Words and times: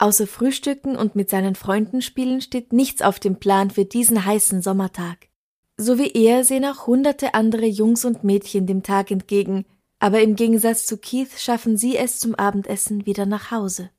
Außer 0.00 0.26
Frühstücken 0.26 0.96
und 0.96 1.14
mit 1.14 1.28
seinen 1.28 1.54
Freunden 1.54 2.00
spielen 2.00 2.40
steht 2.40 2.72
nichts 2.72 3.02
auf 3.02 3.20
dem 3.20 3.36
Plan 3.36 3.70
für 3.70 3.84
diesen 3.84 4.24
heißen 4.24 4.62
Sommertag. 4.62 5.28
So 5.76 5.98
wie 5.98 6.10
er 6.12 6.42
sehen 6.42 6.64
auch 6.64 6.86
hunderte 6.86 7.34
andere 7.34 7.66
Jungs 7.66 8.06
und 8.06 8.24
Mädchen 8.24 8.66
dem 8.66 8.82
Tag 8.82 9.10
entgegen, 9.10 9.66
aber 9.98 10.22
im 10.22 10.36
Gegensatz 10.36 10.86
zu 10.86 10.96
Keith 10.96 11.38
schaffen 11.38 11.76
sie 11.76 11.98
es 11.98 12.18
zum 12.18 12.34
Abendessen 12.34 13.04
wieder 13.04 13.26
nach 13.26 13.50
Hause. 13.50 13.90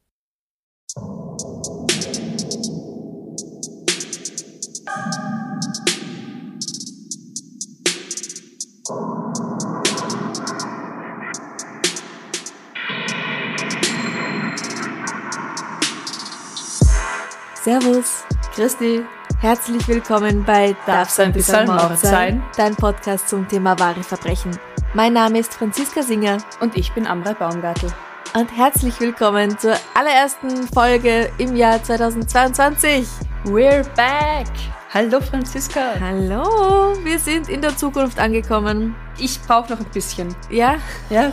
Servus, 17.63 18.23
Christi, 18.55 19.05
herzlich 19.39 19.87
willkommen 19.87 20.43
bei 20.43 20.75
Darf's 20.85 21.19
ein 21.19 21.31
bisschen 21.31 21.67
Mord 21.67 21.97
sein? 21.99 22.43
Dein 22.57 22.75
Podcast 22.75 23.29
zum 23.29 23.47
Thema 23.47 23.77
wahre 23.79 24.01
Verbrechen. 24.03 24.57
Mein 24.93 25.13
Name 25.13 25.39
ist 25.39 25.53
Franziska 25.53 26.01
Singer 26.01 26.37
Und 26.59 26.75
ich 26.75 26.91
bin 26.93 27.05
Amrei 27.05 27.33
Baumgartel. 27.33 27.91
und 28.33 28.47
herzlich 28.57 28.99
willkommen 28.99 29.57
zur 29.59 29.75
allerersten 29.93 30.67
Folge 30.73 31.31
im 31.37 31.55
Jahr 31.55 31.81
2022. 31.83 33.07
We're 33.45 33.83
back! 33.95 34.47
Hallo 34.93 35.21
Franziska! 35.21 35.93
Hallo, 35.99 36.95
wir 37.03 37.19
sind 37.19 37.47
in 37.47 37.61
der 37.61 37.77
Zukunft 37.77 38.19
angekommen. 38.19 38.95
Ich 39.19 39.39
brauche 39.41 39.71
noch 39.71 39.79
ein 39.79 39.85
bisschen. 39.93 40.35
Ja, 40.49 40.75
Ja? 41.09 41.31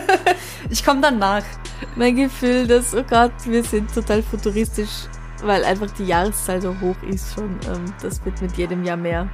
ich 0.70 0.84
komme 0.84 1.00
dann 1.02 1.18
nach. 1.18 1.42
mein 1.96 2.16
Gefühl, 2.16 2.66
dass, 2.66 2.94
oh 2.94 3.04
Gott, 3.08 3.32
wir 3.44 3.62
sind 3.62 3.94
total 3.94 4.22
futuristisch, 4.22 5.06
weil 5.42 5.64
einfach 5.64 5.90
die 5.92 6.04
Jahreszahl 6.04 6.60
so 6.60 6.74
hoch 6.80 6.96
ist 7.08 7.34
schon. 7.34 7.58
Ähm, 7.68 7.84
das 8.02 8.24
wird 8.24 8.40
mit 8.40 8.56
jedem 8.56 8.84
Jahr 8.84 8.96
mehr. 8.96 9.28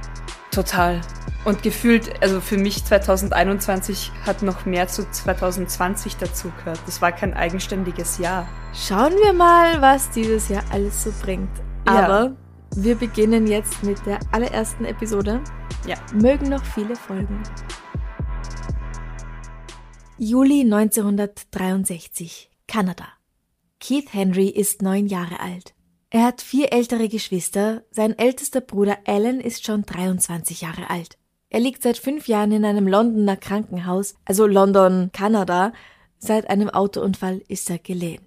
Total. 0.51 1.01
Und 1.45 1.63
gefühlt, 1.63 2.21
also 2.21 2.41
für 2.41 2.57
mich 2.57 2.83
2021 2.83 4.11
hat 4.25 4.41
noch 4.41 4.65
mehr 4.65 4.87
zu 4.87 5.09
2020 5.09 6.17
dazugehört. 6.17 6.79
Das 6.85 7.01
war 7.01 7.11
kein 7.11 7.33
eigenständiges 7.33 8.17
Jahr. 8.17 8.47
Schauen 8.73 9.13
wir 9.23 9.33
mal, 9.33 9.81
was 9.81 10.09
dieses 10.09 10.49
Jahr 10.49 10.63
alles 10.71 11.03
so 11.03 11.13
bringt. 11.21 11.51
Ja. 11.85 11.93
Aber 11.93 12.35
wir 12.75 12.95
beginnen 12.95 13.47
jetzt 13.47 13.83
mit 13.83 14.05
der 14.05 14.19
allerersten 14.31 14.85
Episode. 14.85 15.41
Ja. 15.85 15.95
Mögen 16.13 16.49
noch 16.49 16.63
viele 16.63 16.95
folgen. 16.95 17.43
Juli 20.17 20.61
1963, 20.61 22.49
Kanada. 22.67 23.05
Keith 23.79 24.11
Henry 24.11 24.47
ist 24.47 24.81
neun 24.81 25.05
Jahre 25.05 25.39
alt. 25.39 25.76
Er 26.09 26.23
hat 26.23 26.41
vier 26.41 26.71
ältere 26.71 27.09
Geschwister. 27.09 27.83
Sein 27.91 28.17
ältester 28.17 28.61
Bruder 28.61 28.97
Alan 29.05 29.41
ist 29.41 29.65
schon 29.65 29.83
23 29.83 30.61
Jahre 30.61 30.89
alt. 30.89 31.17
Er 31.49 31.59
liegt 31.59 31.83
seit 31.83 31.97
fünf 31.97 32.27
Jahren 32.27 32.51
in 32.51 32.65
einem 32.65 32.87
Londoner 32.87 33.35
Krankenhaus, 33.35 34.15
also 34.25 34.45
London, 34.45 35.09
Kanada. 35.11 35.73
Seit 36.17 36.49
einem 36.49 36.69
Autounfall 36.69 37.41
ist 37.47 37.69
er 37.69 37.77
gelähmt. 37.77 38.23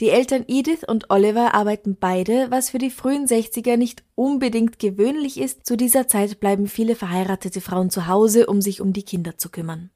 Die 0.00 0.10
Eltern 0.10 0.44
Edith 0.48 0.82
und 0.86 1.10
Oliver 1.10 1.54
arbeiten 1.54 1.96
beide, 1.98 2.50
was 2.50 2.70
für 2.70 2.78
die 2.78 2.90
frühen 2.90 3.26
60er 3.26 3.76
nicht 3.76 4.02
unbedingt 4.16 4.80
gewöhnlich 4.80 5.38
ist. 5.40 5.64
Zu 5.64 5.76
dieser 5.76 6.08
Zeit 6.08 6.40
bleiben 6.40 6.66
viele 6.66 6.96
verheiratete 6.96 7.60
Frauen 7.60 7.90
zu 7.90 8.08
Hause, 8.08 8.46
um 8.46 8.60
sich 8.60 8.80
um 8.80 8.92
die 8.92 9.04
Kinder 9.04 9.38
zu 9.38 9.50
kümmern. 9.50 9.90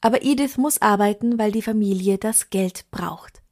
Aber 0.00 0.24
Edith 0.24 0.58
muss 0.58 0.82
arbeiten, 0.82 1.38
weil 1.38 1.52
die 1.52 1.62
Familie 1.62 2.18
das 2.18 2.50
Geld 2.50 2.86
braucht. 2.90 3.43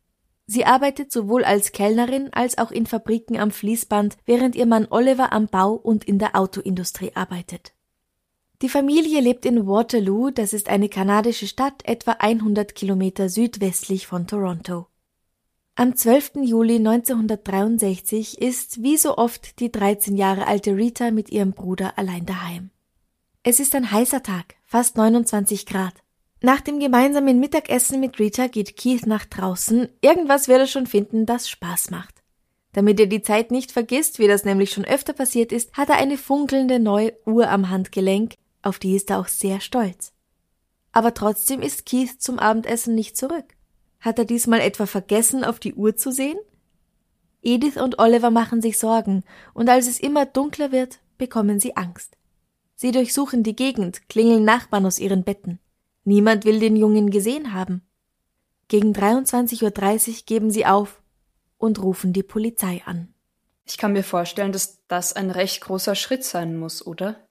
Sie 0.53 0.67
arbeitet 0.67 1.11
sowohl 1.11 1.45
als 1.45 1.73
Kellnerin 1.73 2.29
als 2.35 2.59
auch 2.59 2.71
in 2.71 2.85
Fabriken 2.85 3.39
am 3.39 3.53
Fließband, 3.53 4.19
während 4.27 4.55
ihr 4.55 4.67
Mann 4.67 4.87
Oliver 4.91 5.33
am 5.33 5.47
Bau 5.47 5.73
und 5.73 6.05
in 6.05 6.19
der 6.19 6.37
Autoindustrie 6.37 7.13
arbeitet. 7.15 7.73
Die 8.61 8.69
Familie 8.69 9.23
lebt 9.23 9.47
in 9.47 9.67
Waterloo, 9.67 10.31
das 10.31 10.53
ist 10.53 10.69
eine 10.69 10.91
kanadische 10.91 11.47
Stadt 11.47 11.83
etwa 11.87 12.17
100 12.19 12.75
Kilometer 12.75 13.31
südwestlich 13.31 14.07
von 14.07 14.27
Toronto. 14.27 14.89
Am 15.75 15.97
12. 15.97 16.33
Juli 16.43 16.77
1963 16.77 18.39
ist 18.43 18.83
wie 18.83 18.99
so 18.99 19.17
oft 19.17 19.59
die 19.59 19.73
13 19.73 20.19
Jahre 20.19 20.47
alte 20.47 20.77
Rita 20.77 21.13
mit 21.13 21.31
ihrem 21.31 21.53
Bruder 21.53 21.97
allein 21.97 22.27
daheim. 22.27 22.69
Es 23.43 23.59
ist 23.59 23.75
ein 23.75 23.91
heißer 23.91 24.23
Tag, 24.23 24.57
fast 24.67 24.99
29 24.99 25.65
Grad. 25.65 25.95
Nach 26.45 26.61
dem 26.61 26.81
gemeinsamen 26.81 27.39
Mittagessen 27.39 28.01
mit 28.01 28.19
Rita 28.19 28.49
geht 28.49 28.77
Keith 28.77 29.07
nach 29.07 29.25
draußen. 29.25 29.89
Irgendwas 30.01 30.49
wird 30.49 30.59
er 30.59 30.67
schon 30.67 30.89
finden, 30.89 31.25
das 31.25 31.49
Spaß 31.49 31.91
macht. 31.91 32.17
Damit 32.73 32.99
er 32.99 33.07
die 33.07 33.23
Zeit 33.23 33.53
nicht 33.53 33.71
vergisst, 33.71 34.19
wie 34.19 34.27
das 34.27 34.45
nämlich 34.45 34.73
schon 34.73 34.85
öfter 34.85 35.13
passiert 35.13 35.53
ist, 35.53 35.73
hat 35.75 35.89
er 35.89 35.99
eine 35.99 36.19
funkelnde 36.19 36.81
neue 36.81 37.13
Uhr 37.27 37.49
am 37.49 37.71
Handgelenk, 37.71 38.35
auf 38.61 38.81
die 38.81 38.97
ist 38.97 39.11
er 39.11 39.21
auch 39.21 39.29
sehr 39.29 39.61
stolz. 39.61 40.13
Aber 40.91 41.15
trotzdem 41.15 41.63
ist 41.63 41.87
Keith 41.87 42.21
zum 42.21 42.41
Abendessen 42.41 42.97
nicht 42.97 43.17
zurück. 43.17 43.45
Hat 44.01 44.19
er 44.19 44.25
diesmal 44.25 44.61
etwa 44.61 44.87
vergessen, 44.87 45.45
auf 45.45 45.61
die 45.61 45.75
Uhr 45.75 45.95
zu 45.95 46.11
sehen? 46.11 46.39
Edith 47.43 47.77
und 47.77 48.01
Oliver 48.01 48.31
machen 48.31 48.61
sich 48.61 48.81
Sorgen, 48.81 49.23
und 49.55 49.69
als 49.69 49.87
es 49.87 50.01
immer 50.01 50.27
dunkler 50.27 50.73
wird, 50.73 50.99
bekommen 51.19 51.61
sie 51.61 51.77
Angst. 51.77 52.17
Sie 52.75 52.91
durchsuchen 52.91 53.45
die 53.45 53.55
Gegend, 53.55 54.09
klingeln 54.09 54.45
Nachbarn 54.45 54.87
aus 54.87 54.99
ihren 54.99 55.23
Betten. 55.23 55.61
Niemand 56.05 56.45
will 56.45 56.59
den 56.61 56.77
Jungen 56.77 57.11
gesehen 57.11 57.55
haben. 57.55 57.83
Gegen 58.69 58.93
23.30 58.93 59.63
Uhr 60.09 60.15
geben 60.27 60.51
sie 60.51 60.67
auf 60.67 61.03
und 61.59 61.83
rufen 61.83 62.13
die 62.13 62.23
Polizei 62.23 62.83
an. 62.87 63.15
Ich 63.65 63.79
kann 63.79 63.93
mir 63.93 64.03
vorstellen, 64.03 64.53
dass 64.53 64.85
das 64.89 65.13
ein 65.13 65.31
recht 65.31 65.61
großer 65.61 65.95
Schritt 65.95 66.25
sein 66.25 66.57
muss, 66.57 66.85
oder? 66.85 67.29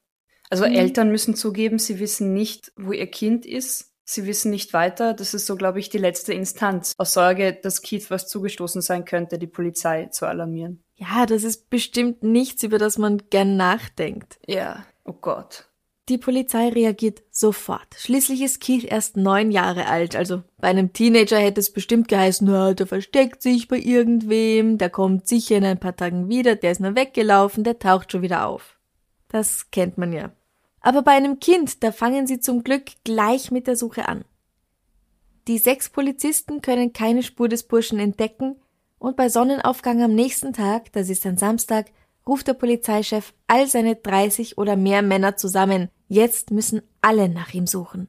Also 0.49 0.65
Mhm. 0.65 0.73
Eltern 0.73 1.11
müssen 1.11 1.35
zugeben, 1.35 1.79
sie 1.79 1.99
wissen 1.99 2.33
nicht, 2.33 2.71
wo 2.75 2.91
ihr 2.91 3.07
Kind 3.07 3.45
ist. 3.45 3.91
Sie 4.03 4.25
wissen 4.25 4.51
nicht 4.51 4.73
weiter. 4.73 5.13
Das 5.13 5.33
ist 5.33 5.45
so, 5.45 5.55
glaube 5.55 5.79
ich, 5.79 5.89
die 5.89 5.97
letzte 5.97 6.33
Instanz. 6.33 6.93
Aus 6.97 7.13
Sorge, 7.13 7.57
dass 7.61 7.81
Keith 7.81 8.09
was 8.09 8.27
zugestoßen 8.27 8.81
sein 8.81 9.05
könnte, 9.05 9.39
die 9.39 9.47
Polizei 9.47 10.07
zu 10.07 10.25
alarmieren. 10.25 10.83
Ja, 10.95 11.25
das 11.25 11.43
ist 11.43 11.69
bestimmt 11.69 12.21
nichts, 12.21 12.63
über 12.63 12.77
das 12.77 12.97
man 12.97 13.21
gern 13.29 13.55
nachdenkt. 13.57 14.39
Ja. 14.45 14.85
Oh 15.05 15.13
Gott. 15.13 15.69
Die 16.11 16.17
Polizei 16.17 16.67
reagiert 16.67 17.23
sofort. 17.31 17.95
Schließlich 17.97 18.41
ist 18.41 18.59
Keith 18.59 18.83
erst 18.83 19.15
neun 19.15 19.49
Jahre 19.49 19.85
alt, 19.85 20.13
also 20.13 20.43
bei 20.57 20.67
einem 20.67 20.91
Teenager 20.91 21.39
hätte 21.39 21.61
es 21.61 21.71
bestimmt 21.71 22.09
geheißen, 22.09 22.45
na, 22.45 22.73
der 22.73 22.85
versteckt 22.85 23.41
sich 23.41 23.69
bei 23.69 23.77
irgendwem, 23.77 24.77
der 24.77 24.89
kommt 24.89 25.29
sicher 25.29 25.55
in 25.55 25.63
ein 25.63 25.79
paar 25.79 25.95
Tagen 25.95 26.27
wieder, 26.27 26.57
der 26.57 26.73
ist 26.73 26.81
nur 26.81 26.97
weggelaufen, 26.97 27.63
der 27.63 27.79
taucht 27.79 28.11
schon 28.11 28.23
wieder 28.23 28.45
auf. 28.45 28.77
Das 29.29 29.71
kennt 29.71 29.97
man 29.97 30.11
ja. 30.11 30.33
Aber 30.81 31.01
bei 31.01 31.13
einem 31.13 31.39
Kind, 31.39 31.81
da 31.81 31.93
fangen 31.93 32.27
sie 32.27 32.41
zum 32.41 32.65
Glück 32.65 32.91
gleich 33.05 33.49
mit 33.49 33.67
der 33.67 33.77
Suche 33.77 34.09
an. 34.09 34.25
Die 35.47 35.59
sechs 35.59 35.87
Polizisten 35.87 36.61
können 36.61 36.91
keine 36.91 37.23
Spur 37.23 37.47
des 37.47 37.63
Burschen 37.63 37.99
entdecken 37.99 38.57
und 38.99 39.15
bei 39.15 39.29
Sonnenaufgang 39.29 40.03
am 40.03 40.13
nächsten 40.13 40.51
Tag, 40.51 40.91
das 40.91 41.09
ist 41.09 41.25
ein 41.25 41.37
Samstag, 41.37 41.85
ruft 42.27 42.47
der 42.47 42.53
Polizeichef 42.53 43.33
all 43.47 43.67
seine 43.67 43.95
30 43.95 44.57
oder 44.57 44.75
mehr 44.75 45.01
Männer 45.01 45.37
zusammen. 45.37 45.89
Jetzt 46.07 46.51
müssen 46.51 46.81
alle 47.01 47.29
nach 47.29 47.53
ihm 47.53 47.67
suchen. 47.67 48.07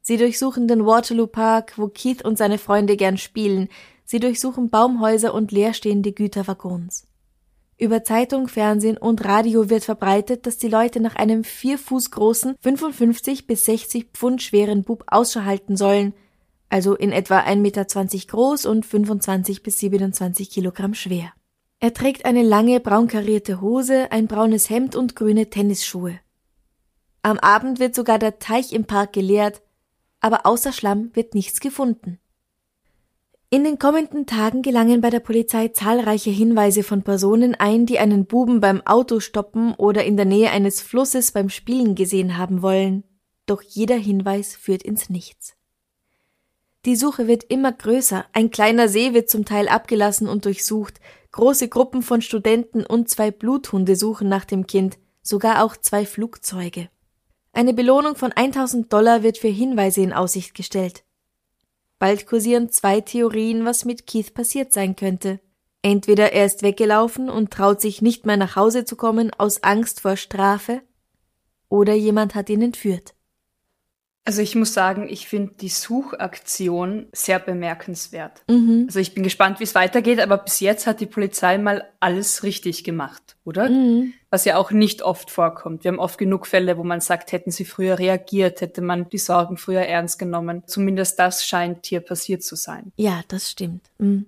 Sie 0.00 0.16
durchsuchen 0.16 0.68
den 0.68 0.84
Waterloo 0.84 1.26
Park, 1.26 1.78
wo 1.78 1.88
Keith 1.88 2.22
und 2.24 2.36
seine 2.36 2.58
Freunde 2.58 2.96
gern 2.96 3.16
spielen. 3.16 3.68
Sie 4.04 4.20
durchsuchen 4.20 4.68
Baumhäuser 4.68 5.32
und 5.32 5.50
leerstehende 5.50 6.12
Güterwaggons. 6.12 7.06
Über 7.76 8.04
Zeitung, 8.04 8.46
Fernsehen 8.46 8.96
und 8.98 9.24
Radio 9.24 9.68
wird 9.68 9.84
verbreitet, 9.84 10.46
dass 10.46 10.58
die 10.58 10.68
Leute 10.68 11.00
nach 11.00 11.16
einem 11.16 11.42
vier 11.42 11.78
Fuß 11.78 12.10
großen, 12.10 12.54
55 12.60 13.46
bis 13.46 13.64
60 13.64 14.10
Pfund 14.12 14.42
schweren 14.42 14.84
Bub 14.84 15.04
Ausschau 15.08 15.42
halten 15.42 15.76
sollen, 15.76 16.14
also 16.68 16.94
in 16.94 17.10
etwa 17.10 17.40
1,20 17.40 17.56
Meter 17.56 17.84
groß 18.28 18.66
und 18.66 18.86
25 18.86 19.62
bis 19.62 19.78
27 19.78 20.50
Kilogramm 20.50 20.94
schwer. 20.94 21.32
Er 21.84 21.92
trägt 21.92 22.24
eine 22.24 22.42
lange 22.42 22.80
braun 22.80 23.08
karierte 23.08 23.60
Hose, 23.60 24.10
ein 24.10 24.26
braunes 24.26 24.70
Hemd 24.70 24.96
und 24.96 25.14
grüne 25.14 25.50
Tennisschuhe. 25.50 26.18
Am 27.20 27.38
Abend 27.38 27.78
wird 27.78 27.94
sogar 27.94 28.18
der 28.18 28.38
Teich 28.38 28.72
im 28.72 28.86
Park 28.86 29.12
geleert, 29.12 29.60
aber 30.18 30.46
außer 30.46 30.72
Schlamm 30.72 31.10
wird 31.12 31.34
nichts 31.34 31.60
gefunden. 31.60 32.18
In 33.50 33.64
den 33.64 33.78
kommenden 33.78 34.24
Tagen 34.24 34.62
gelangen 34.62 35.02
bei 35.02 35.10
der 35.10 35.20
Polizei 35.20 35.68
zahlreiche 35.68 36.30
Hinweise 36.30 36.84
von 36.84 37.02
Personen 37.02 37.54
ein, 37.54 37.84
die 37.84 37.98
einen 37.98 38.24
Buben 38.24 38.60
beim 38.60 38.80
Autostoppen 38.86 39.74
oder 39.74 40.04
in 40.04 40.16
der 40.16 40.24
Nähe 40.24 40.52
eines 40.52 40.80
Flusses 40.80 41.32
beim 41.32 41.50
Spielen 41.50 41.94
gesehen 41.94 42.38
haben 42.38 42.62
wollen. 42.62 43.04
Doch 43.44 43.60
jeder 43.60 43.96
Hinweis 43.96 44.56
führt 44.56 44.82
ins 44.82 45.10
Nichts. 45.10 45.54
Die 46.86 46.96
Suche 46.96 47.28
wird 47.28 47.44
immer 47.44 47.72
größer, 47.72 48.26
ein 48.32 48.50
kleiner 48.50 48.88
See 48.88 49.14
wird 49.14 49.30
zum 49.30 49.44
Teil 49.44 49.68
abgelassen 49.68 50.28
und 50.28 50.44
durchsucht, 50.44 51.00
große 51.34 51.68
Gruppen 51.68 52.02
von 52.02 52.22
Studenten 52.22 52.86
und 52.86 53.10
zwei 53.10 53.32
Bluthunde 53.32 53.96
suchen 53.96 54.28
nach 54.28 54.44
dem 54.44 54.68
Kind, 54.68 54.98
sogar 55.20 55.64
auch 55.64 55.76
zwei 55.76 56.06
Flugzeuge. 56.06 56.88
Eine 57.52 57.74
Belohnung 57.74 58.14
von 58.14 58.30
1000 58.30 58.92
Dollar 58.92 59.24
wird 59.24 59.38
für 59.38 59.48
Hinweise 59.48 60.00
in 60.00 60.12
Aussicht 60.12 60.54
gestellt. 60.54 61.02
Bald 61.98 62.28
kursieren 62.28 62.70
zwei 62.70 63.00
Theorien, 63.00 63.64
was 63.64 63.84
mit 63.84 64.06
Keith 64.06 64.32
passiert 64.32 64.72
sein 64.72 64.94
könnte. 64.94 65.40
Entweder 65.82 66.32
er 66.32 66.46
ist 66.46 66.62
weggelaufen 66.62 67.28
und 67.28 67.50
traut 67.50 67.80
sich 67.80 68.00
nicht 68.00 68.26
mehr 68.26 68.36
nach 68.36 68.54
Hause 68.54 68.84
zu 68.84 68.94
kommen 68.94 69.32
aus 69.36 69.64
Angst 69.64 70.02
vor 70.02 70.16
Strafe, 70.16 70.82
oder 71.68 71.94
jemand 71.94 72.36
hat 72.36 72.48
ihn 72.48 72.62
entführt. 72.62 73.16
Also 74.26 74.40
ich 74.40 74.54
muss 74.54 74.72
sagen, 74.72 75.06
ich 75.08 75.28
finde 75.28 75.52
die 75.60 75.68
Suchaktion 75.68 77.08
sehr 77.12 77.38
bemerkenswert. 77.38 78.42
Mhm. 78.48 78.84
Also 78.86 78.98
ich 78.98 79.12
bin 79.12 79.22
gespannt, 79.22 79.60
wie 79.60 79.64
es 79.64 79.74
weitergeht, 79.74 80.18
aber 80.18 80.38
bis 80.38 80.60
jetzt 80.60 80.86
hat 80.86 81.00
die 81.00 81.06
Polizei 81.06 81.58
mal 81.58 81.84
alles 82.00 82.42
richtig 82.42 82.84
gemacht, 82.84 83.36
oder? 83.44 83.68
Mhm. 83.68 84.14
Was 84.30 84.46
ja 84.46 84.56
auch 84.56 84.70
nicht 84.70 85.02
oft 85.02 85.30
vorkommt. 85.30 85.84
Wir 85.84 85.92
haben 85.92 85.98
oft 85.98 86.16
genug 86.16 86.46
Fälle, 86.46 86.78
wo 86.78 86.84
man 86.84 87.02
sagt, 87.02 87.32
hätten 87.32 87.50
sie 87.50 87.66
früher 87.66 87.98
reagiert, 87.98 88.62
hätte 88.62 88.80
man 88.80 89.10
die 89.10 89.18
Sorgen 89.18 89.58
früher 89.58 89.82
ernst 89.82 90.18
genommen. 90.18 90.62
Zumindest 90.66 91.18
das 91.18 91.44
scheint 91.44 91.84
hier 91.84 92.00
passiert 92.00 92.42
zu 92.42 92.56
sein. 92.56 92.92
Ja, 92.96 93.20
das 93.28 93.50
stimmt. 93.50 93.90
Mhm. 93.98 94.24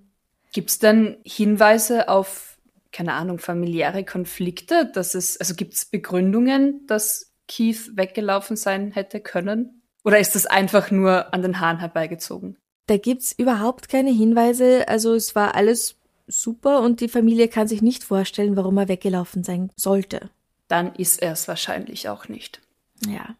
Gibt 0.51 0.69
es 0.69 0.77
dann 0.77 1.17
Hinweise 1.23 2.07
auf, 2.07 2.59
keine 2.91 3.13
Ahnung, 3.13 3.39
familiäre 3.39 4.05
Konflikte? 4.05 4.91
Dass 4.93 5.15
es, 5.15 5.39
also 5.39 5.55
gibt 5.55 5.73
es 5.73 5.85
Begründungen, 5.85 6.85
dass 6.85 7.33
Keith 7.47 7.91
weggelaufen 7.95 8.57
sein 8.57 8.91
hätte 8.91 9.19
können? 9.21 9.76
Oder 10.07 10.19
ist 10.19 10.35
das 10.35 10.45
einfach 10.45 10.89
nur 10.89 11.33
an 11.33 11.41
den 11.41 11.59
Haaren 11.59 11.79
herbeigezogen? 11.79 12.55
Da 12.85 12.95
gibt's 12.95 13.33
überhaupt 13.37 13.89
keine 13.89 14.09
Hinweise. 14.09 14.87
Also 14.87 15.13
es 15.13 15.35
war 15.35 15.53
alles 15.53 15.97
super 16.27 16.79
und 16.79 17.01
die 17.01 17.09
Familie 17.09 17.49
kann 17.49 17.67
sich 17.67 17.81
nicht 17.81 18.05
vorstellen, 18.05 18.55
warum 18.55 18.77
er 18.77 18.87
weggelaufen 18.87 19.43
sein 19.43 19.69
sollte. 19.75 20.29
Dann 20.69 20.95
ist 20.95 21.21
er 21.21 21.33
es 21.33 21.49
wahrscheinlich 21.49 22.07
auch 22.07 22.29
nicht. 22.29 22.61
Ja. 23.05 23.35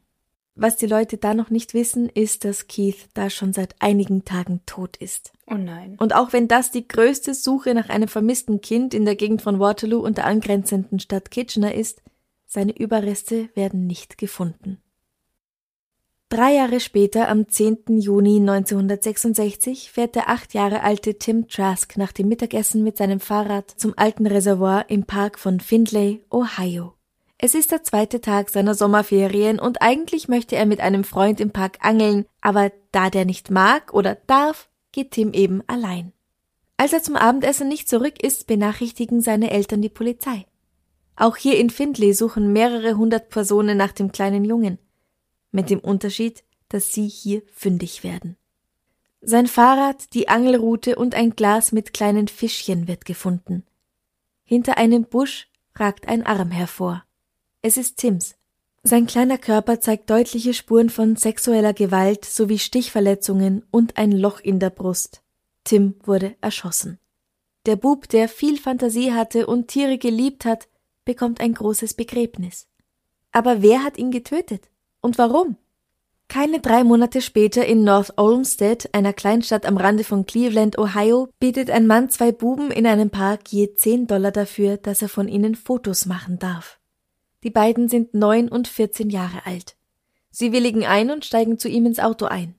Was 0.55 0.75
die 0.75 0.87
Leute 0.87 1.15
da 1.15 1.33
noch 1.33 1.51
nicht 1.51 1.73
wissen, 1.73 2.09
ist, 2.09 2.43
dass 2.43 2.67
Keith 2.67 3.07
da 3.13 3.29
schon 3.29 3.53
seit 3.53 3.75
einigen 3.79 4.25
Tagen 4.25 4.59
tot 4.65 4.97
ist. 4.97 5.31
Oh 5.49 5.55
nein. 5.55 5.95
Und 5.99 6.13
auch 6.13 6.33
wenn 6.33 6.49
das 6.49 6.71
die 6.71 6.85
größte 6.85 7.33
Suche 7.33 7.75
nach 7.75 7.87
einem 7.87 8.09
vermissten 8.09 8.59
Kind 8.59 8.93
in 8.93 9.05
der 9.05 9.15
Gegend 9.15 9.41
von 9.41 9.61
Waterloo 9.61 9.99
und 9.99 10.17
der 10.17 10.25
angrenzenden 10.25 10.99
Stadt 10.99 11.31
Kitchener 11.31 11.73
ist, 11.73 12.01
seine 12.45 12.77
Überreste 12.77 13.47
werden 13.55 13.87
nicht 13.87 14.17
gefunden. 14.17 14.81
Drei 16.29 16.56
Jahre 16.56 16.81
später, 16.81 17.29
am 17.29 17.47
10. 17.47 18.00
Juni 18.01 18.41
1966, 18.41 19.91
fährt 19.94 20.15
der 20.15 20.27
acht 20.27 20.53
Jahre 20.53 20.83
alte 20.83 21.18
Tim 21.18 21.47
Trask 21.47 21.95
nach 21.95 22.12
dem 22.12 22.27
Mittagessen 22.27 22.83
mit 22.83 22.97
seinem 22.97 23.21
Fahrrad 23.21 23.71
zum 23.77 23.94
alten 23.95 24.27
Reservoir 24.27 24.89
im 24.89 25.06
Park 25.06 25.39
von 25.39 25.62
Findlay, 25.62 26.25
Ohio. 26.29 26.95
Es 27.38 27.56
ist 27.56 27.71
der 27.71 27.83
zweite 27.83 28.19
Tag 28.19 28.50
seiner 28.50 28.75
Sommerferien 28.75 29.57
und 29.57 29.81
eigentlich 29.81 30.27
möchte 30.27 30.57
er 30.57 30.65
mit 30.65 30.81
einem 30.81 31.06
Freund 31.06 31.39
im 31.39 31.51
Park 31.51 31.77
angeln, 31.79 32.25
aber 32.41 32.73
da 32.91 33.09
der 33.09 33.23
nicht 33.23 33.50
mag 33.50 33.94
oder 33.94 34.15
darf, 34.27 34.68
geht 34.91 35.12
Tim 35.12 35.31
eben 35.31 35.63
allein. 35.68 36.12
Als 36.75 36.91
er 36.91 37.01
zum 37.01 37.15
Abendessen 37.15 37.69
nicht 37.69 37.88
zurück 37.88 38.21
ist, 38.21 38.47
benachrichtigen 38.47 39.21
seine 39.21 39.51
Eltern 39.51 39.81
die 39.81 39.88
Polizei. 39.88 40.45
Auch 41.15 41.38
hier 41.38 41.57
in 41.57 41.69
Findlay 41.69 42.12
suchen 42.12 42.51
mehrere 42.51 42.97
hundert 42.97 43.30
Personen 43.30 43.77
nach 43.77 43.94
dem 43.94 44.12
kleinen 44.12 44.44
Jungen 44.44 44.77
mit 45.51 45.69
dem 45.69 45.79
Unterschied, 45.79 46.44
dass 46.69 46.94
sie 46.94 47.07
hier 47.07 47.41
fündig 47.53 48.03
werden. 48.03 48.38
Sein 49.21 49.47
Fahrrad, 49.47 50.13
die 50.13 50.29
Angelrute 50.29 50.95
und 50.95 51.15
ein 51.15 51.31
Glas 51.31 51.71
mit 51.71 51.94
kleinen 51.94 52.27
Fischchen 52.27 52.88
wird 52.88 53.05
gefunden. 53.05 53.65
Hinter 54.44 54.77
einem 54.77 55.05
Busch 55.05 55.49
ragt 55.75 56.07
ein 56.07 56.25
Arm 56.25 56.51
hervor. 56.51 57.03
Es 57.61 57.77
ist 57.77 57.97
Tims. 57.97 58.35
Sein 58.83 59.07
kleiner 59.07 59.38
Körper 59.38 59.81
zeigt 59.81 60.09
deutliche 60.09 60.53
Spuren 60.53 60.89
von 60.89 61.17
sexueller 61.17 61.73
Gewalt 61.73 62.23
sowie 62.23 62.59
Stichverletzungen 62.59 63.65
und 63.71 63.97
ein 63.97 64.11
Loch 64.11 64.39
in 64.39 64.59
der 64.59 64.69
Brust. 64.69 65.23
Tim 65.63 65.95
wurde 66.03 66.35
erschossen. 66.39 66.99
Der 67.65 67.75
Bub, 67.75 68.07
der 68.07 68.29
viel 68.29 68.57
Fantasie 68.57 69.11
hatte 69.11 69.47
und 69.47 69.67
Tiere 69.67 69.97
geliebt 69.97 70.45
hat, 70.45 70.69
bekommt 71.03 71.41
ein 71.41 71.53
großes 71.53 71.95
Begräbnis. 71.95 72.67
Aber 73.33 73.61
wer 73.61 73.83
hat 73.83 73.97
ihn 73.97 74.11
getötet? 74.11 74.69
Und 75.01 75.17
warum? 75.17 75.57
Keine 76.27 76.59
drei 76.59 76.83
Monate 76.83 77.21
später 77.21 77.65
in 77.65 77.85
North 77.85 78.17
Olmsted, 78.17 78.94
einer 78.94 79.13
Kleinstadt 79.13 79.65
am 79.65 79.77
Rande 79.77 80.03
von 80.03 80.25
Cleveland, 80.25 80.77
Ohio, 80.77 81.29
bietet 81.39 81.69
ein 81.69 81.88
Mann 81.88 82.09
zwei 82.09 82.33
Buben 82.33 82.69
in 82.69 82.85
einem 82.85 83.09
Park 83.09 83.49
je 83.49 83.73
zehn 83.75 84.07
Dollar 84.07 84.31
dafür, 84.31 84.75
dass 84.75 85.01
er 85.01 85.09
von 85.09 85.29
ihnen 85.29 85.55
Fotos 85.55 86.05
machen 86.05 86.38
darf. 86.38 86.79
Die 87.44 87.49
beiden 87.49 87.88
sind 87.88 88.13
neun 88.13 88.49
und 88.49 88.67
vierzehn 88.67 89.09
Jahre 89.09 89.45
alt. 89.45 89.77
Sie 90.31 90.51
willigen 90.51 90.85
ein 90.85 91.11
und 91.11 91.23
steigen 91.23 91.57
zu 91.57 91.69
ihm 91.69 91.85
ins 91.85 91.99
Auto 91.99 92.25
ein. 92.25 92.55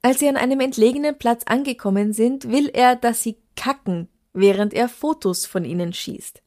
Als 0.00 0.20
sie 0.20 0.28
an 0.28 0.36
einem 0.36 0.60
entlegenen 0.60 1.18
Platz 1.18 1.42
angekommen 1.46 2.12
sind, 2.12 2.48
will 2.48 2.70
er, 2.72 2.94
dass 2.94 3.22
sie 3.22 3.38
kacken, 3.56 4.08
während 4.32 4.72
er 4.72 4.88
Fotos 4.88 5.46
von 5.46 5.64
ihnen 5.64 5.92
schießt. 5.92 6.42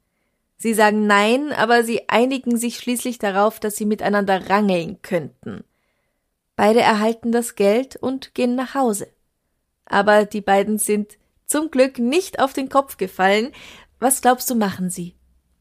Sie 0.62 0.76
sagen 0.76 1.08
nein, 1.08 1.52
aber 1.54 1.84
sie 1.84 2.08
einigen 2.08 2.56
sich 2.56 2.78
schließlich 2.78 3.18
darauf, 3.18 3.60
dass 3.60 3.78
sie 3.78 3.88
miteinander 3.88 4.48
rangeln 4.48 5.02
könnten. 5.02 5.64
Beide 6.56 6.82
erhalten 6.82 7.32
das 7.32 7.56
Geld 7.56 7.96
und 7.96 8.36
gehen 8.36 8.54
nach 8.54 8.76
Hause. 8.76 9.08
Aber 9.86 10.26
die 10.26 10.42
beiden 10.42 10.78
sind 10.78 11.18
zum 11.48 11.72
Glück 11.72 11.98
nicht 11.98 12.40
auf 12.40 12.54
den 12.54 12.70
Kopf 12.70 12.98
gefallen. 12.98 13.54
Was 14.00 14.22
glaubst 14.22 14.52
du, 14.52 14.56
machen 14.56 14.92
sie? 14.92 15.16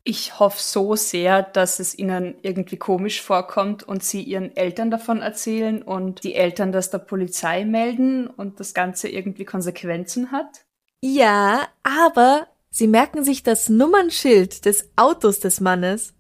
Ich 0.05 0.39
hoffe 0.39 0.61
so 0.61 0.97
sehr, 0.97 1.45
dass 1.45 1.81
es 1.81 1.97
ihnen 1.99 2.35
irgendwie 2.43 2.77
komisch 2.77 3.23
vorkommt 3.23 3.83
und 3.83 4.05
sie 4.05 4.23
ihren 4.23 4.55
Eltern 4.55 4.91
davon 4.91 5.23
erzählen 5.23 5.81
und 5.83 6.25
die 6.25 6.35
Eltern 6.35 6.73
das 6.73 6.91
der 6.91 6.99
Polizei 6.99 7.65
melden 7.65 8.27
und 8.27 8.61
das 8.61 8.75
Ganze 8.75 9.09
irgendwie 9.09 9.47
Konsequenzen 9.47 10.31
hat. 10.31 10.67
Ja, 11.01 11.69
aber 11.85 12.49
Sie 12.71 12.87
merken 12.87 13.25
sich 13.25 13.43
das 13.43 13.69
Nummernschild 13.69 14.65
des 14.65 14.91
Autos 14.97 15.41
des 15.41 15.61
Mannes. 15.61 16.15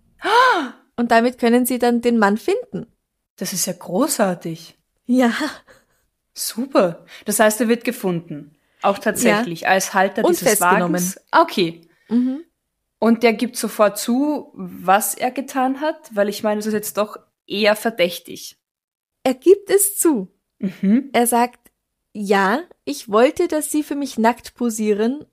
Und 0.96 1.10
damit 1.10 1.38
können 1.38 1.64
Sie 1.64 1.78
dann 1.78 2.02
den 2.02 2.18
Mann 2.18 2.36
finden. 2.36 2.86
Das 3.36 3.52
ist 3.52 3.66
ja 3.66 3.72
großartig. 3.72 4.78
Ja. 5.06 5.32
Super. 6.34 7.04
Das 7.24 7.40
heißt, 7.40 7.60
er 7.60 7.68
wird 7.68 7.84
gefunden. 7.84 8.56
Auch 8.82 8.98
tatsächlich 8.98 9.62
ja. 9.62 9.68
als 9.68 9.94
Halter 9.94 10.24
Und 10.24 10.32
dieses 10.32 10.48
festgenommen. 10.48 10.94
Wagens. 10.94 11.20
Okay. 11.32 11.88
Mhm. 12.08 12.44
Und 12.98 13.22
der 13.22 13.32
gibt 13.32 13.56
sofort 13.56 13.98
zu, 13.98 14.52
was 14.54 15.14
er 15.14 15.30
getan 15.30 15.80
hat, 15.80 16.14
weil 16.14 16.28
ich 16.28 16.42
meine, 16.42 16.58
das 16.58 16.66
ist 16.66 16.74
jetzt 16.74 16.98
doch 16.98 17.18
eher 17.46 17.76
verdächtig. 17.76 18.58
Er 19.22 19.34
gibt 19.34 19.70
es 19.70 19.96
zu. 19.96 20.28
Mhm. 20.58 21.10
Er 21.12 21.26
sagt, 21.26 21.70
ja, 22.12 22.60
ich 22.84 23.08
wollte, 23.08 23.48
dass 23.48 23.70
Sie 23.70 23.82
für 23.82 23.94
mich 23.94 24.18
nackt 24.18 24.54
posieren 24.54 25.24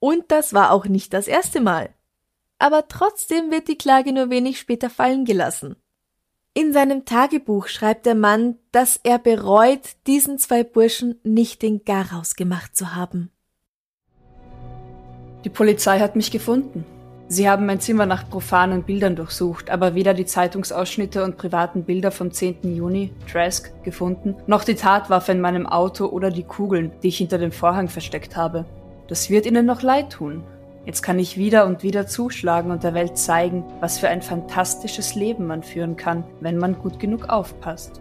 und 0.00 0.24
das 0.28 0.52
war 0.52 0.72
auch 0.72 0.86
nicht 0.86 1.14
das 1.14 1.28
erste 1.28 1.60
Mal. 1.60 1.90
Aber 2.58 2.88
trotzdem 2.88 3.50
wird 3.50 3.68
die 3.68 3.78
Klage 3.78 4.12
nur 4.12 4.28
wenig 4.30 4.58
später 4.58 4.90
fallen 4.90 5.24
gelassen. 5.24 5.76
In 6.52 6.72
seinem 6.72 7.04
Tagebuch 7.04 7.68
schreibt 7.68 8.06
der 8.06 8.16
Mann, 8.16 8.56
dass 8.72 8.98
er 9.04 9.18
bereut, 9.18 9.96
diesen 10.08 10.38
zwei 10.38 10.64
Burschen 10.64 11.20
nicht 11.22 11.62
den 11.62 11.84
Garaus 11.84 12.34
gemacht 12.34 12.76
zu 12.76 12.96
haben. 12.96 13.30
Die 15.44 15.48
Polizei 15.48 16.00
hat 16.00 16.16
mich 16.16 16.30
gefunden. 16.30 16.84
Sie 17.28 17.48
haben 17.48 17.64
mein 17.64 17.80
Zimmer 17.80 18.06
nach 18.06 18.28
profanen 18.28 18.82
Bildern 18.82 19.14
durchsucht, 19.14 19.70
aber 19.70 19.94
weder 19.94 20.14
die 20.14 20.26
Zeitungsausschnitte 20.26 21.22
und 21.22 21.38
privaten 21.38 21.84
Bilder 21.84 22.10
vom 22.10 22.32
10. 22.32 22.74
Juni, 22.74 23.12
Trask, 23.30 23.72
gefunden, 23.84 24.34
noch 24.48 24.64
die 24.64 24.74
Tatwaffe 24.74 25.30
in 25.30 25.40
meinem 25.40 25.66
Auto 25.66 26.06
oder 26.06 26.30
die 26.30 26.42
Kugeln, 26.42 26.90
die 27.04 27.08
ich 27.08 27.18
hinter 27.18 27.38
dem 27.38 27.52
Vorhang 27.52 27.88
versteckt 27.88 28.36
habe. 28.36 28.64
Das 29.10 29.28
wird 29.28 29.44
ihnen 29.44 29.66
noch 29.66 29.82
leid 29.82 30.12
tun. 30.12 30.44
Jetzt 30.86 31.02
kann 31.02 31.18
ich 31.18 31.36
wieder 31.36 31.66
und 31.66 31.82
wieder 31.82 32.06
zuschlagen 32.06 32.70
und 32.70 32.84
der 32.84 32.94
Welt 32.94 33.18
zeigen, 33.18 33.64
was 33.80 33.98
für 33.98 34.08
ein 34.08 34.22
fantastisches 34.22 35.16
Leben 35.16 35.48
man 35.48 35.64
führen 35.64 35.96
kann, 35.96 36.22
wenn 36.40 36.58
man 36.58 36.78
gut 36.78 37.00
genug 37.00 37.28
aufpasst. 37.28 38.00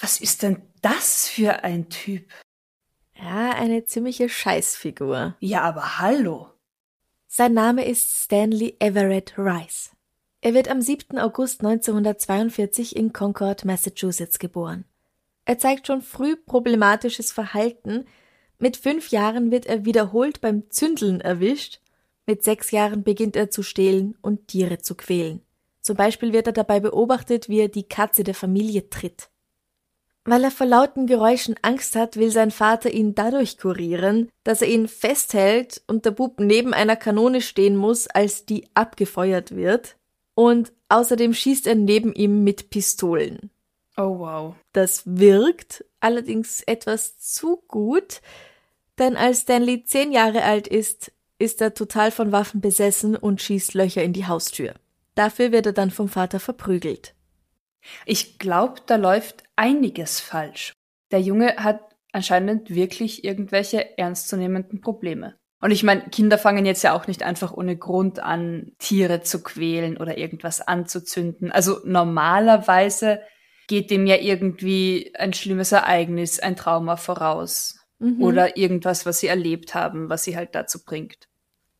Was 0.00 0.20
ist 0.20 0.42
denn 0.42 0.60
das 0.82 1.28
für 1.28 1.62
ein 1.62 1.88
Typ? 1.90 2.28
Ja, 3.14 3.50
eine 3.50 3.84
ziemliche 3.84 4.28
Scheißfigur. 4.28 5.36
Ja, 5.38 5.60
aber 5.60 6.00
hallo. 6.00 6.48
Sein 7.28 7.54
Name 7.54 7.84
ist 7.86 8.24
Stanley 8.24 8.74
Everett 8.80 9.34
Rice. 9.38 9.92
Er 10.40 10.54
wird 10.54 10.68
am 10.68 10.82
7. 10.82 11.20
August 11.20 11.60
1942 11.60 12.96
in 12.96 13.12
Concord, 13.12 13.64
Massachusetts 13.64 14.40
geboren. 14.40 14.89
Er 15.50 15.58
zeigt 15.58 15.88
schon 15.88 16.00
früh 16.00 16.36
problematisches 16.36 17.32
Verhalten. 17.32 18.04
Mit 18.60 18.76
fünf 18.76 19.08
Jahren 19.08 19.50
wird 19.50 19.66
er 19.66 19.84
wiederholt 19.84 20.40
beim 20.40 20.70
Zündeln 20.70 21.20
erwischt. 21.20 21.80
Mit 22.24 22.44
sechs 22.44 22.70
Jahren 22.70 23.02
beginnt 23.02 23.34
er 23.34 23.50
zu 23.50 23.64
stehlen 23.64 24.16
und 24.22 24.46
Tiere 24.46 24.78
zu 24.78 24.94
quälen. 24.94 25.42
Zum 25.80 25.96
Beispiel 25.96 26.32
wird 26.32 26.46
er 26.46 26.52
dabei 26.52 26.78
beobachtet, 26.78 27.48
wie 27.48 27.58
er 27.58 27.66
die 27.66 27.82
Katze 27.82 28.22
der 28.22 28.36
Familie 28.36 28.90
tritt. 28.90 29.28
Weil 30.24 30.44
er 30.44 30.52
vor 30.52 30.68
lauten 30.68 31.08
Geräuschen 31.08 31.56
Angst 31.62 31.96
hat, 31.96 32.16
will 32.16 32.30
sein 32.30 32.52
Vater 32.52 32.92
ihn 32.92 33.16
dadurch 33.16 33.58
kurieren, 33.58 34.28
dass 34.44 34.62
er 34.62 34.68
ihn 34.68 34.86
festhält 34.86 35.82
und 35.88 36.04
der 36.04 36.12
Bub 36.12 36.38
neben 36.38 36.72
einer 36.72 36.94
Kanone 36.94 37.40
stehen 37.40 37.74
muss, 37.74 38.06
als 38.06 38.46
die 38.46 38.68
abgefeuert 38.74 39.56
wird. 39.56 39.96
Und 40.36 40.72
außerdem 40.88 41.34
schießt 41.34 41.66
er 41.66 41.74
neben 41.74 42.14
ihm 42.14 42.44
mit 42.44 42.70
Pistolen. 42.70 43.50
Oh 44.00 44.18
wow. 44.18 44.54
Das 44.72 45.02
wirkt 45.04 45.84
allerdings 46.00 46.62
etwas 46.62 47.18
zu 47.18 47.62
gut, 47.68 48.22
denn 48.98 49.14
als 49.16 49.40
Stanley 49.40 49.84
zehn 49.84 50.10
Jahre 50.10 50.42
alt 50.42 50.66
ist, 50.66 51.12
ist 51.38 51.60
er 51.60 51.74
total 51.74 52.10
von 52.10 52.32
Waffen 52.32 52.62
besessen 52.62 53.14
und 53.14 53.42
schießt 53.42 53.74
Löcher 53.74 54.02
in 54.02 54.14
die 54.14 54.26
Haustür. 54.26 54.74
Dafür 55.16 55.52
wird 55.52 55.66
er 55.66 55.72
dann 55.74 55.90
vom 55.90 56.08
Vater 56.08 56.40
verprügelt. 56.40 57.14
Ich 58.06 58.38
glaube, 58.38 58.80
da 58.86 58.96
läuft 58.96 59.42
einiges 59.56 60.18
falsch. 60.18 60.72
Der 61.10 61.20
Junge 61.20 61.56
hat 61.56 61.80
anscheinend 62.12 62.70
wirklich 62.74 63.22
irgendwelche 63.22 63.98
ernstzunehmenden 63.98 64.80
Probleme. 64.80 65.36
Und 65.60 65.72
ich 65.72 65.82
meine, 65.82 66.08
Kinder 66.08 66.38
fangen 66.38 66.64
jetzt 66.64 66.82
ja 66.82 66.94
auch 66.94 67.06
nicht 67.06 67.22
einfach 67.22 67.52
ohne 67.52 67.76
Grund 67.76 68.18
an, 68.18 68.72
Tiere 68.78 69.20
zu 69.20 69.42
quälen 69.42 69.98
oder 69.98 70.16
irgendwas 70.16 70.62
anzuzünden. 70.62 71.52
Also 71.52 71.80
normalerweise 71.84 73.20
geht 73.70 73.92
dem 73.92 74.04
ja 74.04 74.16
irgendwie 74.16 75.12
ein 75.16 75.32
schlimmes 75.32 75.70
Ereignis, 75.70 76.40
ein 76.40 76.56
Trauma 76.56 76.96
voraus. 76.96 77.78
Mhm. 78.00 78.20
Oder 78.20 78.56
irgendwas, 78.56 79.06
was 79.06 79.20
sie 79.20 79.28
erlebt 79.28 79.76
haben, 79.76 80.10
was 80.10 80.24
sie 80.24 80.36
halt 80.36 80.56
dazu 80.56 80.84
bringt. 80.84 81.28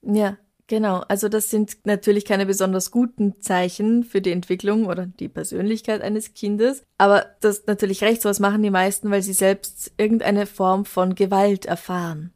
Ja, 0.02 0.38
genau. 0.68 1.02
Also 1.09 1.28
das 1.28 1.50
sind 1.50 1.78
natürlich 1.85 2.25
keine 2.25 2.47
besonders 2.47 2.92
guten 2.92 3.40
Zeichen 3.40 4.04
für 4.04 4.20
die 4.20 4.30
Entwicklung 4.30 4.87
oder 4.87 5.06
die 5.06 5.28
Persönlichkeit 5.28 6.00
eines 6.00 6.32
Kindes. 6.32 6.85
Aber 6.97 7.26
das 7.40 7.59
ist 7.59 7.66
natürlich 7.66 8.02
recht, 8.02 8.23
sowas 8.23 8.38
machen 8.38 8.62
die 8.62 8.70
meisten, 8.70 9.11
weil 9.11 9.23
sie 9.23 9.32
selbst 9.32 9.92
irgendeine 9.97 10.47
Form 10.47 10.85
von 10.85 11.16
Gewalt 11.16 11.66
erfahren. 11.66 12.32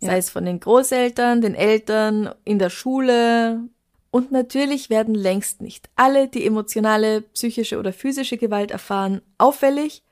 Ja. 0.00 0.08
Sei 0.08 0.18
es 0.18 0.30
von 0.30 0.44
den 0.44 0.58
Großeltern, 0.58 1.42
den 1.42 1.54
Eltern, 1.54 2.34
in 2.44 2.58
der 2.58 2.70
Schule, 2.70 3.60
und 4.16 4.32
natürlich 4.32 4.88
werden 4.88 5.14
längst 5.14 5.60
nicht 5.60 5.90
alle, 5.94 6.26
die 6.26 6.46
emotionale, 6.46 7.20
psychische 7.20 7.78
oder 7.78 7.92
physische 7.92 8.38
Gewalt 8.38 8.70
erfahren, 8.70 9.20
auffällig, 9.36 10.02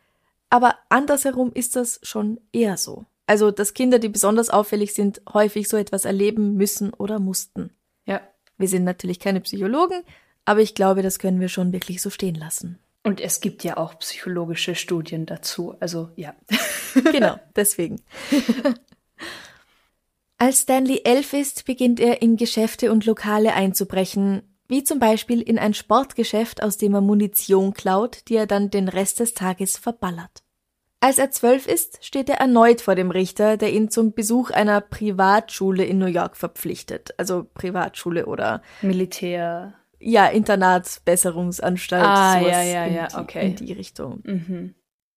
aber 0.50 0.74
andersherum 0.90 1.50
ist 1.54 1.74
das 1.74 2.00
schon 2.02 2.38
eher 2.52 2.76
so. 2.76 3.06
Also, 3.26 3.50
dass 3.50 3.72
Kinder, 3.72 3.98
die 3.98 4.10
besonders 4.10 4.50
auffällig 4.50 4.92
sind, 4.92 5.22
häufig 5.32 5.70
so 5.70 5.78
etwas 5.78 6.04
erleben 6.04 6.54
müssen 6.54 6.92
oder 6.92 7.18
mussten. 7.18 7.70
Ja. 8.04 8.20
Wir 8.58 8.68
sind 8.68 8.84
natürlich 8.84 9.20
keine 9.20 9.40
Psychologen, 9.40 10.02
aber 10.44 10.60
ich 10.60 10.74
glaube, 10.74 11.00
das 11.00 11.18
können 11.18 11.40
wir 11.40 11.48
schon 11.48 11.72
wirklich 11.72 12.02
so 12.02 12.10
stehen 12.10 12.34
lassen. 12.34 12.78
Und 13.04 13.22
es 13.22 13.40
gibt 13.40 13.64
ja 13.64 13.78
auch 13.78 13.98
psychologische 14.00 14.74
Studien 14.74 15.24
dazu, 15.24 15.76
also 15.80 16.10
ja. 16.14 16.34
genau, 17.10 17.40
deswegen. 17.56 18.02
Als 20.44 20.60
Stanley 20.60 21.00
elf 21.04 21.32
ist, 21.32 21.64
beginnt 21.64 21.98
er 21.98 22.20
in 22.20 22.36
Geschäfte 22.36 22.92
und 22.92 23.06
Lokale 23.06 23.54
einzubrechen, 23.54 24.42
wie 24.68 24.84
zum 24.84 24.98
Beispiel 24.98 25.40
in 25.40 25.58
ein 25.58 25.72
Sportgeschäft, 25.72 26.62
aus 26.62 26.76
dem 26.76 26.92
er 26.92 27.00
Munition 27.00 27.72
klaut, 27.72 28.28
die 28.28 28.36
er 28.36 28.46
dann 28.46 28.68
den 28.68 28.88
Rest 28.88 29.20
des 29.20 29.32
Tages 29.32 29.78
verballert. 29.78 30.42
Als 31.00 31.16
er 31.16 31.30
zwölf 31.30 31.66
ist, 31.66 32.04
steht 32.04 32.28
er 32.28 32.40
erneut 32.40 32.82
vor 32.82 32.94
dem 32.94 33.10
Richter, 33.10 33.56
der 33.56 33.72
ihn 33.72 33.88
zum 33.88 34.12
Besuch 34.12 34.50
einer 34.50 34.82
Privatschule 34.82 35.82
in 35.82 35.96
New 35.96 36.04
York 36.04 36.36
verpflichtet. 36.36 37.14
Also 37.16 37.46
Privatschule 37.54 38.26
oder 38.26 38.60
Militär. 38.82 39.72
Ja, 39.98 40.26
Internatsbesserungsanstalt. 40.26 42.04
Ah, 42.04 42.38
ja, 42.38 42.62
ja, 42.62 42.84
ja, 42.84 43.08
okay. 43.18 43.46
In 43.46 43.56
die 43.56 43.72
Richtung. 43.72 44.20
Mhm. 44.24 44.74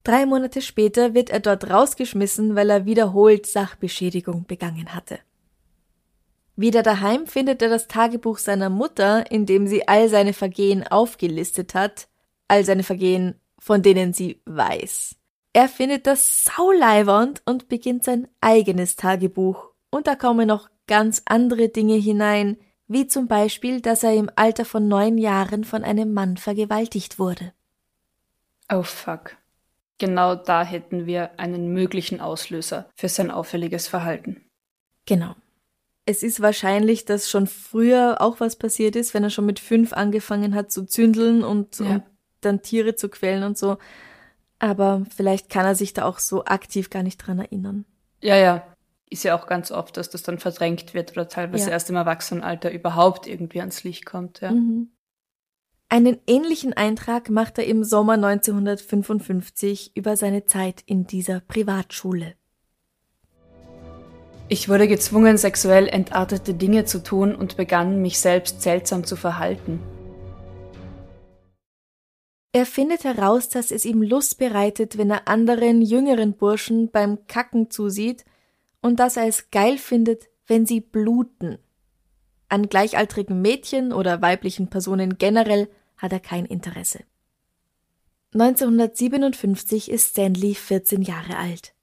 Drei 0.07 0.25
Monate 0.25 0.61
später 0.61 1.13
wird 1.13 1.29
er 1.31 1.41
dort 1.41 1.69
rausgeschmissen, 1.69 2.55
weil 2.55 2.69
er 2.69 2.85
wiederholt 2.85 3.45
Sachbeschädigung 3.45 4.45
begangen 4.45 4.95
hatte. 4.95 5.19
Wieder 6.55 6.81
daheim 6.81 7.27
findet 7.27 7.61
er 7.61 7.67
das 7.67 7.89
Tagebuch 7.89 8.37
seiner 8.37 8.69
Mutter, 8.69 9.29
in 9.29 9.45
dem 9.45 9.67
sie 9.67 9.85
all 9.89 10.07
seine 10.07 10.31
Vergehen 10.31 10.87
aufgelistet 10.87 11.75
hat, 11.75 12.07
all 12.47 12.63
seine 12.63 12.83
Vergehen, 12.83 13.35
von 13.59 13.81
denen 13.81 14.13
sie 14.13 14.39
weiß. 14.45 15.17
Er 15.51 15.67
findet 15.67 16.07
das 16.07 16.45
sauleibernd 16.45 17.41
und 17.43 17.67
beginnt 17.67 18.05
sein 18.05 18.29
eigenes 18.39 18.95
Tagebuch. 18.95 19.71
Und 19.89 20.07
da 20.07 20.15
kommen 20.15 20.47
noch 20.47 20.69
ganz 20.87 21.21
andere 21.25 21.67
Dinge 21.67 21.95
hinein, 21.95 22.55
wie 22.87 23.07
zum 23.07 23.27
Beispiel, 23.27 23.81
dass 23.81 24.03
er 24.03 24.13
im 24.15 24.31
Alter 24.37 24.63
von 24.63 24.87
neun 24.87 25.17
Jahren 25.17 25.65
von 25.65 25.83
einem 25.83 26.13
Mann 26.13 26.37
vergewaltigt 26.37 27.19
wurde. 27.19 27.51
Oh 28.71 28.83
fuck. 28.83 29.35
Genau 29.97 30.35
da 30.35 30.63
hätten 30.63 31.05
wir 31.05 31.39
einen 31.39 31.73
möglichen 31.73 32.21
Auslöser 32.21 32.89
für 32.95 33.09
sein 33.09 33.31
auffälliges 33.31 33.87
Verhalten. 33.87 34.45
Genau. 35.05 35.35
Es 36.05 36.23
ist 36.23 36.41
wahrscheinlich, 36.41 37.05
dass 37.05 37.29
schon 37.29 37.47
früher 37.47 38.21
auch 38.21 38.39
was 38.39 38.55
passiert 38.55 38.95
ist, 38.95 39.13
wenn 39.13 39.23
er 39.23 39.29
schon 39.29 39.45
mit 39.45 39.59
fünf 39.59 39.93
angefangen 39.93 40.55
hat 40.55 40.71
zu 40.71 40.85
zündeln 40.85 41.43
und, 41.43 41.79
ja. 41.79 41.85
und 41.85 42.03
dann 42.41 42.61
Tiere 42.61 42.95
zu 42.95 43.09
quälen 43.09 43.43
und 43.43 43.57
so. 43.57 43.77
Aber 44.59 45.03
vielleicht 45.15 45.49
kann 45.49 45.65
er 45.65 45.75
sich 45.75 45.93
da 45.93 46.05
auch 46.05 46.19
so 46.19 46.45
aktiv 46.45 46.89
gar 46.89 47.03
nicht 47.03 47.17
dran 47.17 47.39
erinnern. 47.39 47.85
Ja, 48.21 48.35
ja. 48.35 48.65
Ist 49.09 49.23
ja 49.23 49.37
auch 49.37 49.47
ganz 49.47 49.71
oft, 49.71 49.97
dass 49.97 50.09
das 50.09 50.23
dann 50.23 50.37
verdrängt 50.37 50.93
wird 50.93 51.11
oder 51.13 51.27
teilweise 51.29 51.67
ja. 51.67 51.71
erst 51.71 51.89
im 51.89 51.95
Erwachsenenalter 51.95 52.71
überhaupt 52.71 53.25
irgendwie 53.25 53.59
ans 53.59 53.83
Licht 53.83 54.05
kommt, 54.05 54.41
ja. 54.41 54.51
Mhm. 54.51 54.89
Einen 55.89 56.19
ähnlichen 56.27 56.73
Eintrag 56.73 57.29
macht 57.29 57.57
er 57.57 57.65
im 57.65 57.85
Sommer 57.85 58.13
1955 58.13 59.91
über 59.95 60.17
seine 60.17 60.45
Zeit 60.45 60.83
in 60.85 61.07
dieser 61.07 61.39
Privatschule. 61.39 62.35
Ich 64.49 64.67
wurde 64.67 64.89
gezwungen, 64.89 65.37
sexuell 65.37 65.87
entartete 65.87 66.53
Dinge 66.53 66.83
zu 66.83 67.03
tun 67.03 67.33
und 67.33 67.55
begann, 67.55 68.01
mich 68.01 68.19
selbst 68.19 68.61
seltsam 68.61 69.05
zu 69.05 69.15
verhalten. 69.15 69.79
Er 72.51 72.65
findet 72.65 73.05
heraus, 73.05 73.47
dass 73.47 73.71
es 73.71 73.85
ihm 73.85 74.01
Lust 74.01 74.39
bereitet, 74.39 74.97
wenn 74.97 75.09
er 75.09 75.27
anderen 75.27 75.81
jüngeren 75.81 76.33
Burschen 76.33 76.91
beim 76.91 77.27
Kacken 77.27 77.69
zusieht 77.71 78.25
und 78.81 78.99
dass 78.99 79.15
er 79.15 79.27
es 79.27 79.51
geil 79.51 79.77
findet, 79.77 80.27
wenn 80.47 80.65
sie 80.65 80.81
bluten. 80.81 81.59
An 82.49 82.69
gleichaltrigen 82.69 83.41
Mädchen 83.41 83.91
oder 83.91 84.21
weiblichen 84.21 84.69
Personen 84.69 85.17
generell 85.17 85.69
hat 85.97 86.13
er 86.13 86.19
kein 86.19 86.45
Interesse. 86.45 86.99
1957 88.33 89.89
ist 89.89 90.11
Stanley 90.11 90.53
14 90.53 91.01
Jahre 91.01 91.37
alt. 91.37 91.73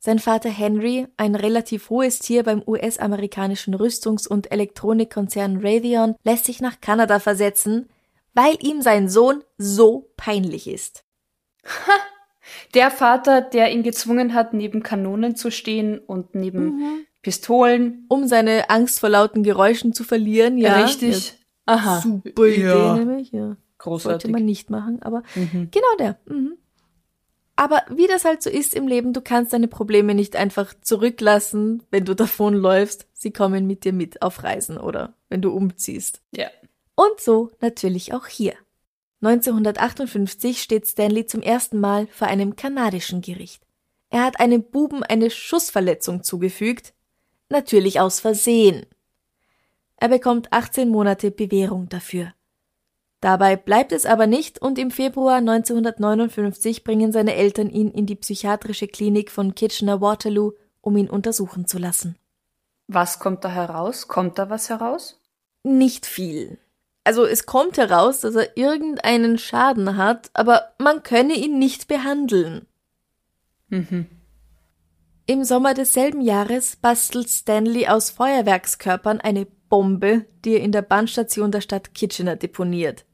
Sein 0.00 0.18
Vater 0.18 0.50
Henry, 0.50 1.06
ein 1.16 1.34
relativ 1.34 1.88
hohes 1.88 2.18
Tier 2.18 2.42
beim 2.42 2.62
US-amerikanischen 2.66 3.74
Rüstungs- 3.74 4.28
und 4.28 4.52
Elektronikkonzern 4.52 5.64
Raytheon, 5.64 6.16
lässt 6.24 6.44
sich 6.44 6.60
nach 6.60 6.80
Kanada 6.82 7.20
versetzen, 7.20 7.88
weil 8.34 8.58
ihm 8.60 8.82
sein 8.82 9.08
Sohn 9.08 9.42
so 9.56 10.10
peinlich 10.16 10.68
ist. 10.68 11.04
Ha! 11.64 11.92
Der 12.74 12.90
Vater, 12.90 13.40
der 13.40 13.72
ihn 13.72 13.82
gezwungen 13.82 14.34
hat, 14.34 14.52
neben 14.52 14.82
Kanonen 14.82 15.36
zu 15.36 15.50
stehen 15.50 15.98
und 15.98 16.34
neben 16.34 16.64
mhm. 16.64 17.06
Pistolen. 17.22 18.04
Um 18.08 18.28
seine 18.28 18.68
Angst 18.68 19.00
vor 19.00 19.08
lauten 19.08 19.42
Geräuschen 19.42 19.94
zu 19.94 20.04
verlieren, 20.04 20.58
ja. 20.58 20.84
Richtig. 20.84 21.34
Aha. 21.66 22.00
Super 22.00 22.46
Idee 22.46 22.62
ja. 22.62 22.96
nämlich, 22.96 23.32
ja. 23.32 23.56
Großartig. 23.78 24.22
Sollte 24.22 24.28
man 24.30 24.44
nicht 24.44 24.70
machen, 24.70 25.02
aber 25.02 25.22
mhm. 25.34 25.68
genau 25.70 25.96
der. 25.98 26.18
Mhm. 26.26 26.56
Aber 27.56 27.82
wie 27.88 28.06
das 28.06 28.24
halt 28.24 28.42
so 28.42 28.50
ist 28.50 28.74
im 28.74 28.88
Leben, 28.88 29.12
du 29.12 29.20
kannst 29.20 29.52
deine 29.52 29.68
Probleme 29.68 30.14
nicht 30.14 30.36
einfach 30.36 30.74
zurücklassen, 30.80 31.82
wenn 31.90 32.04
du 32.04 32.14
davonläufst. 32.14 33.06
Sie 33.12 33.30
kommen 33.30 33.66
mit 33.66 33.84
dir 33.84 33.92
mit 33.92 34.22
auf 34.22 34.42
Reisen 34.42 34.76
oder 34.76 35.14
wenn 35.28 35.40
du 35.40 35.52
umziehst. 35.52 36.20
Ja. 36.34 36.48
Und 36.96 37.20
so 37.20 37.50
natürlich 37.60 38.12
auch 38.12 38.26
hier. 38.26 38.54
1958 39.22 40.60
steht 40.60 40.86
Stanley 40.86 41.26
zum 41.26 41.40
ersten 41.40 41.80
Mal 41.80 42.06
vor 42.08 42.28
einem 42.28 42.56
kanadischen 42.56 43.22
Gericht. 43.22 43.62
Er 44.10 44.24
hat 44.24 44.38
einem 44.38 44.62
Buben 44.62 45.02
eine 45.02 45.30
Schussverletzung 45.30 46.22
zugefügt, 46.22 46.92
natürlich 47.48 48.00
aus 48.00 48.20
Versehen. 48.20 48.84
Er 49.96 50.08
bekommt 50.08 50.52
18 50.52 50.88
Monate 50.88 51.30
Bewährung 51.30 51.88
dafür. 51.88 52.32
Dabei 53.20 53.56
bleibt 53.56 53.92
es 53.92 54.04
aber 54.04 54.26
nicht 54.26 54.60
und 54.60 54.78
im 54.78 54.90
Februar 54.90 55.36
1959 55.36 56.84
bringen 56.84 57.10
seine 57.10 57.34
Eltern 57.34 57.70
ihn 57.70 57.90
in 57.90 58.04
die 58.04 58.16
psychiatrische 58.16 58.86
Klinik 58.86 59.30
von 59.30 59.54
Kitchener-Waterloo, 59.54 60.52
um 60.82 60.96
ihn 60.98 61.08
untersuchen 61.08 61.66
zu 61.66 61.78
lassen. 61.78 62.16
Was 62.86 63.18
kommt 63.18 63.42
da 63.44 63.48
heraus? 63.48 64.08
Kommt 64.08 64.38
da 64.38 64.50
was 64.50 64.68
heraus? 64.68 65.20
Nicht 65.62 66.04
viel. 66.04 66.58
Also 67.02 67.24
es 67.24 67.46
kommt 67.46 67.78
heraus, 67.78 68.20
dass 68.20 68.34
er 68.34 68.56
irgendeinen 68.56 69.38
Schaden 69.38 69.96
hat, 69.96 70.30
aber 70.34 70.74
man 70.78 71.02
könne 71.02 71.34
ihn 71.34 71.58
nicht 71.58 71.88
behandeln. 71.88 72.66
Mhm. 73.68 74.06
Im 75.26 75.44
Sommer 75.44 75.72
desselben 75.72 76.20
Jahres 76.20 76.76
bastelt 76.76 77.30
Stanley 77.30 77.88
aus 77.88 78.10
Feuerwerkskörpern 78.10 79.20
eine 79.22 79.46
Bombe, 79.74 80.24
die 80.44 80.52
er 80.52 80.60
in 80.60 80.70
der 80.70 80.82
Bahnstation 80.82 81.50
der 81.50 81.60
Stadt 81.60 81.94
Kitchener 81.94 82.36
deponiert. 82.36 83.06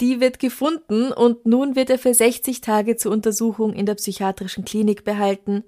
Die 0.00 0.20
wird 0.20 0.38
gefunden 0.38 1.12
und 1.12 1.44
nun 1.44 1.76
wird 1.76 1.90
er 1.90 1.98
für 1.98 2.14
60 2.14 2.62
Tage 2.62 2.96
zur 2.96 3.12
Untersuchung 3.12 3.74
in 3.74 3.84
der 3.84 3.96
psychiatrischen 3.96 4.64
Klinik 4.64 5.04
behalten 5.04 5.64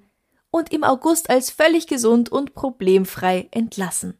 und 0.50 0.72
im 0.72 0.82
August 0.82 1.28
als 1.28 1.50
völlig 1.50 1.88
gesund 1.88 2.32
und 2.32 2.54
problemfrei 2.54 3.48
entlassen. 3.50 4.14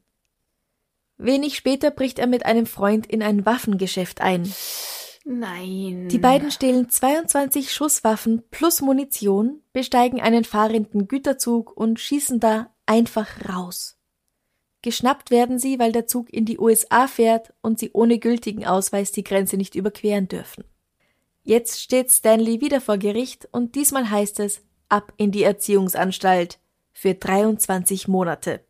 Wenig 1.17 1.57
später 1.57 1.91
bricht 1.91 2.19
er 2.19 2.27
mit 2.27 2.45
einem 2.45 2.67
Freund 2.67 3.07
in 3.07 3.23
ein 3.23 3.47
Waffengeschäft 3.47 4.21
ein. 4.21 4.53
Nein. 5.25 6.09
Die 6.11 6.19
beiden 6.19 6.51
stehlen 6.51 6.91
22 6.91 7.73
Schusswaffen 7.73 8.43
plus 8.51 8.83
Munition, 8.83 9.63
besteigen 9.73 10.21
einen 10.21 10.45
fahrenden 10.45 11.09
Güterzug 11.09 11.75
und 11.75 11.99
schießen 11.99 12.41
da 12.41 12.75
einfach 12.85 13.49
raus. 13.49 13.98
Geschnappt 14.83 15.31
werden 15.31 15.59
sie, 15.59 15.79
weil 15.79 15.93
der 15.93 16.07
Zug 16.07 16.33
in 16.33 16.45
die 16.45 16.59
USA 16.59 17.09
fährt 17.09 17.53
und 17.63 17.79
sie 17.79 17.91
ohne 17.93 18.19
gültigen 18.19 18.65
Ausweis 18.67 19.11
die 19.13 19.25
Grenze 19.25 19.57
nicht 19.57 19.75
überqueren 19.75 20.29
dürfen. 20.29 20.65
Jetzt 21.43 21.81
steht 21.81 22.11
Stanley 22.11 22.61
wieder 22.61 22.81
vor 22.81 22.99
Gericht 22.99 23.49
und 23.51 23.75
diesmal 23.75 24.11
heißt 24.11 24.39
es 24.41 24.63
ab 24.89 25.13
in 25.17 25.33
die 25.33 25.43
Erziehungsanstalt 25.43 26.59
für 26.93 27.15
23 27.15 28.07
Monate. 28.07 28.61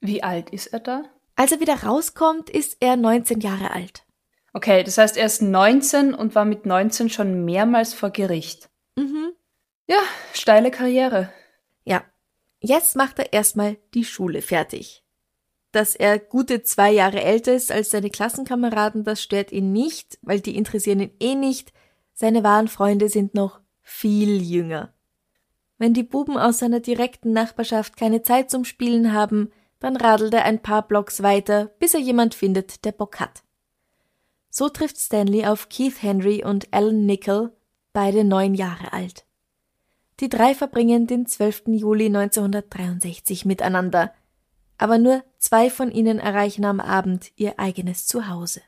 Wie 0.00 0.22
alt 0.22 0.50
ist 0.50 0.68
er 0.68 0.80
da? 0.80 1.04
Als 1.36 1.52
er 1.52 1.60
wieder 1.60 1.82
rauskommt, 1.82 2.50
ist 2.50 2.76
er 2.80 2.96
19 2.96 3.40
Jahre 3.40 3.70
alt. 3.70 4.04
Okay, 4.52 4.84
das 4.84 4.98
heißt, 4.98 5.16
er 5.16 5.26
ist 5.26 5.42
19 5.42 6.14
und 6.14 6.34
war 6.34 6.44
mit 6.44 6.66
19 6.66 7.10
schon 7.10 7.44
mehrmals 7.44 7.94
vor 7.94 8.10
Gericht. 8.10 8.68
Mhm. 8.96 9.32
Ja, 9.86 9.98
steile 10.32 10.70
Karriere. 10.70 11.32
Ja. 11.84 12.04
Jetzt 12.60 12.96
macht 12.96 13.18
er 13.18 13.32
erstmal 13.32 13.76
die 13.94 14.04
Schule 14.04 14.42
fertig. 14.42 15.03
Dass 15.74 15.96
er 15.96 16.20
gute 16.20 16.62
zwei 16.62 16.92
Jahre 16.92 17.20
älter 17.20 17.52
ist 17.52 17.72
als 17.72 17.90
seine 17.90 18.08
Klassenkameraden, 18.08 19.02
das 19.02 19.20
stört 19.20 19.50
ihn 19.50 19.72
nicht, 19.72 20.20
weil 20.22 20.38
die 20.38 20.56
interessieren 20.56 21.00
ihn 21.00 21.10
eh 21.18 21.34
nicht. 21.34 21.72
Seine 22.12 22.44
wahren 22.44 22.68
Freunde 22.68 23.08
sind 23.08 23.34
noch 23.34 23.58
viel 23.82 24.40
jünger. 24.40 24.94
Wenn 25.76 25.92
die 25.92 26.04
Buben 26.04 26.38
aus 26.38 26.60
seiner 26.60 26.78
direkten 26.78 27.32
Nachbarschaft 27.32 27.96
keine 27.96 28.22
Zeit 28.22 28.52
zum 28.52 28.64
Spielen 28.64 29.12
haben, 29.12 29.50
dann 29.80 29.96
radelt 29.96 30.32
er 30.32 30.44
ein 30.44 30.62
paar 30.62 30.86
Blocks 30.86 31.24
weiter, 31.24 31.72
bis 31.80 31.92
er 31.92 32.00
jemand 32.00 32.36
findet, 32.36 32.84
der 32.84 32.92
Bock 32.92 33.18
hat. 33.18 33.42
So 34.50 34.68
trifft 34.68 34.98
Stanley 34.98 35.44
auf 35.44 35.68
Keith 35.68 36.00
Henry 36.00 36.44
und 36.44 36.72
Alan 36.72 37.04
Nickel, 37.04 37.50
beide 37.92 38.22
neun 38.22 38.54
Jahre 38.54 38.92
alt. 38.92 39.26
Die 40.20 40.28
drei 40.28 40.54
verbringen 40.54 41.08
den 41.08 41.26
12. 41.26 41.64
Juli 41.66 42.06
1963 42.06 43.44
miteinander, 43.44 44.14
aber 44.78 44.98
nur 44.98 45.24
zwei 45.44 45.68
von 45.68 45.90
ihnen 45.90 46.18
erreichen 46.18 46.64
am 46.64 46.80
Abend 46.80 47.30
ihr 47.36 47.58
eigenes 47.58 48.06
Zuhause. 48.06 48.62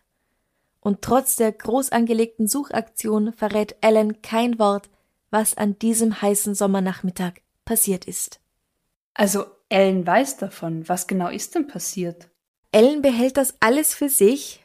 Und 0.81 1.01
trotz 1.01 1.37
der 1.37 1.51
groß 1.51 1.91
angelegten 1.91 2.47
Suchaktion 2.47 3.33
verrät 3.33 3.77
Alan 3.81 4.21
kein 4.21 4.59
Wort, 4.59 4.91
was 5.31 5.57
an 5.57 5.79
diesem 5.79 6.21
heißen 6.21 6.55
Sommernachmittag 6.55 7.41
passiert 7.65 8.05
ist. 8.05 8.41
Also 9.15 9.47
Ellen 9.71 10.07
weiß 10.07 10.37
davon. 10.37 10.87
Was 10.87 11.07
genau 11.07 11.29
ist 11.29 11.55
denn 11.55 11.67
passiert? 11.67 12.29
Ellen 12.73 13.01
behält 13.01 13.39
das 13.39 13.55
alles 13.61 13.95
für 13.95 14.11
sich, 14.11 14.63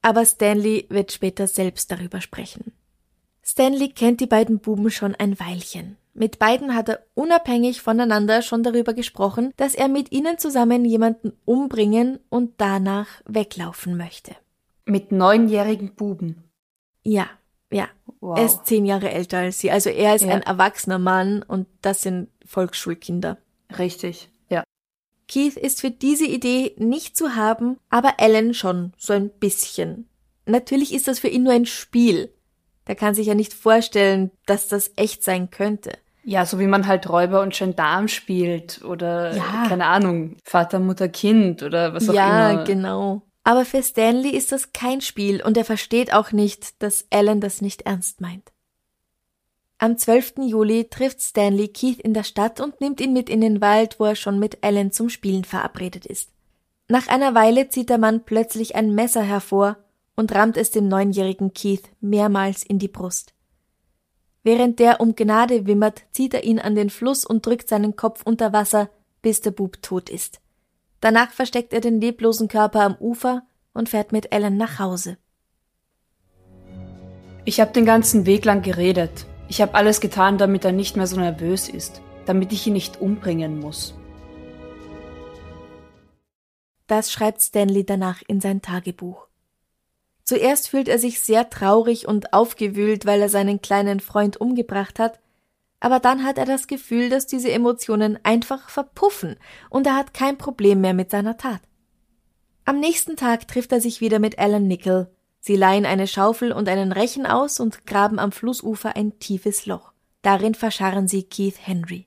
aber 0.00 0.24
Stanley 0.24 0.86
wird 0.88 1.12
später 1.12 1.46
selbst 1.46 1.90
darüber 1.90 2.22
sprechen. 2.22 2.72
Stanley 3.44 3.90
kennt 3.90 4.20
die 4.20 4.26
beiden 4.26 4.60
Buben 4.60 4.90
schon 4.90 5.14
ein 5.14 5.38
Weilchen. 5.38 5.98
Mit 6.18 6.40
beiden 6.40 6.74
hat 6.74 6.88
er 6.88 7.04
unabhängig 7.14 7.80
voneinander 7.80 8.42
schon 8.42 8.64
darüber 8.64 8.92
gesprochen, 8.92 9.52
dass 9.56 9.76
er 9.76 9.86
mit 9.86 10.10
ihnen 10.10 10.36
zusammen 10.36 10.84
jemanden 10.84 11.32
umbringen 11.44 12.18
und 12.28 12.54
danach 12.60 13.06
weglaufen 13.24 13.96
möchte. 13.96 14.34
Mit 14.84 15.12
neunjährigen 15.12 15.94
Buben. 15.94 16.42
Ja, 17.04 17.28
ja. 17.70 17.86
Wow. 18.20 18.36
Er 18.36 18.46
ist 18.46 18.66
zehn 18.66 18.84
Jahre 18.84 19.12
älter 19.12 19.38
als 19.38 19.60
sie. 19.60 19.70
Also 19.70 19.90
er 19.90 20.16
ist 20.16 20.24
Ja. 20.24 20.34
ein 20.34 20.42
erwachsener 20.42 20.98
Mann 20.98 21.44
und 21.44 21.68
das 21.82 22.02
sind 22.02 22.30
Volksschulkinder. 22.44 23.38
Richtig. 23.78 24.28
Ja. 24.48 24.64
Keith 25.28 25.56
ist 25.56 25.80
für 25.80 25.92
diese 25.92 26.26
Idee 26.26 26.74
nicht 26.78 27.16
zu 27.16 27.36
haben, 27.36 27.78
aber 27.90 28.18
Alan 28.18 28.54
schon 28.54 28.92
so 28.98 29.12
ein 29.12 29.30
bisschen. 29.30 30.08
Natürlich 30.46 30.92
ist 30.92 31.06
das 31.06 31.20
für 31.20 31.28
ihn 31.28 31.44
nur 31.44 31.52
ein 31.52 31.66
Spiel. 31.66 32.34
Der 32.88 32.96
kann 32.96 33.14
sich 33.14 33.28
ja 33.28 33.34
nicht 33.34 33.54
vorstellen, 33.54 34.32
dass 34.46 34.66
das 34.66 34.90
echt 34.96 35.22
sein 35.22 35.50
könnte. 35.50 35.92
Ja, 36.28 36.44
so 36.44 36.58
wie 36.58 36.66
man 36.66 36.86
halt 36.86 37.08
Räuber 37.08 37.40
und 37.40 37.54
Gendarm 37.54 38.06
spielt 38.06 38.84
oder 38.84 39.34
Ja. 39.34 39.64
keine 39.66 39.86
Ahnung, 39.86 40.36
Vater, 40.44 40.78
Mutter, 40.78 41.08
Kind 41.08 41.62
oder 41.62 41.94
was 41.94 42.06
auch 42.10 42.12
ja, 42.12 42.50
immer. 42.50 42.64
genau. 42.64 43.22
Aber 43.44 43.64
für 43.64 43.82
Stanley 43.82 44.36
ist 44.36 44.52
das 44.52 44.74
kein 44.74 45.00
Spiel 45.00 45.42
und 45.42 45.56
er 45.56 45.64
versteht 45.64 46.12
auch 46.12 46.30
nicht, 46.30 46.82
dass 46.82 47.06
Alan 47.08 47.40
das 47.40 47.62
nicht 47.62 47.82
ernst 47.86 48.20
meint. 48.20 48.52
Am 49.78 49.96
12. 49.96 50.34
Juli 50.42 50.90
trifft 50.90 51.22
Stanley 51.22 51.68
Keith 51.68 51.98
in 51.98 52.12
der 52.12 52.24
Stadt 52.24 52.60
und 52.60 52.78
nimmt 52.82 53.00
ihn 53.00 53.14
mit 53.14 53.30
in 53.30 53.40
den 53.40 53.62
Wald, 53.62 53.98
wo 53.98 54.04
er 54.04 54.14
schon 54.14 54.38
mit 54.38 54.62
Alan 54.62 54.92
zum 54.92 55.08
Spielen 55.08 55.44
verabredet 55.44 56.04
ist. 56.04 56.28
Nach 56.88 57.08
einer 57.08 57.34
Weile 57.34 57.70
zieht 57.70 57.88
der 57.88 57.96
Mann 57.96 58.24
plötzlich 58.26 58.76
ein 58.76 58.94
Messer 58.94 59.22
hervor 59.22 59.78
und 60.14 60.34
rammt 60.34 60.58
es 60.58 60.72
dem 60.72 60.88
neunjährigen 60.88 61.54
Keith 61.54 61.88
mehrmals 62.02 62.64
in 62.64 62.78
die 62.78 62.88
Brust. 62.88 63.32
Während 64.48 64.78
der 64.78 65.02
um 65.02 65.14
Gnade 65.14 65.66
wimmert, 65.66 66.04
zieht 66.10 66.32
er 66.32 66.42
ihn 66.42 66.58
an 66.58 66.74
den 66.74 66.88
Fluss 66.88 67.26
und 67.26 67.44
drückt 67.44 67.68
seinen 67.68 67.96
Kopf 67.96 68.22
unter 68.24 68.50
Wasser, 68.54 68.88
bis 69.20 69.42
der 69.42 69.50
Bub 69.50 69.82
tot 69.82 70.08
ist. 70.08 70.40
Danach 71.02 71.32
versteckt 71.32 71.74
er 71.74 71.82
den 71.82 72.00
leblosen 72.00 72.48
Körper 72.48 72.80
am 72.80 72.96
Ufer 72.98 73.42
und 73.74 73.90
fährt 73.90 74.10
mit 74.10 74.32
Alan 74.32 74.56
nach 74.56 74.78
Hause. 74.78 75.18
Ich 77.44 77.60
habe 77.60 77.72
den 77.72 77.84
ganzen 77.84 78.24
Weg 78.24 78.46
lang 78.46 78.62
geredet. 78.62 79.26
Ich 79.50 79.60
habe 79.60 79.74
alles 79.74 80.00
getan, 80.00 80.38
damit 80.38 80.64
er 80.64 80.72
nicht 80.72 80.96
mehr 80.96 81.06
so 81.06 81.20
nervös 81.20 81.68
ist, 81.68 82.00
damit 82.24 82.50
ich 82.50 82.66
ihn 82.66 82.72
nicht 82.72 83.02
umbringen 83.02 83.60
muss. 83.60 83.94
Das 86.86 87.12
schreibt 87.12 87.42
Stanley 87.42 87.84
danach 87.84 88.22
in 88.26 88.40
sein 88.40 88.62
Tagebuch. 88.62 89.27
Zuerst 90.28 90.68
fühlt 90.68 90.88
er 90.88 90.98
sich 90.98 91.20
sehr 91.20 91.48
traurig 91.48 92.06
und 92.06 92.34
aufgewühlt, 92.34 93.06
weil 93.06 93.22
er 93.22 93.30
seinen 93.30 93.62
kleinen 93.62 93.98
Freund 93.98 94.38
umgebracht 94.38 94.98
hat, 94.98 95.20
aber 95.80 96.00
dann 96.00 96.22
hat 96.22 96.36
er 96.36 96.44
das 96.44 96.66
Gefühl, 96.66 97.08
dass 97.08 97.26
diese 97.26 97.50
Emotionen 97.50 98.18
einfach 98.24 98.68
verpuffen 98.68 99.36
und 99.70 99.86
er 99.86 99.96
hat 99.96 100.12
kein 100.12 100.36
Problem 100.36 100.82
mehr 100.82 100.92
mit 100.92 101.10
seiner 101.10 101.38
Tat. 101.38 101.62
Am 102.66 102.78
nächsten 102.78 103.16
Tag 103.16 103.48
trifft 103.48 103.72
er 103.72 103.80
sich 103.80 104.02
wieder 104.02 104.18
mit 104.18 104.38
Alan 104.38 104.68
Nickel. 104.68 105.10
Sie 105.40 105.56
leihen 105.56 105.86
eine 105.86 106.06
Schaufel 106.06 106.52
und 106.52 106.68
einen 106.68 106.92
Rechen 106.92 107.24
aus 107.24 107.58
und 107.58 107.86
graben 107.86 108.18
am 108.18 108.30
Flussufer 108.30 108.96
ein 108.96 109.18
tiefes 109.20 109.64
Loch. 109.64 109.92
Darin 110.20 110.54
verscharren 110.54 111.08
sie 111.08 111.22
Keith 111.22 111.56
Henry. 111.58 112.06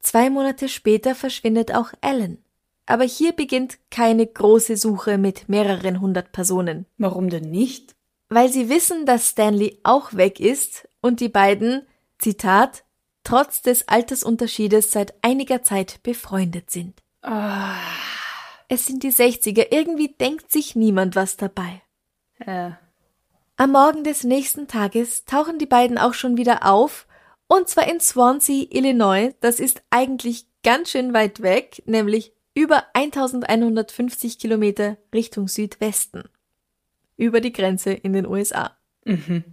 Zwei 0.00 0.30
Monate 0.30 0.70
später 0.70 1.14
verschwindet 1.14 1.74
auch 1.74 1.92
Alan. 2.00 2.38
Aber 2.90 3.04
hier 3.04 3.32
beginnt 3.32 3.78
keine 3.90 4.26
große 4.26 4.78
Suche 4.78 5.18
mit 5.18 5.48
mehreren 5.48 6.00
hundert 6.00 6.32
Personen, 6.32 6.86
Warum 6.96 7.28
denn 7.28 7.50
nicht? 7.50 7.94
weil 8.30 8.48
sie 8.50 8.68
wissen, 8.68 9.06
dass 9.06 9.28
Stanley 9.30 9.80
auch 9.84 10.12
weg 10.14 10.38
ist 10.40 10.88
und 11.00 11.20
die 11.20 11.28
beiden, 11.30 11.86
Zitat, 12.18 12.84
trotz 13.24 13.62
des 13.62 13.88
Altersunterschiedes 13.88 14.90
seit 14.92 15.14
einiger 15.22 15.62
Zeit 15.62 16.02
befreundet 16.02 16.70
sind. 16.70 17.02
Ah, 17.22 17.76
Es 18.68 18.84
sind 18.86 19.02
die 19.02 19.12
60er, 19.12 19.68
irgendwie 19.70 20.08
denkt 20.08 20.50
sich 20.52 20.74
niemand 20.76 21.14
was 21.16 21.36
dabei. 21.36 21.82
äh, 22.40 22.70
Am 23.56 23.72
Morgen 23.72 24.04
des 24.04 24.24
nächsten 24.24 24.66
Tages 24.68 25.24
tauchen 25.24 25.58
die 25.58 25.66
beiden 25.66 25.98
auch 25.98 26.14
schon 26.14 26.36
wieder 26.36 26.64
auf, 26.66 27.06
und 27.48 27.68
zwar 27.68 27.86
in 27.88 27.98
Swansea, 28.00 28.66
Illinois. 28.70 29.32
Das 29.40 29.58
ist 29.58 29.82
eigentlich 29.90 30.46
ganz 30.62 30.90
schön 30.90 31.12
weit 31.14 31.40
weg, 31.42 31.82
nämlich 31.86 32.32
über 32.58 32.86
1150 32.92 34.40
Kilometer 34.40 34.96
Richtung 35.14 35.46
Südwesten. 35.46 36.24
Über 37.16 37.40
die 37.40 37.52
Grenze 37.52 37.92
in 37.92 38.12
den 38.12 38.26
USA. 38.26 38.76
mhm. 39.04 39.44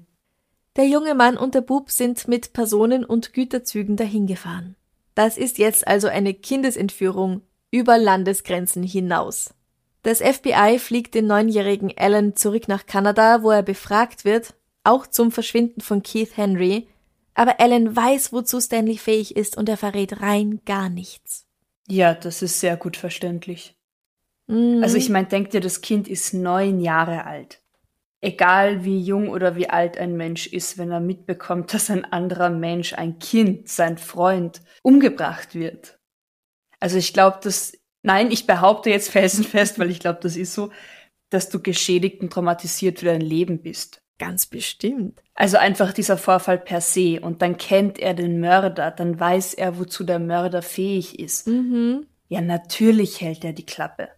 Der 0.75 0.87
junge 0.87 1.13
Mann 1.13 1.37
und 1.37 1.53
der 1.53 1.61
Bub 1.61 1.91
sind 1.91 2.27
mit 2.27 2.51
Personen 2.51 3.05
und 3.05 3.31
Güterzügen 3.31 3.95
dahingefahren. 3.95 4.75
Das 5.13 5.37
ist 5.37 5.59
jetzt 5.59 5.87
also 5.87 6.07
eine 6.07 6.33
Kindesentführung 6.33 7.41
über 7.69 7.99
Landesgrenzen 7.99 8.81
hinaus. 8.81 9.53
Das 10.01 10.19
FBI 10.19 10.79
fliegt 10.79 11.13
den 11.13 11.27
neunjährigen 11.27 11.93
Alan 11.95 12.35
zurück 12.35 12.67
nach 12.67 12.87
Kanada, 12.87 13.43
wo 13.43 13.51
er 13.51 13.61
befragt 13.61 14.25
wird, 14.25 14.55
auch 14.83 15.05
zum 15.05 15.31
Verschwinden 15.31 15.81
von 15.81 16.01
Keith 16.01 16.35
Henry, 16.37 16.87
aber 17.35 17.59
Alan 17.59 17.95
weiß, 17.95 18.33
wozu 18.33 18.59
Stanley 18.59 18.97
fähig 18.97 19.35
ist 19.35 19.57
und 19.57 19.69
er 19.69 19.77
verrät 19.77 20.21
rein 20.21 20.61
gar 20.65 20.89
nichts. 20.89 21.44
Ja, 21.87 22.13
das 22.13 22.41
ist 22.41 22.59
sehr 22.59 22.77
gut 22.77 22.97
verständlich. 22.97 23.75
Mhm. 24.47 24.81
Also 24.83 24.97
ich 24.97 25.09
meine, 25.09 25.27
denk 25.27 25.51
dir, 25.51 25.61
das 25.61 25.81
Kind 25.81 26.07
ist 26.07 26.33
neun 26.33 26.79
Jahre 26.79 27.25
alt. 27.25 27.61
Egal 28.21 28.83
wie 28.83 28.99
jung 28.99 29.29
oder 29.29 29.55
wie 29.55 29.69
alt 29.69 29.97
ein 29.97 30.17
Mensch 30.17 30.47
ist, 30.47 30.77
wenn 30.77 30.91
er 30.91 30.99
mitbekommt, 30.99 31.73
dass 31.73 31.89
ein 31.89 32.05
anderer 32.05 32.49
Mensch, 32.49 32.93
ein 32.93 33.19
Kind, 33.19 33.69
sein 33.69 33.97
Freund, 33.97 34.61
umgebracht 34.81 35.55
wird. 35.55 35.99
Also 36.79 36.97
ich 36.97 37.13
glaube, 37.13 37.39
dass, 37.43 37.77
nein, 38.03 38.31
ich 38.31 38.47
behaupte 38.47 38.89
jetzt 38.89 39.09
felsenfest, 39.11 39.79
weil 39.79 39.91
ich 39.91 39.99
glaube, 39.99 40.19
das 40.21 40.35
ist 40.35 40.53
so, 40.53 40.71
dass 41.29 41.49
du 41.49 41.61
geschädigt 41.61 42.21
und 42.21 42.31
traumatisiert 42.31 42.99
für 42.99 43.05
dein 43.05 43.21
Leben 43.21 43.61
bist. 43.61 44.01
Ganz 44.17 44.45
bestimmt. 44.45 45.21
Also 45.33 45.57
einfach 45.57 45.91
dieser 45.91 46.17
Vorfall 46.17 46.57
per 46.57 46.79
se. 46.79 47.19
Und 47.21 47.41
dann 47.41 47.57
kennt 47.57 47.99
er 47.99 48.13
den 48.13 48.39
Mörder, 48.39 48.91
dann 48.91 49.19
weiß 49.19 49.53
er, 49.55 49.77
wozu 49.77 50.05
der 50.05 50.19
Mörder 50.19 50.61
fähig 50.61 51.19
ist. 51.19 51.47
Mhm. 51.47 52.07
Ja, 52.27 52.41
natürlich 52.41 53.21
hält 53.21 53.43
er 53.43 53.53
die 53.53 53.65
Klappe. 53.65 54.09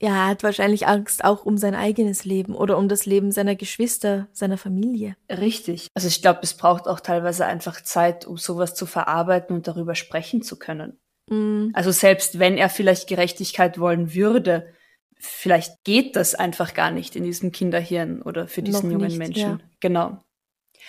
Ja, 0.00 0.08
er 0.08 0.28
hat 0.28 0.42
wahrscheinlich 0.42 0.86
Angst 0.86 1.24
auch 1.24 1.44
um 1.44 1.58
sein 1.58 1.74
eigenes 1.74 2.24
Leben 2.24 2.54
oder 2.54 2.78
um 2.78 2.88
das 2.88 3.04
Leben 3.04 3.32
seiner 3.32 3.54
Geschwister, 3.54 4.28
seiner 4.32 4.56
Familie. 4.56 5.14
Richtig. 5.28 5.88
Also 5.94 6.08
ich 6.08 6.22
glaube, 6.22 6.40
es 6.42 6.54
braucht 6.54 6.88
auch 6.88 7.00
teilweise 7.00 7.44
einfach 7.44 7.82
Zeit, 7.82 8.26
um 8.26 8.38
sowas 8.38 8.74
zu 8.74 8.86
verarbeiten 8.86 9.54
und 9.54 9.68
darüber 9.68 9.94
sprechen 9.94 10.40
zu 10.42 10.58
können. 10.58 10.98
Mhm. 11.28 11.72
Also 11.74 11.90
selbst 11.90 12.38
wenn 12.38 12.56
er 12.56 12.70
vielleicht 12.70 13.08
Gerechtigkeit 13.08 13.78
wollen 13.78 14.14
würde, 14.14 14.72
vielleicht 15.20 15.84
geht 15.84 16.16
das 16.16 16.34
einfach 16.34 16.74
gar 16.74 16.90
nicht 16.90 17.14
in 17.14 17.24
diesem 17.24 17.52
Kinderhirn 17.52 18.22
oder 18.22 18.48
für 18.48 18.62
diesen 18.62 18.88
Noch 18.88 18.92
jungen 18.92 19.08
nicht, 19.08 19.18
Menschen. 19.18 19.40
ja. 19.40 19.58
Genau. 19.80 20.18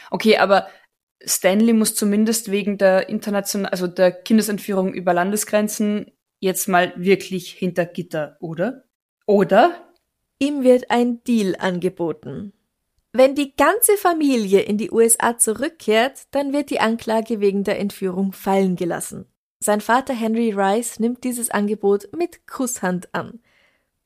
Okay, 0.09 0.37
aber 0.37 0.67
Stanley 1.23 1.73
muss 1.73 1.95
zumindest 1.95 2.49
wegen 2.49 2.77
der 2.77 3.09
internationalen, 3.09 3.71
also 3.71 3.87
der 3.87 4.11
Kindesentführung 4.11 4.93
über 4.93 5.13
Landesgrenzen 5.13 6.11
jetzt 6.39 6.67
mal 6.67 6.93
wirklich 6.95 7.51
hinter 7.51 7.85
Gitter, 7.85 8.37
oder? 8.39 8.85
Oder? 9.27 9.93
Ihm 10.39 10.63
wird 10.63 10.89
ein 10.89 11.23
Deal 11.23 11.55
angeboten. 11.59 12.53
Wenn 13.13 13.35
die 13.35 13.55
ganze 13.55 13.97
Familie 13.97 14.61
in 14.61 14.77
die 14.77 14.89
USA 14.89 15.37
zurückkehrt, 15.37 16.23
dann 16.31 16.53
wird 16.53 16.69
die 16.69 16.79
Anklage 16.79 17.41
wegen 17.41 17.63
der 17.63 17.77
Entführung 17.77 18.31
fallen 18.31 18.75
gelassen. 18.75 19.25
Sein 19.59 19.81
Vater 19.81 20.13
Henry 20.13 20.51
Rice 20.51 20.99
nimmt 20.99 21.23
dieses 21.23 21.51
Angebot 21.51 22.09
mit 22.15 22.47
Kusshand 22.47 23.13
an. 23.13 23.41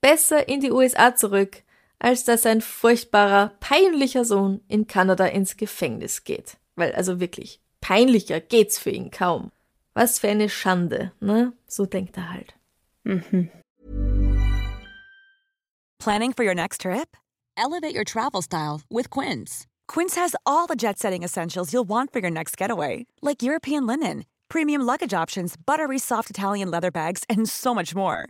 Besser 0.06 0.48
in 0.48 0.60
die 0.60 0.70
USA 0.72 1.16
zurück, 1.16 1.64
als 1.98 2.26
dass 2.26 2.44
sein 2.44 2.62
furchtbarer, 2.62 3.54
peinlicher 3.60 4.24
Sohn 4.24 4.62
in 4.68 4.86
Kanada 4.86 5.26
ins 5.26 5.58
Gefängnis 5.58 6.24
geht. 6.24 6.58
Weil 6.76 6.94
also 6.94 7.20
wirklich, 7.20 7.60
peinlicher 7.82 8.40
geht's 8.40 8.78
für 8.78 8.92
ihn 8.92 9.10
kaum. 9.10 9.52
Was 9.96 10.20
für 10.20 10.28
eine 10.30 10.48
Schande, 10.48 11.12
ne? 11.22 11.54
So 11.66 11.88
denkt 11.88 12.18
er 12.18 12.32
halt. 12.32 12.54
Mhm. 13.04 13.50
Planning 15.98 16.34
for 16.34 16.46
your 16.46 16.54
next 16.54 16.82
trip? 16.82 17.18
Elevate 17.58 17.96
your 17.96 18.06
travel 18.06 18.44
style 18.44 18.82
with 18.92 19.10
Quince. 19.10 19.66
Quince 19.88 20.16
has 20.18 20.36
all 20.46 20.68
the 20.68 20.76
jet 20.76 21.00
setting 21.00 21.24
essentials 21.24 21.74
you'll 21.74 21.90
want 21.90 22.14
for 22.14 22.20
your 22.22 22.30
next 22.30 22.60
getaway, 22.60 23.08
like 23.24 23.42
European 23.42 23.88
linen, 23.88 24.26
premium 24.50 24.84
luggage 24.86 25.16
options, 25.16 25.56
buttery 25.58 25.98
soft 25.98 26.30
Italian 26.30 26.70
leather 26.70 26.92
bags, 26.92 27.24
and 27.28 27.50
so 27.50 27.74
much 27.74 27.96
more. 27.96 28.30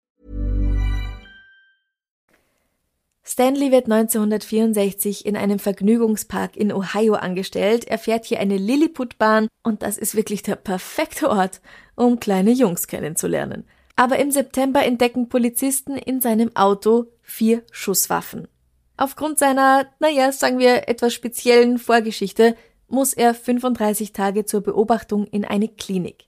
Stanley 3.31 3.71
wird 3.71 3.85
1964 3.85 5.25
in 5.25 5.37
einem 5.37 5.57
Vergnügungspark 5.57 6.57
in 6.57 6.73
Ohio 6.73 7.13
angestellt. 7.13 7.85
Er 7.85 7.97
fährt 7.97 8.25
hier 8.25 8.41
eine 8.41 8.57
Lilliputbahn 8.57 9.47
und 9.63 9.83
das 9.83 9.97
ist 9.97 10.15
wirklich 10.15 10.43
der 10.43 10.57
perfekte 10.57 11.29
Ort, 11.29 11.61
um 11.95 12.19
kleine 12.19 12.51
Jungs 12.51 12.87
kennenzulernen. 12.87 13.63
Aber 13.95 14.19
im 14.19 14.31
September 14.31 14.83
entdecken 14.83 15.29
Polizisten 15.29 15.95
in 15.95 16.19
seinem 16.19 16.53
Auto 16.57 17.05
vier 17.21 17.63
Schusswaffen. 17.71 18.49
Aufgrund 18.97 19.39
seiner, 19.39 19.87
naja, 20.01 20.33
sagen 20.33 20.59
wir, 20.59 20.89
etwas 20.89 21.13
speziellen 21.13 21.77
Vorgeschichte 21.77 22.57
muss 22.89 23.13
er 23.13 23.33
35 23.33 24.11
Tage 24.11 24.43
zur 24.43 24.59
Beobachtung 24.59 25.25
in 25.27 25.45
eine 25.45 25.69
Klinik. 25.69 26.25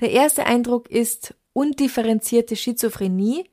Der 0.00 0.12
erste 0.12 0.46
Eindruck 0.46 0.90
ist 0.90 1.34
undifferenzierte 1.52 2.56
Schizophrenie, 2.56 3.50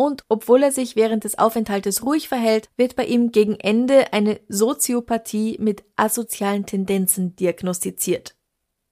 und 0.00 0.24
obwohl 0.28 0.62
er 0.62 0.70
sich 0.70 0.94
während 0.94 1.24
des 1.24 1.38
Aufenthaltes 1.38 2.04
ruhig 2.04 2.28
verhält, 2.28 2.70
wird 2.76 2.94
bei 2.94 3.04
ihm 3.04 3.32
gegen 3.32 3.56
Ende 3.56 4.12
eine 4.12 4.38
Soziopathie 4.48 5.56
mit 5.58 5.82
asozialen 5.96 6.66
Tendenzen 6.66 7.34
diagnostiziert. 7.34 8.36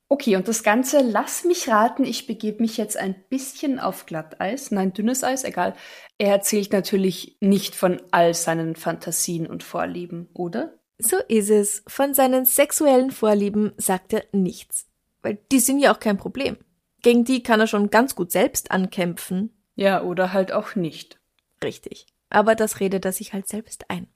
Okay, 0.09 0.35
und 0.35 0.49
das 0.49 0.65
Ganze, 0.65 1.03
lass 1.03 1.45
mich 1.45 1.69
raten, 1.69 2.05
ich 2.05 2.27
begebe 2.27 2.61
mich 2.61 2.77
jetzt 2.77 2.97
ein 2.97 3.15
bisschen 3.29 3.79
auf 3.79 4.07
Glatteis, 4.07 4.73
nein, 4.73 4.93
dünnes 4.93 5.23
Eis, 5.23 5.45
egal. 5.45 5.75
Er 6.19 6.33
erzählt 6.33 6.73
natürlich 6.73 7.37
nicht 7.41 7.77
von 7.77 8.03
all 8.11 8.35
seinen 8.35 8.75
Fantasien 8.75 9.47
und 9.47 9.63
Vorlieben, 9.63 10.29
oder? 10.35 10.75
So 10.99 11.19
ist 11.29 11.51
es. 11.51 11.85
Von 11.87 12.15
seinen 12.15 12.47
sexuellen 12.47 13.13
Vorlieben 13.13 13.73
sagt 13.77 14.13
er 14.13 14.25
nichts. 14.33 14.87
Weil 15.23 15.39
die 15.53 15.61
sind 15.61 15.79
ja 15.79 15.95
auch 15.95 16.01
kein 16.01 16.17
Problem. 16.17 16.57
Gegen 17.03 17.25
die 17.25 17.45
kann 17.45 17.61
er 17.61 17.69
schon 17.69 17.91
ganz 17.91 18.17
gut 18.17 18.33
selbst 18.33 18.73
ankämpfen. 18.73 19.56
Ja, 19.77 20.03
oder 20.03 20.33
halt 20.33 20.53
auch 20.53 20.75
nicht. 20.75 21.21
Richtig. 21.63 22.07
Aber 22.29 22.55
das 22.55 22.81
redet 22.81 23.05
er 23.05 23.13
sich 23.13 23.33
halt 23.33 23.47
selbst 23.47 23.89
ein. 23.91 24.09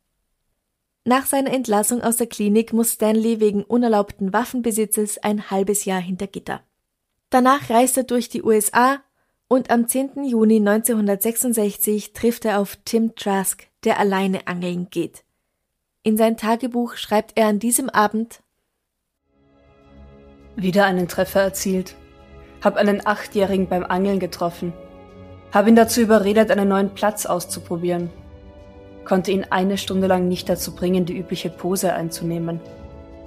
Nach 1.04 1.26
seiner 1.26 1.52
Entlassung 1.52 2.02
aus 2.02 2.16
der 2.16 2.26
Klinik 2.26 2.72
muss 2.72 2.92
Stanley 2.92 3.40
wegen 3.40 3.62
unerlaubten 3.62 4.32
Waffenbesitzes 4.32 5.18
ein 5.18 5.50
halbes 5.50 5.84
Jahr 5.84 6.00
hinter 6.00 6.26
Gitter. 6.26 6.62
Danach 7.30 7.70
reist 7.70 7.96
er 7.96 8.04
durch 8.04 8.28
die 8.28 8.42
USA 8.42 9.00
und 9.48 9.70
am 9.70 9.88
10. 9.88 10.24
Juni 10.24 10.56
1966 10.56 12.12
trifft 12.12 12.44
er 12.44 12.58
auf 12.58 12.76
Tim 12.84 13.14
Trask, 13.14 13.66
der 13.84 13.98
alleine 13.98 14.46
angeln 14.46 14.88
geht. 14.90 15.24
In 16.02 16.16
sein 16.16 16.36
Tagebuch 16.36 16.96
schreibt 16.96 17.38
er 17.38 17.46
an 17.46 17.58
diesem 17.58 17.88
Abend 17.88 18.42
Wieder 20.56 20.84
einen 20.84 21.08
Treffer 21.08 21.40
erzielt. 21.40 21.94
Hab 22.62 22.76
einen 22.76 23.06
Achtjährigen 23.06 23.68
beim 23.68 23.84
Angeln 23.84 24.18
getroffen. 24.18 24.74
Hab 25.52 25.66
ihn 25.66 25.76
dazu 25.76 26.00
überredet, 26.00 26.50
einen 26.50 26.68
neuen 26.68 26.90
Platz 26.90 27.26
auszuprobieren. 27.26 28.10
Konnte 29.04 29.32
ihn 29.32 29.44
eine 29.50 29.78
Stunde 29.78 30.06
lang 30.06 30.28
nicht 30.28 30.48
dazu 30.48 30.74
bringen, 30.74 31.06
die 31.06 31.18
übliche 31.18 31.50
Pose 31.50 31.92
einzunehmen. 31.92 32.60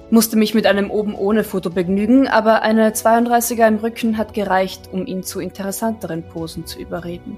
Musste 0.10 0.38
mich 0.38 0.54
mit 0.54 0.66
einem 0.66 0.92
oben 0.92 1.16
ohne 1.16 1.44
Foto 1.44 1.70
begnügen, 1.70 2.28
aber 2.28 2.62
eine 2.62 2.92
32er 2.92 3.68
im 3.68 3.78
Rücken 3.78 4.18
hat 4.18 4.34
gereicht, 4.34 4.90
um 4.92 5.06
ihn 5.06 5.24
zu 5.24 5.40
interessanteren 5.40 6.24
Posen 6.24 6.66
zu 6.66 6.80
überreden. 6.80 7.38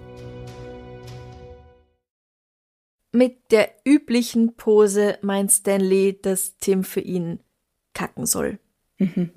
Mit 3.13 3.52
der 3.52 3.69
üblichen 3.86 4.58
Pose 4.58 5.17
meint 5.21 5.50
Stanley, 5.50 6.19
dass 6.21 6.58
Tim 6.58 6.84
für 6.84 7.00
ihn 7.00 7.39
kacken 7.93 8.26
soll. 8.26 8.60
Mhm. 8.98 9.32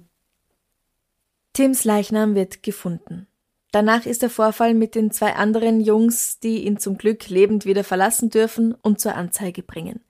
Tims 1.53 1.85
Leichnam 1.85 2.35
wird 2.35 2.65
gefunden. 2.65 3.28
Danach 3.71 4.07
ist 4.07 4.23
der 4.23 4.31
Vorfall 4.31 4.75
mit 4.75 4.95
den 4.95 5.11
zwei 5.11 5.35
anderen 5.35 5.81
Jungs, 5.81 6.41
die 6.41 6.65
ihn 6.67 6.79
zum 6.79 6.97
Glück 6.97 7.29
lebend 7.29 7.67
wieder 7.67 7.85
verlassen 7.85 8.31
dürfen 8.31 8.75
und 8.75 8.99
zur 8.99 9.15
Anzeige 9.15 9.63
bringen. 9.63 10.01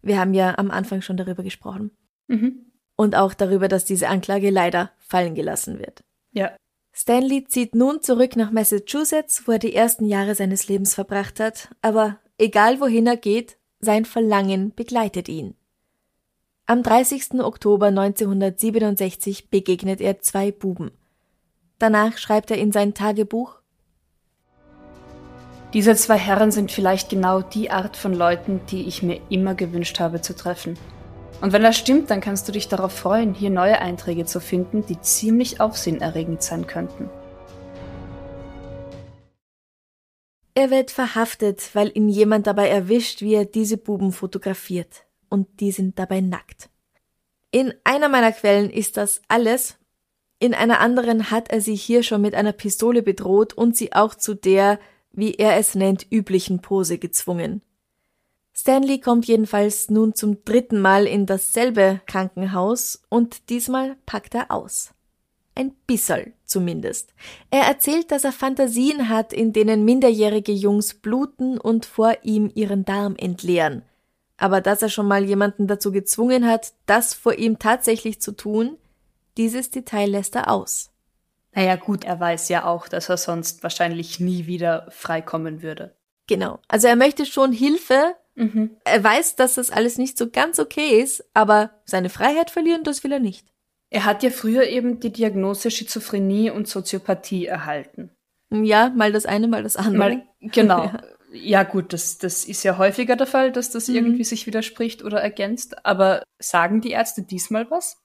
Wir 0.00 0.18
haben 0.18 0.34
ja 0.34 0.56
am 0.58 0.70
Anfang 0.70 1.02
schon 1.02 1.16
darüber 1.16 1.42
gesprochen. 1.42 1.90
Mhm. 2.28 2.66
Und 2.96 3.14
auch 3.14 3.34
darüber, 3.34 3.68
dass 3.68 3.84
diese 3.84 4.08
Anklage 4.08 4.50
leider 4.50 4.90
fallen 4.98 5.34
gelassen 5.34 5.78
wird. 5.78 6.04
Ja. 6.32 6.52
Stanley 6.92 7.44
zieht 7.44 7.74
nun 7.74 8.02
zurück 8.02 8.36
nach 8.36 8.50
Massachusetts, 8.50 9.46
wo 9.46 9.52
er 9.52 9.58
die 9.58 9.74
ersten 9.74 10.04
Jahre 10.04 10.34
seines 10.34 10.68
Lebens 10.68 10.94
verbracht 10.94 11.40
hat, 11.40 11.70
aber 11.80 12.18
egal 12.38 12.80
wohin 12.80 13.06
er 13.06 13.16
geht, 13.16 13.56
sein 13.80 14.04
Verlangen 14.04 14.74
begleitet 14.74 15.28
ihn. 15.28 15.54
Am 16.66 16.82
30. 16.82 17.40
Oktober 17.40 17.86
1967 17.86 19.50
begegnet 19.50 20.00
er 20.00 20.20
zwei 20.20 20.52
Buben. 20.52 20.92
Danach 21.82 22.16
schreibt 22.16 22.52
er 22.52 22.58
in 22.58 22.70
sein 22.70 22.94
Tagebuch 22.94 23.56
Diese 25.72 25.96
zwei 25.96 26.16
Herren 26.16 26.52
sind 26.52 26.70
vielleicht 26.70 27.08
genau 27.08 27.42
die 27.42 27.72
Art 27.72 27.96
von 27.96 28.14
Leuten, 28.14 28.60
die 28.70 28.86
ich 28.86 29.02
mir 29.02 29.20
immer 29.30 29.56
gewünscht 29.56 29.98
habe 29.98 30.20
zu 30.20 30.36
treffen. 30.36 30.78
Und 31.40 31.52
wenn 31.52 31.64
das 31.64 31.76
stimmt, 31.76 32.08
dann 32.08 32.20
kannst 32.20 32.46
du 32.46 32.52
dich 32.52 32.68
darauf 32.68 32.92
freuen, 32.92 33.34
hier 33.34 33.50
neue 33.50 33.80
Einträge 33.80 34.26
zu 34.26 34.38
finden, 34.38 34.86
die 34.86 35.00
ziemlich 35.00 35.60
aufsehenerregend 35.60 36.40
sein 36.40 36.68
könnten. 36.68 37.10
Er 40.54 40.70
wird 40.70 40.92
verhaftet, 40.92 41.74
weil 41.74 41.90
ihn 41.96 42.08
jemand 42.08 42.46
dabei 42.46 42.68
erwischt, 42.68 43.22
wie 43.22 43.34
er 43.34 43.44
diese 43.44 43.76
Buben 43.76 44.12
fotografiert. 44.12 45.02
Und 45.28 45.58
die 45.58 45.72
sind 45.72 45.98
dabei 45.98 46.20
nackt. 46.20 46.70
In 47.50 47.74
einer 47.82 48.08
meiner 48.08 48.30
Quellen 48.30 48.70
ist 48.70 48.96
das 48.96 49.20
alles. 49.26 49.78
In 50.42 50.54
einer 50.54 50.80
anderen 50.80 51.30
hat 51.30 51.52
er 51.52 51.60
sie 51.60 51.76
hier 51.76 52.02
schon 52.02 52.20
mit 52.20 52.34
einer 52.34 52.50
Pistole 52.50 53.04
bedroht 53.04 53.54
und 53.54 53.76
sie 53.76 53.92
auch 53.92 54.16
zu 54.16 54.34
der, 54.34 54.80
wie 55.12 55.34
er 55.34 55.56
es 55.56 55.76
nennt, 55.76 56.04
üblichen 56.10 56.60
Pose 56.60 56.98
gezwungen. 56.98 57.62
Stanley 58.52 58.98
kommt 58.98 59.26
jedenfalls 59.26 59.88
nun 59.88 60.16
zum 60.16 60.44
dritten 60.44 60.80
Mal 60.80 61.06
in 61.06 61.26
dasselbe 61.26 62.00
Krankenhaus 62.08 63.04
und 63.08 63.50
diesmal 63.50 63.94
packt 64.04 64.34
er 64.34 64.50
aus. 64.50 64.90
Ein 65.54 65.76
bisserl 65.86 66.32
zumindest. 66.44 67.14
Er 67.52 67.62
erzählt, 67.62 68.10
dass 68.10 68.24
er 68.24 68.32
Fantasien 68.32 69.08
hat, 69.08 69.32
in 69.32 69.52
denen 69.52 69.84
minderjährige 69.84 70.50
Jungs 70.50 70.94
bluten 70.94 71.56
und 71.56 71.86
vor 71.86 72.16
ihm 72.24 72.50
ihren 72.52 72.84
Darm 72.84 73.14
entleeren. 73.14 73.82
Aber 74.38 74.60
dass 74.60 74.82
er 74.82 74.88
schon 74.88 75.06
mal 75.06 75.22
jemanden 75.22 75.68
dazu 75.68 75.92
gezwungen 75.92 76.48
hat, 76.48 76.72
das 76.86 77.14
vor 77.14 77.34
ihm 77.34 77.60
tatsächlich 77.60 78.20
zu 78.20 78.32
tun, 78.32 78.76
dieses 79.36 79.70
Detail 79.70 80.10
lässt 80.10 80.34
er 80.36 80.50
aus. 80.50 80.90
Naja 81.54 81.76
gut, 81.76 82.04
er 82.04 82.18
weiß 82.18 82.48
ja 82.48 82.64
auch, 82.64 82.88
dass 82.88 83.08
er 83.08 83.18
sonst 83.18 83.62
wahrscheinlich 83.62 84.20
nie 84.20 84.46
wieder 84.46 84.86
freikommen 84.90 85.62
würde. 85.62 85.94
Genau. 86.26 86.60
Also 86.68 86.88
er 86.88 86.96
möchte 86.96 87.26
schon 87.26 87.52
Hilfe. 87.52 88.14
Mhm. 88.34 88.76
Er 88.84 89.04
weiß, 89.04 89.36
dass 89.36 89.54
das 89.54 89.70
alles 89.70 89.98
nicht 89.98 90.16
so 90.16 90.30
ganz 90.30 90.58
okay 90.58 91.00
ist, 91.00 91.24
aber 91.34 91.70
seine 91.84 92.08
Freiheit 92.08 92.50
verlieren, 92.50 92.84
das 92.84 93.04
will 93.04 93.12
er 93.12 93.20
nicht. 93.20 93.46
Er 93.90 94.06
hat 94.06 94.22
ja 94.22 94.30
früher 94.30 94.64
eben 94.64 95.00
die 95.00 95.12
Diagnose 95.12 95.70
Schizophrenie 95.70 96.50
und 96.50 96.66
Soziopathie 96.66 97.44
erhalten. 97.44 98.10
Ja, 98.50 98.88
mal 98.88 99.12
das 99.12 99.26
eine, 99.26 99.48
mal 99.48 99.62
das 99.62 99.76
andere. 99.76 99.98
Mal, 99.98 100.22
genau. 100.40 100.90
Ja. 101.34 101.60
ja, 101.60 101.62
gut, 101.62 101.92
das, 101.92 102.18
das 102.18 102.44
ist 102.44 102.62
ja 102.62 102.76
häufiger 102.78 103.16
der 103.16 103.26
Fall, 103.26 103.52
dass 103.52 103.70
das 103.70 103.88
mhm. 103.88 103.96
irgendwie 103.96 104.24
sich 104.24 104.46
widerspricht 104.46 105.02
oder 105.02 105.20
ergänzt. 105.20 105.84
Aber 105.84 106.22
sagen 106.38 106.80
die 106.80 106.90
Ärzte 106.90 107.22
diesmal 107.22 107.70
was? 107.70 108.01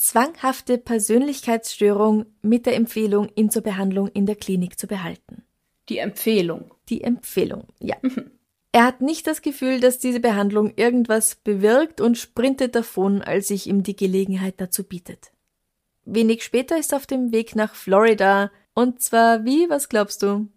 Zwanghafte 0.00 0.78
Persönlichkeitsstörung 0.78 2.24
mit 2.40 2.64
der 2.64 2.74
Empfehlung, 2.74 3.28
ihn 3.34 3.50
zur 3.50 3.60
Behandlung 3.60 4.08
in 4.08 4.24
der 4.24 4.34
Klinik 4.34 4.78
zu 4.78 4.86
behalten. 4.86 5.42
Die 5.90 5.98
Empfehlung. 5.98 6.72
Die 6.88 7.04
Empfehlung, 7.04 7.66
ja. 7.80 7.96
Mhm. 8.00 8.30
Er 8.72 8.84
hat 8.84 9.02
nicht 9.02 9.26
das 9.26 9.42
Gefühl, 9.42 9.78
dass 9.78 9.98
diese 9.98 10.20
Behandlung 10.20 10.72
irgendwas 10.74 11.34
bewirkt 11.34 12.00
und 12.00 12.16
sprintet 12.16 12.74
davon, 12.76 13.20
als 13.20 13.48
sich 13.48 13.66
ihm 13.66 13.82
die 13.82 13.94
Gelegenheit 13.94 14.54
dazu 14.56 14.84
bietet. 14.84 15.32
Wenig 16.06 16.44
später 16.44 16.78
ist 16.78 16.92
er 16.92 16.96
auf 16.96 17.06
dem 17.06 17.30
Weg 17.30 17.54
nach 17.54 17.74
Florida, 17.74 18.50
und 18.72 19.02
zwar 19.02 19.44
wie, 19.44 19.68
was 19.68 19.90
glaubst 19.90 20.22
du? 20.22 20.48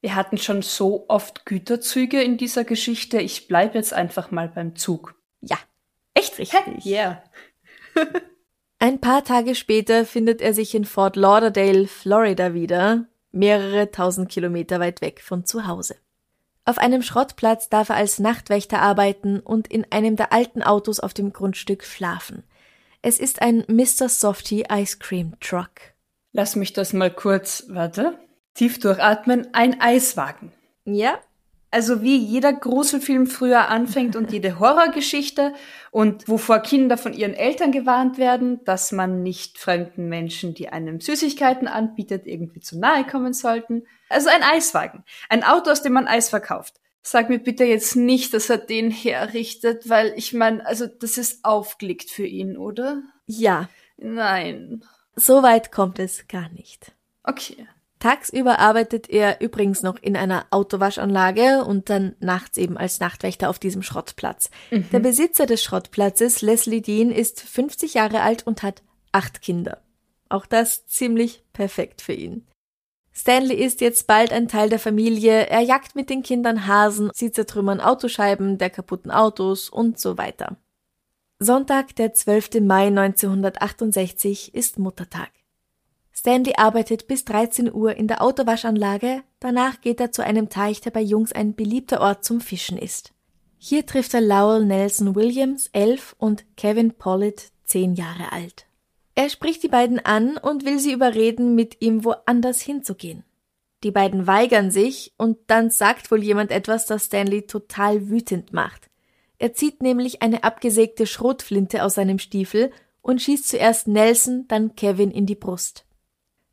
Wir 0.00 0.14
hatten 0.16 0.38
schon 0.38 0.62
so 0.62 1.04
oft 1.08 1.44
Güterzüge 1.44 2.22
in 2.22 2.38
dieser 2.38 2.64
Geschichte, 2.64 3.20
ich 3.20 3.48
bleib 3.48 3.74
jetzt 3.74 3.92
einfach 3.92 4.30
mal 4.30 4.48
beim 4.48 4.76
Zug. 4.76 5.14
Ja, 5.42 5.58
echt 6.14 6.38
richtig. 6.38 6.86
Ja. 6.86 7.22
Yeah. 7.94 8.12
Ein 8.82 9.00
paar 9.00 9.22
Tage 9.22 9.54
später 9.54 10.04
findet 10.04 10.40
er 10.40 10.54
sich 10.54 10.74
in 10.74 10.84
Fort 10.84 11.14
Lauderdale, 11.14 11.86
Florida 11.86 12.52
wieder, 12.52 13.04
mehrere 13.30 13.92
tausend 13.92 14.28
Kilometer 14.28 14.80
weit 14.80 15.00
weg 15.00 15.22
von 15.22 15.46
zu 15.46 15.68
Hause. 15.68 15.94
Auf 16.64 16.78
einem 16.78 17.02
Schrottplatz 17.02 17.68
darf 17.68 17.90
er 17.90 17.94
als 17.94 18.18
Nachtwächter 18.18 18.82
arbeiten 18.82 19.38
und 19.38 19.68
in 19.68 19.86
einem 19.92 20.16
der 20.16 20.32
alten 20.32 20.64
Autos 20.64 20.98
auf 20.98 21.14
dem 21.14 21.32
Grundstück 21.32 21.84
schlafen. 21.84 22.42
Es 23.02 23.20
ist 23.20 23.40
ein 23.40 23.64
Mr. 23.68 24.08
Softy 24.08 24.64
Ice 24.68 24.98
Cream 24.98 25.38
Truck. 25.38 25.94
Lass 26.32 26.56
mich 26.56 26.72
das 26.72 26.92
mal 26.92 27.12
kurz, 27.12 27.66
warte. 27.68 28.18
Tief 28.54 28.80
durchatmen, 28.80 29.46
ein 29.52 29.80
Eiswagen. 29.80 30.50
Ja, 30.84 31.20
also 31.72 32.02
wie 32.02 32.18
jeder 32.18 32.52
Gruselfilm 32.52 33.26
früher 33.26 33.68
anfängt 33.68 34.14
und 34.14 34.30
jede 34.30 34.60
Horrorgeschichte 34.60 35.54
und 35.90 36.28
wovor 36.28 36.60
Kinder 36.60 36.98
von 36.98 37.14
ihren 37.14 37.32
Eltern 37.32 37.72
gewarnt 37.72 38.18
werden, 38.18 38.62
dass 38.64 38.92
man 38.92 39.22
nicht 39.22 39.56
fremden 39.56 40.08
Menschen, 40.10 40.52
die 40.52 40.68
einem 40.68 41.00
Süßigkeiten 41.00 41.68
anbietet, 41.68 42.26
irgendwie 42.26 42.60
zu 42.60 42.78
nahe 42.78 43.04
kommen 43.04 43.32
sollten. 43.32 43.86
Also 44.10 44.28
ein 44.28 44.42
Eiswagen. 44.42 45.02
Ein 45.30 45.44
Auto, 45.44 45.70
aus 45.70 45.82
dem 45.82 45.94
man 45.94 46.06
Eis 46.06 46.28
verkauft. 46.28 46.74
Sag 47.00 47.30
mir 47.30 47.38
bitte 47.38 47.64
jetzt 47.64 47.96
nicht, 47.96 48.34
dass 48.34 48.50
er 48.50 48.58
den 48.58 48.90
herrichtet, 48.90 49.88
weil 49.88 50.12
ich 50.14 50.34
meine, 50.34 50.64
also 50.66 50.86
das 50.86 51.16
ist 51.16 51.42
aufgelegt 51.42 52.10
für 52.10 52.26
ihn, 52.26 52.58
oder? 52.58 53.02
Ja. 53.26 53.70
Nein. 53.96 54.84
So 55.16 55.42
weit 55.42 55.72
kommt 55.72 55.98
es 55.98 56.28
gar 56.28 56.50
nicht. 56.50 56.92
Okay. 57.24 57.66
Tagsüber 58.02 58.58
arbeitet 58.58 59.08
er 59.08 59.40
übrigens 59.40 59.82
noch 59.82 59.96
in 60.02 60.16
einer 60.16 60.46
Autowaschanlage 60.50 61.64
und 61.64 61.88
dann 61.88 62.16
nachts 62.18 62.56
eben 62.58 62.76
als 62.76 62.98
Nachtwächter 62.98 63.48
auf 63.48 63.60
diesem 63.60 63.84
Schrottplatz. 63.84 64.50
Mhm. 64.72 64.90
Der 64.90 64.98
Besitzer 64.98 65.46
des 65.46 65.62
Schrottplatzes, 65.62 66.42
Leslie 66.42 66.80
Dean, 66.80 67.12
ist 67.12 67.40
50 67.40 67.94
Jahre 67.94 68.22
alt 68.22 68.44
und 68.44 68.64
hat 68.64 68.82
acht 69.12 69.40
Kinder. 69.40 69.82
Auch 70.28 70.46
das 70.46 70.84
ziemlich 70.86 71.44
perfekt 71.52 72.02
für 72.02 72.12
ihn. 72.12 72.44
Stanley 73.12 73.54
ist 73.54 73.80
jetzt 73.80 74.08
bald 74.08 74.32
ein 74.32 74.48
Teil 74.48 74.68
der 74.68 74.80
Familie, 74.80 75.46
er 75.46 75.60
jagt 75.60 75.94
mit 75.94 76.10
den 76.10 76.24
Kindern 76.24 76.66
Hasen, 76.66 77.10
sie 77.14 77.30
zertrümmern 77.30 77.80
Autoscheiben 77.80 78.58
der 78.58 78.70
kaputten 78.70 79.12
Autos 79.12 79.68
und 79.68 80.00
so 80.00 80.18
weiter. 80.18 80.56
Sonntag, 81.38 81.94
der 81.94 82.14
12. 82.14 82.62
Mai 82.62 82.88
1968 82.88 84.56
ist 84.56 84.80
Muttertag. 84.80 85.30
Stanley 86.22 86.52
arbeitet 86.56 87.08
bis 87.08 87.24
13 87.24 87.74
Uhr 87.74 87.96
in 87.96 88.06
der 88.06 88.22
Autowaschanlage, 88.22 89.24
danach 89.40 89.80
geht 89.80 90.00
er 90.00 90.12
zu 90.12 90.22
einem 90.22 90.50
Teich, 90.50 90.80
der 90.80 90.92
bei 90.92 91.00
Jungs 91.00 91.32
ein 91.32 91.56
beliebter 91.56 92.00
Ort 92.00 92.24
zum 92.24 92.40
Fischen 92.40 92.78
ist. 92.78 93.12
Hier 93.58 93.86
trifft 93.86 94.14
er 94.14 94.20
Lowell 94.20 94.64
Nelson 94.64 95.16
Williams, 95.16 95.68
elf, 95.72 96.14
und 96.18 96.44
Kevin 96.56 96.92
Pollitt, 96.92 97.50
zehn 97.64 97.94
Jahre 97.94 98.30
alt. 98.30 98.66
Er 99.16 99.30
spricht 99.30 99.64
die 99.64 99.68
beiden 99.68 99.98
an 99.98 100.36
und 100.36 100.64
will 100.64 100.78
sie 100.78 100.92
überreden, 100.92 101.56
mit 101.56 101.82
ihm 101.82 102.04
woanders 102.04 102.60
hinzugehen. 102.60 103.24
Die 103.82 103.90
beiden 103.90 104.28
weigern 104.28 104.70
sich 104.70 105.12
und 105.16 105.38
dann 105.48 105.70
sagt 105.70 106.12
wohl 106.12 106.22
jemand 106.22 106.52
etwas, 106.52 106.86
das 106.86 107.06
Stanley 107.06 107.48
total 107.48 108.10
wütend 108.10 108.52
macht. 108.52 108.90
Er 109.40 109.54
zieht 109.54 109.82
nämlich 109.82 110.22
eine 110.22 110.44
abgesägte 110.44 111.04
Schrotflinte 111.04 111.82
aus 111.82 111.94
seinem 111.94 112.20
Stiefel 112.20 112.70
und 113.00 113.20
schießt 113.20 113.48
zuerst 113.48 113.88
Nelson, 113.88 114.44
dann 114.46 114.76
Kevin 114.76 115.10
in 115.10 115.26
die 115.26 115.34
Brust. 115.34 115.84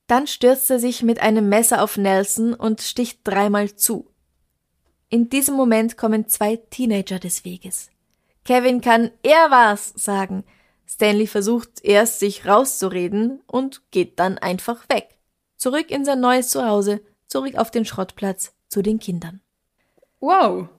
Dann 0.10 0.26
stürzt 0.26 0.72
er 0.72 0.80
sich 0.80 1.04
mit 1.04 1.22
einem 1.22 1.50
Messer 1.50 1.84
auf 1.84 1.96
Nelson 1.96 2.56
und 2.56 2.82
sticht 2.82 3.20
dreimal 3.26 3.76
zu. 3.76 4.10
In 5.08 5.30
diesem 5.30 5.54
Moment 5.56 5.98
kommen 5.98 6.28
zwei 6.28 6.56
Teenager 6.56 7.20
des 7.20 7.46
Weges. 7.46 7.92
Kevin 8.44 8.82
kann 8.82 9.12
er 9.22 9.52
war's 9.52 9.94
sagen. 9.96 10.46
Stanley 10.88 11.28
versucht 11.28 11.84
erst 11.84 12.18
sich 12.18 12.48
rauszureden 12.48 13.44
und 13.46 13.84
geht 13.92 14.18
dann 14.18 14.40
einfach 14.40 14.90
weg. 14.90 15.20
Zurück 15.58 15.92
in 15.92 16.04
sein 16.06 16.22
neues 16.22 16.50
Zuhause, 16.50 17.02
zurück 17.28 17.54
auf 17.54 17.70
den 17.70 17.86
Schrottplatz 17.86 18.56
zu 18.68 18.82
den 18.82 18.98
Kindern. 18.98 19.42
Wow. 20.20 20.70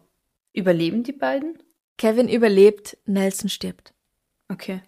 Überleben 0.52 1.04
die 1.04 1.12
beiden? 1.12 1.62
Kevin 1.98 2.28
überlebt, 2.28 2.98
Nelson 3.06 3.48
stirbt. 3.48 3.94
Okay. 4.48 4.82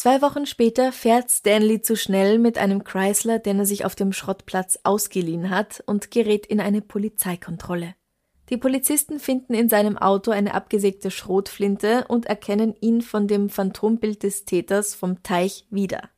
Zwei 0.00 0.22
Wochen 0.22 0.46
später 0.46 0.92
fährt 0.92 1.30
Stanley 1.30 1.82
zu 1.82 1.94
schnell 1.94 2.38
mit 2.38 2.56
einem 2.56 2.84
Chrysler, 2.84 3.38
den 3.38 3.58
er 3.58 3.66
sich 3.66 3.84
auf 3.84 3.94
dem 3.94 4.14
Schrottplatz 4.14 4.78
ausgeliehen 4.82 5.50
hat, 5.50 5.82
und 5.84 6.10
gerät 6.10 6.46
in 6.46 6.58
eine 6.58 6.80
Polizeikontrolle. 6.80 7.94
Die 8.48 8.56
Polizisten 8.56 9.18
finden 9.18 9.52
in 9.52 9.68
seinem 9.68 9.98
Auto 9.98 10.30
eine 10.30 10.54
abgesägte 10.54 11.10
Schrotflinte 11.10 12.06
und 12.08 12.24
erkennen 12.24 12.74
ihn 12.80 13.02
von 13.02 13.28
dem 13.28 13.50
Phantombild 13.50 14.22
des 14.22 14.46
Täters 14.46 14.94
vom 14.94 15.22
Teich 15.22 15.66
wieder. 15.68 16.08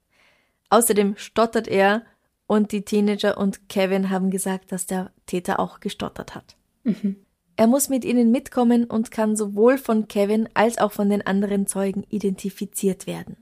Außerdem 0.70 1.16
stottert 1.16 1.66
er 1.66 2.04
und 2.46 2.70
die 2.70 2.84
Teenager 2.84 3.36
und 3.36 3.68
Kevin 3.68 4.10
haben 4.10 4.30
gesagt, 4.30 4.70
dass 4.70 4.86
der 4.86 5.10
Täter 5.26 5.58
auch 5.58 5.80
gestottert 5.80 6.36
hat. 6.36 6.54
Mhm. 6.84 7.16
Er 7.56 7.66
muss 7.66 7.88
mit 7.88 8.04
ihnen 8.04 8.30
mitkommen 8.30 8.84
und 8.84 9.10
kann 9.10 9.34
sowohl 9.34 9.76
von 9.76 10.06
Kevin 10.06 10.48
als 10.54 10.78
auch 10.78 10.92
von 10.92 11.10
den 11.10 11.26
anderen 11.26 11.66
Zeugen 11.66 12.04
identifiziert 12.10 13.08
werden. 13.08 13.41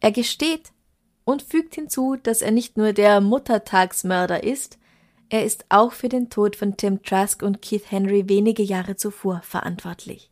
Er 0.00 0.12
gesteht 0.12 0.72
und 1.24 1.42
fügt 1.42 1.74
hinzu, 1.74 2.16
dass 2.16 2.42
er 2.42 2.52
nicht 2.52 2.76
nur 2.76 2.92
der 2.92 3.20
Muttertagsmörder 3.20 4.44
ist, 4.44 4.78
er 5.30 5.44
ist 5.44 5.66
auch 5.68 5.92
für 5.92 6.08
den 6.08 6.30
Tod 6.30 6.56
von 6.56 6.76
Tim 6.76 7.02
Trask 7.02 7.42
und 7.42 7.60
Keith 7.60 7.90
Henry 7.90 8.28
wenige 8.28 8.62
Jahre 8.62 8.96
zuvor 8.96 9.42
verantwortlich. 9.42 10.30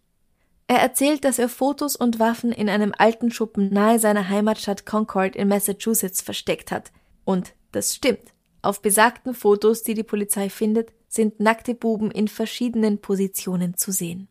Er 0.68 0.78
erzählt, 0.78 1.24
dass 1.24 1.38
er 1.38 1.48
Fotos 1.48 1.96
und 1.96 2.18
Waffen 2.18 2.50
in 2.50 2.68
einem 2.68 2.92
alten 2.96 3.30
Schuppen 3.30 3.72
nahe 3.72 3.98
seiner 3.98 4.28
Heimatstadt 4.28 4.86
Concord 4.86 5.36
in 5.36 5.48
Massachusetts 5.48 6.22
versteckt 6.22 6.70
hat 6.72 6.92
und 7.24 7.54
Das 7.72 7.94
stimmt. 7.94 8.32
Auf 8.62 8.80
besagten 8.80 9.34
Fotos, 9.34 9.82
die 9.82 9.92
die 9.92 10.02
Polizei 10.02 10.48
findet, 10.48 10.92
sind 11.08 11.40
nackte 11.40 11.74
Buben 11.74 12.10
in 12.10 12.26
verschiedenen 12.26 13.00
Positionen 13.00 13.76
zu 13.76 13.92
sehen. 13.92 14.28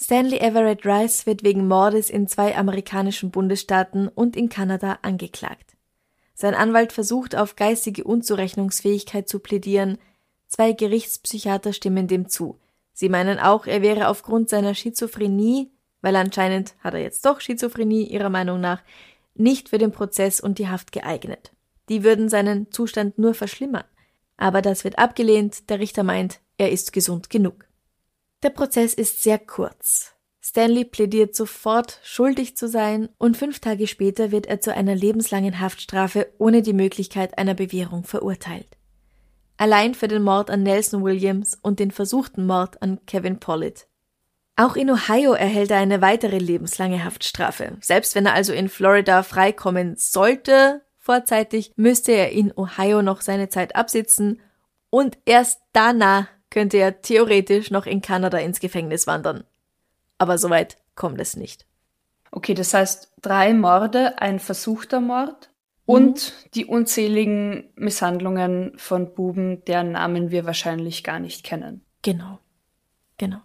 Stanley 0.00 0.38
Everett 0.38 0.86
Rice 0.86 1.26
wird 1.26 1.42
wegen 1.42 1.66
Mordes 1.66 2.08
in 2.08 2.28
zwei 2.28 2.56
amerikanischen 2.56 3.32
Bundesstaaten 3.32 4.06
und 4.06 4.36
in 4.36 4.48
Kanada 4.48 5.00
angeklagt. 5.02 5.76
Sein 6.34 6.54
Anwalt 6.54 6.92
versucht 6.92 7.34
auf 7.34 7.56
geistige 7.56 8.04
Unzurechnungsfähigkeit 8.04 9.28
zu 9.28 9.40
plädieren, 9.40 9.98
zwei 10.46 10.70
Gerichtspsychiater 10.70 11.72
stimmen 11.72 12.06
dem 12.06 12.28
zu. 12.28 12.60
Sie 12.92 13.08
meinen 13.08 13.40
auch, 13.40 13.66
er 13.66 13.82
wäre 13.82 14.06
aufgrund 14.06 14.48
seiner 14.48 14.74
Schizophrenie, 14.74 15.72
weil 16.00 16.14
anscheinend 16.14 16.74
hat 16.78 16.94
er 16.94 17.00
jetzt 17.00 17.26
doch 17.26 17.40
Schizophrenie 17.40 18.04
ihrer 18.04 18.30
Meinung 18.30 18.60
nach, 18.60 18.82
nicht 19.34 19.68
für 19.68 19.78
den 19.78 19.90
Prozess 19.90 20.38
und 20.38 20.58
die 20.58 20.68
Haft 20.68 20.92
geeignet. 20.92 21.50
Die 21.88 22.04
würden 22.04 22.28
seinen 22.28 22.70
Zustand 22.70 23.18
nur 23.18 23.34
verschlimmern. 23.34 23.84
Aber 24.36 24.62
das 24.62 24.84
wird 24.84 24.98
abgelehnt, 24.98 25.68
der 25.70 25.80
Richter 25.80 26.04
meint, 26.04 26.38
er 26.56 26.70
ist 26.70 26.92
gesund 26.92 27.30
genug. 27.30 27.67
Der 28.42 28.50
Prozess 28.50 28.94
ist 28.94 29.22
sehr 29.22 29.38
kurz. 29.38 30.14
Stanley 30.40 30.84
plädiert 30.84 31.34
sofort, 31.34 31.98
schuldig 32.04 32.56
zu 32.56 32.68
sein, 32.68 33.08
und 33.18 33.36
fünf 33.36 33.58
Tage 33.58 33.86
später 33.86 34.30
wird 34.30 34.46
er 34.46 34.60
zu 34.60 34.72
einer 34.72 34.94
lebenslangen 34.94 35.58
Haftstrafe 35.58 36.32
ohne 36.38 36.62
die 36.62 36.72
Möglichkeit 36.72 37.36
einer 37.36 37.54
Bewährung 37.54 38.04
verurteilt. 38.04 38.78
Allein 39.56 39.94
für 39.94 40.06
den 40.06 40.22
Mord 40.22 40.50
an 40.50 40.62
Nelson 40.62 41.02
Williams 41.02 41.58
und 41.60 41.80
den 41.80 41.90
versuchten 41.90 42.46
Mord 42.46 42.80
an 42.80 43.04
Kevin 43.06 43.40
Pollitt. 43.40 43.88
Auch 44.54 44.76
in 44.76 44.90
Ohio 44.90 45.32
erhält 45.32 45.72
er 45.72 45.78
eine 45.78 46.00
weitere 46.00 46.38
lebenslange 46.38 47.04
Haftstrafe. 47.04 47.76
Selbst 47.80 48.14
wenn 48.14 48.26
er 48.26 48.34
also 48.34 48.52
in 48.52 48.68
Florida 48.68 49.24
freikommen 49.24 49.96
sollte, 49.96 50.82
vorzeitig, 50.96 51.72
müsste 51.76 52.12
er 52.12 52.30
in 52.30 52.52
Ohio 52.56 53.02
noch 53.02 53.20
seine 53.20 53.48
Zeit 53.48 53.74
absitzen 53.74 54.40
und 54.90 55.18
erst 55.26 55.60
danach 55.72 56.28
könnte 56.50 56.78
er 56.78 57.02
theoretisch 57.02 57.70
noch 57.70 57.86
in 57.86 58.02
Kanada 58.02 58.38
ins 58.38 58.60
Gefängnis 58.60 59.06
wandern. 59.06 59.44
Aber 60.18 60.38
soweit 60.38 60.78
kommt 60.94 61.20
es 61.20 61.36
nicht. 61.36 61.66
Okay, 62.30 62.54
das 62.54 62.74
heißt 62.74 63.12
drei 63.22 63.54
Morde, 63.54 64.20
ein 64.20 64.38
versuchter 64.38 65.00
Mord 65.00 65.50
mhm. 65.86 65.94
und 65.94 66.34
die 66.54 66.66
unzähligen 66.66 67.70
Misshandlungen 67.74 68.72
von 68.76 69.14
Buben, 69.14 69.64
deren 69.64 69.92
Namen 69.92 70.30
wir 70.30 70.44
wahrscheinlich 70.44 71.04
gar 71.04 71.18
nicht 71.18 71.44
kennen. 71.44 71.84
Genau. 72.02 72.38
Genau. 73.16 73.40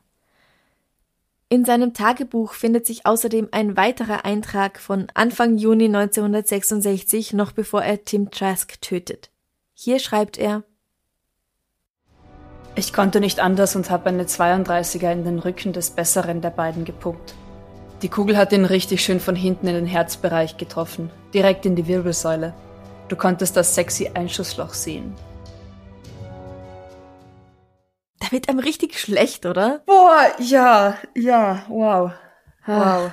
In 1.50 1.66
seinem 1.66 1.94
Tagebuch 1.94 2.54
findet 2.54 2.88
sich 2.88 3.06
außerdem 3.06 3.50
ein 3.52 3.78
weiterer 3.78 4.26
Eintrag 4.26 4.80
von 4.80 5.08
Anfang 5.14 5.58
Juni 5.58 5.86
1966, 5.86 7.34
noch 7.34 7.52
bevor 7.52 7.84
er 7.84 8.04
Tim 8.04 8.32
Trask 8.32 8.82
tötet. 8.82 9.30
Hier 9.76 10.00
schreibt 10.00 10.40
er 10.40 10.64
ich 12.76 12.92
konnte 12.92 13.20
nicht 13.20 13.40
anders 13.40 13.76
und 13.76 13.90
habe 13.90 14.10
eine 14.10 14.24
32er 14.24 15.12
in 15.12 15.24
den 15.24 15.40
Rücken 15.40 15.74
des 15.74 15.92
Besseren 15.92 16.42
der 16.42 16.50
beiden 16.50 16.86
gepumpt. 16.86 17.36
Die 18.02 18.10
Kugel 18.10 18.36
hat 18.36 18.52
ihn 18.52 18.66
richtig 18.66 19.04
schön 19.04 19.20
von 19.20 19.36
hinten 19.36 19.68
in 19.68 19.76
den 19.76 19.86
Herzbereich 19.86 20.58
getroffen, 20.58 21.12
direkt 21.34 21.66
in 21.66 21.76
die 21.76 21.88
Wirbelsäule. 21.88 22.54
Du 23.08 23.16
konntest 23.16 23.56
das 23.56 23.76
sexy 23.76 24.10
Einschussloch 24.14 24.74
sehen. 24.74 25.14
Da 28.20 28.32
wird 28.32 28.50
einem 28.50 28.60
richtig 28.60 29.00
schlecht, 29.00 29.46
oder? 29.46 29.84
Boah, 29.86 30.32
ja, 30.40 30.98
ja, 31.16 31.64
wow. 31.68 32.12
Wow. 32.66 33.12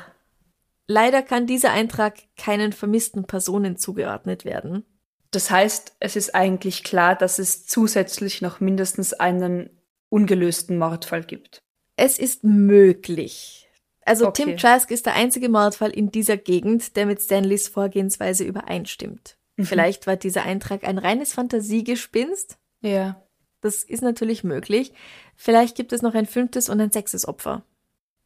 Leider 0.86 1.22
kann 1.22 1.46
dieser 1.46 1.70
Eintrag 1.70 2.14
keinen 2.36 2.72
vermissten 2.72 3.24
Personen 3.24 3.76
zugeordnet 3.76 4.44
werden. 4.44 4.84
Das 5.30 5.50
heißt, 5.50 5.96
es 6.00 6.16
ist 6.16 6.34
eigentlich 6.34 6.82
klar, 6.82 7.14
dass 7.14 7.38
es 7.38 7.66
zusätzlich 7.66 8.42
noch 8.42 8.60
mindestens 8.60 9.12
einen 9.12 9.70
ungelösten 10.08 10.76
Mordfall 10.78 11.22
gibt. 11.22 11.62
Es 11.96 12.18
ist 12.18 12.42
möglich. 12.42 13.68
Also 14.04 14.26
okay. 14.26 14.44
Tim 14.44 14.56
Trask 14.56 14.90
ist 14.90 15.06
der 15.06 15.14
einzige 15.14 15.48
Mordfall 15.48 15.90
in 15.90 16.10
dieser 16.10 16.36
Gegend, 16.36 16.96
der 16.96 17.06
mit 17.06 17.20
Stanleys 17.20 17.68
Vorgehensweise 17.68 18.44
übereinstimmt. 18.44 19.36
Mhm. 19.56 19.64
Vielleicht 19.64 20.06
war 20.06 20.16
dieser 20.16 20.42
Eintrag 20.42 20.84
ein 20.84 20.98
reines 20.98 21.34
Fantasiegespinst. 21.34 22.58
Ja. 22.80 23.22
Das 23.60 23.84
ist 23.84 24.02
natürlich 24.02 24.42
möglich. 24.42 24.92
Vielleicht 25.36 25.76
gibt 25.76 25.92
es 25.92 26.02
noch 26.02 26.14
ein 26.14 26.26
fünftes 26.26 26.68
und 26.68 26.80
ein 26.80 26.90
sechstes 26.90 27.28
Opfer. 27.28 27.62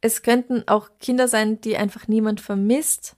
Es 0.01 0.23
könnten 0.23 0.63
auch 0.67 0.89
Kinder 0.99 1.27
sein, 1.27 1.61
die 1.61 1.77
einfach 1.77 2.07
niemand 2.07 2.41
vermisst. 2.41 3.15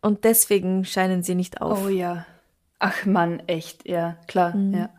Und 0.00 0.24
deswegen 0.24 0.84
scheinen 0.84 1.22
sie 1.22 1.34
nicht 1.34 1.60
auf. 1.60 1.84
Oh 1.84 1.88
ja. 1.88 2.26
Ach 2.84 3.06
Mann, 3.06 3.40
echt, 3.46 3.88
ja, 3.88 4.16
klar, 4.26 4.56
mhm. 4.56 4.74
ja. 4.74 4.90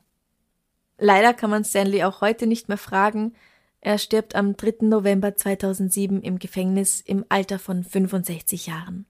Leider 0.97 1.33
kann 1.33 1.49
man 1.49 1.65
Stanley 1.65 2.05
auch 2.05 2.21
heute 2.21 2.47
nicht 2.47 2.69
mehr 2.69 2.77
fragen. 2.77 3.33
Er 3.81 3.97
stirbt 3.97 4.35
am 4.35 4.55
3. 4.55 4.85
November 4.87 5.35
2007 5.35 6.21
im 6.21 6.39
Gefängnis 6.39 7.01
im 7.01 7.25
Alter 7.27 7.59
von 7.59 7.83
65 7.83 8.67
Jahren. 8.67 9.05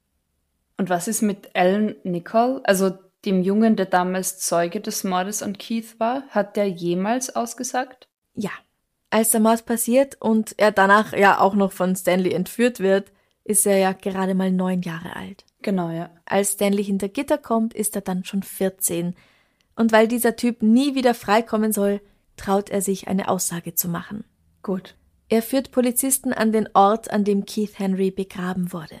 Und 0.76 0.90
was 0.90 1.06
ist 1.06 1.22
mit 1.22 1.54
Alan 1.54 1.94
Nicole, 2.02 2.62
also 2.64 2.98
dem 3.24 3.42
Jungen, 3.42 3.76
der 3.76 3.86
damals 3.86 4.40
Zeuge 4.40 4.80
des 4.80 5.04
Mordes 5.04 5.44
an 5.44 5.56
Keith 5.56 6.00
war? 6.00 6.24
Hat 6.30 6.56
der 6.56 6.68
jemals 6.68 7.36
ausgesagt? 7.36 8.08
Ja. 8.34 8.50
Als 9.10 9.30
der 9.30 9.38
Mord 9.38 9.66
passiert 9.66 10.20
und 10.20 10.58
er 10.58 10.72
danach 10.72 11.12
ja 11.12 11.38
auch 11.38 11.54
noch 11.54 11.70
von 11.70 11.94
Stanley 11.94 12.32
entführt 12.32 12.80
wird, 12.80 13.12
ist 13.44 13.66
er 13.66 13.76
ja 13.76 13.92
gerade 13.92 14.34
mal 14.34 14.50
neun 14.50 14.82
Jahre 14.82 15.14
alt. 15.14 15.44
Genau, 15.64 15.88
ja. 15.88 16.10
Als 16.26 16.52
Stanley 16.52 16.84
hinter 16.84 17.08
Gitter 17.08 17.38
kommt, 17.38 17.72
ist 17.72 17.96
er 17.96 18.02
dann 18.02 18.22
schon 18.24 18.42
14. 18.42 19.16
Und 19.74 19.92
weil 19.92 20.06
dieser 20.06 20.36
Typ 20.36 20.62
nie 20.62 20.94
wieder 20.94 21.14
freikommen 21.14 21.72
soll, 21.72 22.02
traut 22.36 22.68
er 22.68 22.82
sich, 22.82 23.08
eine 23.08 23.28
Aussage 23.28 23.74
zu 23.74 23.88
machen. 23.88 24.24
Gut. 24.62 24.94
Er 25.30 25.40
führt 25.40 25.70
Polizisten 25.70 26.34
an 26.34 26.52
den 26.52 26.68
Ort, 26.74 27.10
an 27.10 27.24
dem 27.24 27.46
Keith 27.46 27.78
Henry 27.78 28.10
begraben 28.10 28.74
wurde. 28.74 28.96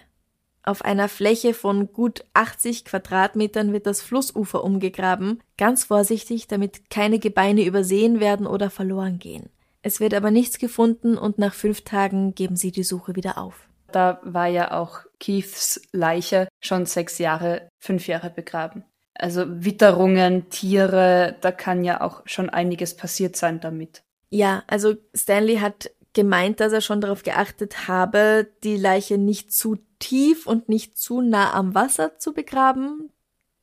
Auf 0.62 0.82
einer 0.82 1.10
Fläche 1.10 1.52
von 1.52 1.92
gut 1.92 2.24
80 2.32 2.86
Quadratmetern 2.86 3.74
wird 3.74 3.86
das 3.86 4.00
Flussufer 4.00 4.64
umgegraben, 4.64 5.42
ganz 5.58 5.84
vorsichtig, 5.84 6.48
damit 6.48 6.88
keine 6.88 7.18
Gebeine 7.18 7.66
übersehen 7.66 8.20
werden 8.20 8.46
oder 8.46 8.70
verloren 8.70 9.18
gehen. 9.18 9.50
Es 9.82 10.00
wird 10.00 10.14
aber 10.14 10.30
nichts 10.30 10.58
gefunden 10.58 11.18
und 11.18 11.36
nach 11.36 11.52
fünf 11.52 11.82
Tagen 11.82 12.34
geben 12.34 12.56
sie 12.56 12.72
die 12.72 12.84
Suche 12.84 13.16
wieder 13.16 13.36
auf. 13.36 13.68
Da 13.92 14.18
war 14.22 14.46
ja 14.46 14.72
auch 14.72 15.00
Keiths 15.24 15.80
Leiche 15.92 16.48
schon 16.60 16.86
sechs 16.86 17.18
Jahre, 17.18 17.68
fünf 17.78 18.06
Jahre 18.06 18.30
begraben. 18.30 18.84
Also 19.14 19.44
Witterungen, 19.46 20.50
Tiere, 20.50 21.36
da 21.40 21.52
kann 21.52 21.84
ja 21.84 22.00
auch 22.00 22.22
schon 22.26 22.50
einiges 22.50 22.96
passiert 22.96 23.36
sein 23.36 23.60
damit. 23.60 24.02
Ja, 24.30 24.64
also 24.66 24.96
Stanley 25.14 25.58
hat 25.58 25.90
gemeint, 26.14 26.60
dass 26.60 26.72
er 26.72 26.80
schon 26.80 27.00
darauf 27.00 27.22
geachtet 27.22 27.86
habe, 27.86 28.48
die 28.64 28.76
Leiche 28.76 29.18
nicht 29.18 29.52
zu 29.52 29.76
tief 29.98 30.46
und 30.46 30.68
nicht 30.68 30.98
zu 30.98 31.20
nah 31.20 31.52
am 31.54 31.74
Wasser 31.74 32.18
zu 32.18 32.34
begraben, 32.34 33.10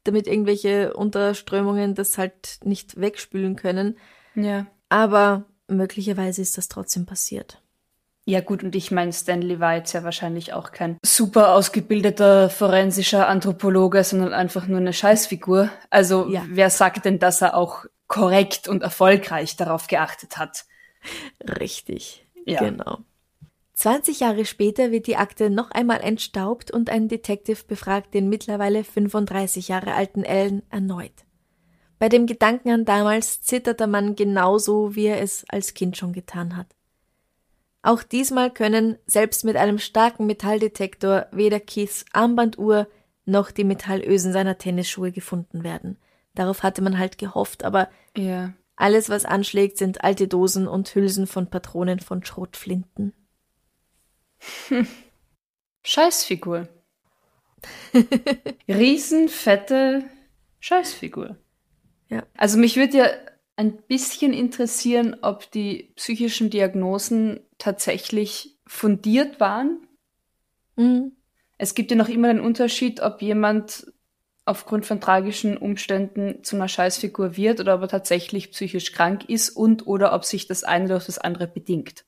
damit 0.04 0.28
irgendwelche 0.28 0.93
Unterströmungen 0.93 1.95
das 1.95 2.17
halt 2.17 2.60
nicht 2.63 3.00
wegspülen 3.00 3.56
können. 3.56 3.97
Ja. 4.36 4.67
Aber 4.89 5.45
möglicherweise 5.67 6.41
ist 6.41 6.58
das 6.58 6.67
trotzdem 6.67 7.06
passiert. 7.06 7.61
Ja 8.25 8.39
gut, 8.41 8.63
und 8.63 8.75
ich 8.75 8.91
meine, 8.91 9.12
Stanley 9.12 9.60
war 9.60 9.75
jetzt 9.75 9.93
ja 9.93 10.03
wahrscheinlich 10.03 10.53
auch 10.53 10.71
kein 10.71 10.97
super 11.03 11.53
ausgebildeter 11.53 12.49
forensischer 12.49 13.27
Anthropologe, 13.27 14.03
sondern 14.03 14.34
einfach 14.34 14.67
nur 14.67 14.77
eine 14.77 14.93
Scheißfigur. 14.93 15.69
Also 15.89 16.29
ja. 16.29 16.43
wer 16.47 16.69
sagt 16.69 17.05
denn, 17.05 17.17
dass 17.17 17.41
er 17.41 17.55
auch 17.55 17.86
korrekt 18.07 18.67
und 18.67 18.84
erfolgreich 18.84 19.55
darauf 19.55 19.88
geachtet 19.88 20.38
hat? 20.38 20.65
Richtig, 21.60 22.27
ja. 22.45 22.60
genau. 22.60 22.99
20 23.73 24.19
Jahre 24.19 24.45
später 24.45 24.91
wird 24.91 25.07
die 25.07 25.17
Akte 25.17 25.49
noch 25.49 25.71
einmal 25.71 26.01
entstaubt 26.01 26.69
und 26.69 26.91
ein 26.91 27.07
Detective 27.07 27.63
befragt 27.67 28.13
den 28.13 28.29
mittlerweile 28.29 28.84
35 28.84 29.69
Jahre 29.69 29.95
alten 29.95 30.23
Ellen 30.23 30.62
erneut. 30.69 31.25
Bei 31.98 32.08
dem 32.08 32.27
Gedanken 32.27 32.69
an 32.69 32.85
damals 32.85 33.41
zittert 33.41 33.79
der 33.79 33.87
Mann 33.87 34.15
genauso, 34.15 34.96
wie 34.96 35.08
er 35.08 35.21
es 35.21 35.46
als 35.50 35.73
Kind 35.73 35.98
schon 35.98 36.13
getan 36.13 36.56
hat. 36.56 36.67
Auch 37.84 38.04
diesmal 38.04 38.52
können, 38.52 38.98
selbst 39.08 39.44
mit 39.44 39.56
einem 39.56 39.79
starken 39.79 40.27
Metalldetektor, 40.27 41.27
weder 41.32 41.60
Keiths 41.60 42.06
Armbanduhr 42.13 42.88
noch 43.25 43.52
die 43.52 43.63
Metallösen 43.63 44.34
seiner 44.34 44.58
Tennisschuhe 44.58 45.12
gefunden 45.12 45.63
werden. 45.63 45.98
Darauf 46.36 46.63
hatte 46.63 46.82
man 46.82 46.98
halt 46.98 47.17
gehofft, 47.17 47.63
aber 47.63 47.90
ja. 48.15 48.54
alles, 48.75 49.10
was 49.10 49.25
anschlägt, 49.25 49.77
sind 49.77 50.04
alte 50.04 50.27
Dosen 50.27 50.67
und 50.67 50.94
Hülsen 50.94 51.27
von 51.27 51.50
Patronen 51.50 52.00
von 52.00 52.23
Schrotflinten. 52.23 53.13
Hm. 54.67 54.88
Scheißfigur. 55.84 56.67
Riesenfette 58.67 60.04
Scheißfigur. 60.60 61.38
Ja. 62.10 62.23
Also 62.38 62.58
mich 62.58 62.75
würde 62.75 62.98
ja 62.98 63.08
ein 63.56 63.77
bisschen 63.84 64.34
interessieren, 64.34 65.17
ob 65.21 65.50
die 65.52 65.92
psychischen 65.96 66.50
Diagnosen 66.50 67.42
tatsächlich 67.62 68.57
fundiert 68.65 69.39
waren. 69.39 69.87
Mhm. 70.75 71.13
Es 71.57 71.75
gibt 71.75 71.91
ja 71.91 71.97
noch 71.97 72.09
immer 72.09 72.27
den 72.27 72.39
Unterschied, 72.39 73.01
ob 73.01 73.21
jemand 73.21 73.93
aufgrund 74.45 74.87
von 74.87 74.99
tragischen 74.99 75.57
Umständen 75.57 76.43
zu 76.43 76.55
einer 76.55 76.67
Scheißfigur 76.67 77.37
wird 77.37 77.59
oder 77.59 77.75
ob 77.75 77.81
er 77.81 77.87
tatsächlich 77.87 78.51
psychisch 78.51 78.91
krank 78.91 79.29
ist 79.29 79.51
und 79.51 79.85
oder 79.85 80.13
ob 80.13 80.25
sich 80.25 80.47
das 80.47 80.63
eine 80.63 80.87
durch 80.87 81.05
das 81.05 81.19
andere 81.19 81.47
bedingt. 81.47 82.03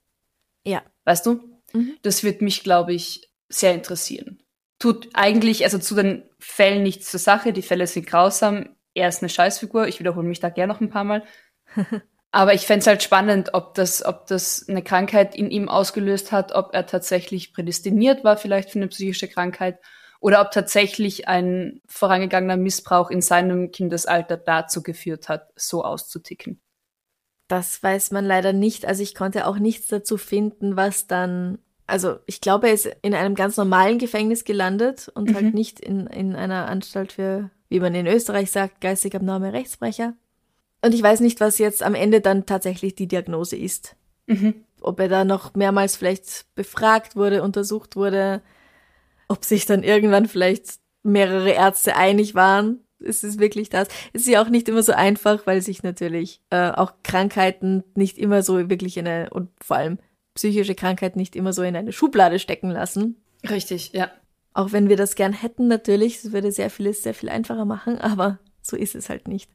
Ja. 0.66 0.82
Weißt 1.06 1.26
du? 1.28 1.62
Mhm. 1.74 1.98
Das 2.02 2.24
wird 2.24 2.42
mich, 2.42 2.64
glaube 2.64 2.94
ich, 2.94 3.30
sehr 3.48 3.76
interessieren. 3.76 4.42
Tut 4.80 5.10
eigentlich, 5.14 5.64
also 5.64 5.78
zu 5.78 5.94
den 5.94 6.24
Fällen 6.40 6.82
nichts 6.82 7.12
zur 7.12 7.20
Sache. 7.20 7.54
Die 7.54 7.62
Fälle 7.62 7.86
sind 7.86 8.08
grausam. 8.08 8.76
Er 8.96 9.08
ist 9.08 9.22
eine 9.22 9.30
Scheißfigur. 9.30 9.88
Ich 9.88 10.00
wiederhole 10.00 10.28
mich 10.28 10.40
da 10.40 10.50
gerne 10.50 10.74
noch 10.74 10.82
ein 10.82 10.90
paar 10.90 11.04
Mal. 11.04 11.24
Aber 12.36 12.56
ich 12.56 12.66
fände 12.66 12.88
halt 12.88 13.04
spannend, 13.04 13.54
ob 13.54 13.76
das, 13.76 14.04
ob 14.04 14.26
das 14.26 14.68
eine 14.68 14.82
Krankheit 14.82 15.36
in 15.36 15.52
ihm 15.52 15.70
ausgelöst 15.70 16.32
hat, 16.32 16.52
ob 16.52 16.74
er 16.74 16.88
tatsächlich 16.88 17.54
prädestiniert 17.54 18.24
war 18.24 18.38
vielleicht 18.38 18.72
für 18.72 18.80
eine 18.80 18.88
psychische 18.88 19.28
Krankheit 19.28 19.78
oder 20.20 20.42
ob 20.42 20.50
tatsächlich 20.50 21.28
ein 21.28 21.80
vorangegangener 21.86 22.58
Missbrauch 22.58 23.12
in 23.12 23.22
seinem 23.22 23.70
Kindesalter 23.70 24.36
dazu 24.36 24.82
geführt 24.82 25.30
hat, 25.30 25.52
so 25.56 25.84
auszuticken. 25.84 26.60
Das 27.50 27.84
weiß 27.84 28.10
man 28.10 28.26
leider 28.26 28.52
nicht. 28.52 28.88
Also 28.88 29.04
ich 29.04 29.14
konnte 29.14 29.46
auch 29.46 29.60
nichts 29.60 29.86
dazu 29.88 30.18
finden, 30.18 30.76
was 30.76 31.06
dann. 31.06 31.60
Also 31.86 32.18
ich 32.26 32.42
glaube, 32.42 32.70
er 32.70 32.74
ist 32.74 32.90
in 33.04 33.14
einem 33.14 33.36
ganz 33.36 33.58
normalen 33.58 34.00
Gefängnis 34.00 34.44
gelandet 34.44 35.08
und 35.14 35.28
halt 35.28 35.42
mhm. 35.42 35.46
halt 35.46 35.54
nicht 35.54 35.80
in, 35.82 36.08
in 36.08 36.36
einer 36.36 36.68
Anstalt 36.68 37.12
für, 37.12 37.52
wie 37.70 37.80
man 37.80 37.94
in 37.94 38.08
Österreich 38.08 38.50
sagt, 38.50 38.82
geistig 38.82 39.14
abnorme 39.14 39.54
Rechtsbrecher. 39.54 40.16
Und 40.84 40.94
ich 40.94 41.02
weiß 41.02 41.22
nicht, 41.22 41.40
was 41.40 41.60
jetzt 41.60 41.82
am 41.82 41.96
Ende 41.96 42.20
dann 42.20 42.46
tatsächlich 42.46 42.94
die 42.94 43.08
Diagnose 43.08 43.56
ist. 43.56 43.96
Mhm. 44.28 44.66
Ob 44.82 45.00
er 45.00 45.08
da 45.08 45.24
noch 45.24 45.56
mehrmals 45.56 45.96
vielleicht 45.96 46.46
befragt 46.56 47.16
wurde, 47.16 47.42
untersucht 47.42 47.96
wurde, 47.96 48.42
ob 49.30 49.46
sich 49.46 49.66
dann 49.66 49.82
irgendwann 49.82 50.28
vielleicht 50.28 50.80
mehrere 51.02 51.52
Ärzte 51.52 51.96
einig 51.96 52.36
waren. 52.36 52.82
Ist 53.00 53.24
es 53.24 53.40
wirklich 53.40 53.70
das? 53.70 53.88
Es 54.12 54.24
ist 54.24 54.28
ja 54.28 54.44
auch 54.44 54.50
nicht 54.50 54.68
immer 54.68 54.84
so 54.84 54.92
einfach, 54.92 55.48
weil 55.48 55.62
sich 55.62 55.84
natürlich 55.84 56.42
äh, 56.50 56.72
auch 56.72 56.94
Krankheiten 57.04 57.86
nicht 57.96 58.18
immer 58.18 58.44
so 58.44 58.70
wirklich 58.70 58.98
in 58.98 59.08
eine, 59.08 59.30
und 59.30 59.50
vor 59.62 59.78
allem 59.78 60.00
psychische 60.36 60.76
Krankheiten 60.76 61.18
nicht 61.18 61.38
immer 61.38 61.54
so 61.54 61.64
in 61.64 61.78
eine 61.78 61.94
Schublade 61.94 62.40
stecken 62.40 62.70
lassen. 62.70 63.22
Richtig, 63.50 63.94
ja. 63.94 64.12
Auch 64.54 64.74
wenn 64.74 64.90
wir 64.90 64.98
das 64.98 65.16
gern 65.16 65.34
hätten, 65.34 65.68
natürlich, 65.70 66.18
es 66.18 66.34
würde 66.34 66.52
sehr 66.52 66.70
vieles 66.70 67.04
sehr 67.04 67.14
viel 67.14 67.30
einfacher 67.30 67.66
machen, 67.66 68.00
aber 68.00 68.40
so 68.62 68.76
ist 68.76 68.96
es 68.96 69.10
halt 69.10 69.30
nicht. 69.30 69.50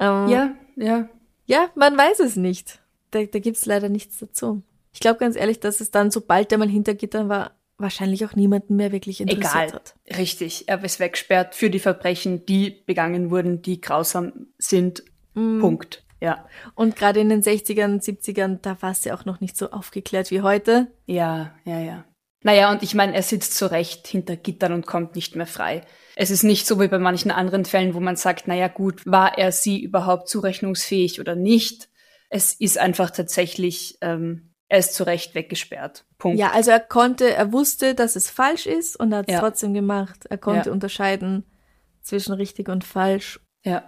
Ähm, 0.00 0.28
ja, 0.28 0.54
ja. 0.76 1.08
Ja, 1.46 1.68
man 1.74 1.96
weiß 1.96 2.20
es 2.20 2.36
nicht. 2.36 2.80
Da, 3.10 3.24
da 3.24 3.38
gibt's 3.38 3.66
leider 3.66 3.88
nichts 3.88 4.18
dazu. 4.18 4.62
Ich 4.92 5.00
glaube 5.00 5.20
ganz 5.20 5.36
ehrlich, 5.36 5.60
dass 5.60 5.80
es 5.80 5.90
dann, 5.90 6.10
sobald 6.10 6.50
der 6.50 6.58
mal 6.58 6.68
hinter 6.68 6.94
Gittern 6.94 7.28
war, 7.28 7.52
wahrscheinlich 7.76 8.24
auch 8.24 8.34
niemanden 8.34 8.76
mehr 8.76 8.92
wirklich 8.92 9.20
interessiert 9.20 9.54
Egal. 9.54 9.72
hat. 9.72 9.94
Richtig, 10.16 10.68
er 10.68 10.82
ist 10.84 11.00
weggesperrt 11.00 11.54
für 11.54 11.70
die 11.70 11.78
Verbrechen, 11.78 12.44
die 12.46 12.82
begangen 12.86 13.30
wurden, 13.30 13.62
die 13.62 13.80
grausam 13.80 14.48
sind. 14.58 15.04
Mm. 15.34 15.60
Punkt. 15.60 16.04
Ja. 16.20 16.46
Und 16.74 16.96
gerade 16.96 17.20
in 17.20 17.30
den 17.30 17.42
60ern, 17.42 18.02
70ern, 18.02 18.58
da 18.60 18.80
war 18.82 18.90
es 18.90 19.04
ja 19.04 19.14
auch 19.14 19.24
noch 19.24 19.40
nicht 19.40 19.56
so 19.56 19.70
aufgeklärt 19.70 20.30
wie 20.30 20.42
heute. 20.42 20.88
Ja, 21.06 21.54
ja, 21.64 21.80
ja. 21.80 22.04
Naja, 22.42 22.70
und 22.70 22.82
ich 22.82 22.94
meine, 22.94 23.14
er 23.14 23.22
sitzt 23.22 23.54
zu 23.54 23.70
Recht 23.70 24.06
hinter 24.06 24.36
Gittern 24.36 24.72
und 24.72 24.86
kommt 24.86 25.14
nicht 25.14 25.36
mehr 25.36 25.46
frei. 25.46 25.82
Es 26.20 26.30
ist 26.30 26.42
nicht 26.42 26.66
so 26.66 26.78
wie 26.78 26.88
bei 26.88 26.98
manchen 26.98 27.30
anderen 27.30 27.64
Fällen, 27.64 27.94
wo 27.94 28.00
man 28.00 28.16
sagt, 28.16 28.46
naja 28.46 28.68
gut, 28.68 29.06
war 29.06 29.38
er 29.38 29.52
sie 29.52 29.82
überhaupt 29.82 30.28
zurechnungsfähig 30.28 31.18
oder 31.18 31.34
nicht? 31.34 31.88
Es 32.28 32.52
ist 32.52 32.76
einfach 32.76 33.10
tatsächlich 33.10 33.96
ähm, 34.02 34.50
er 34.68 34.78
ist 34.78 34.94
zu 34.94 35.02
Recht 35.02 35.34
weggesperrt. 35.34 36.04
Punkt. 36.18 36.38
Ja, 36.38 36.52
also 36.52 36.70
er 36.70 36.78
konnte, 36.78 37.34
er 37.34 37.52
wusste, 37.52 37.94
dass 37.94 38.16
es 38.16 38.30
falsch 38.30 38.66
ist 38.66 38.94
und 39.00 39.12
er 39.12 39.18
hat 39.18 39.28
es 39.28 39.34
ja. 39.34 39.40
trotzdem 39.40 39.72
gemacht. 39.72 40.26
Er 40.30 40.36
konnte 40.36 40.68
ja. 40.68 40.72
unterscheiden 40.72 41.44
zwischen 42.02 42.34
richtig 42.34 42.68
und 42.68 42.84
falsch. 42.84 43.40
Ja. 43.64 43.82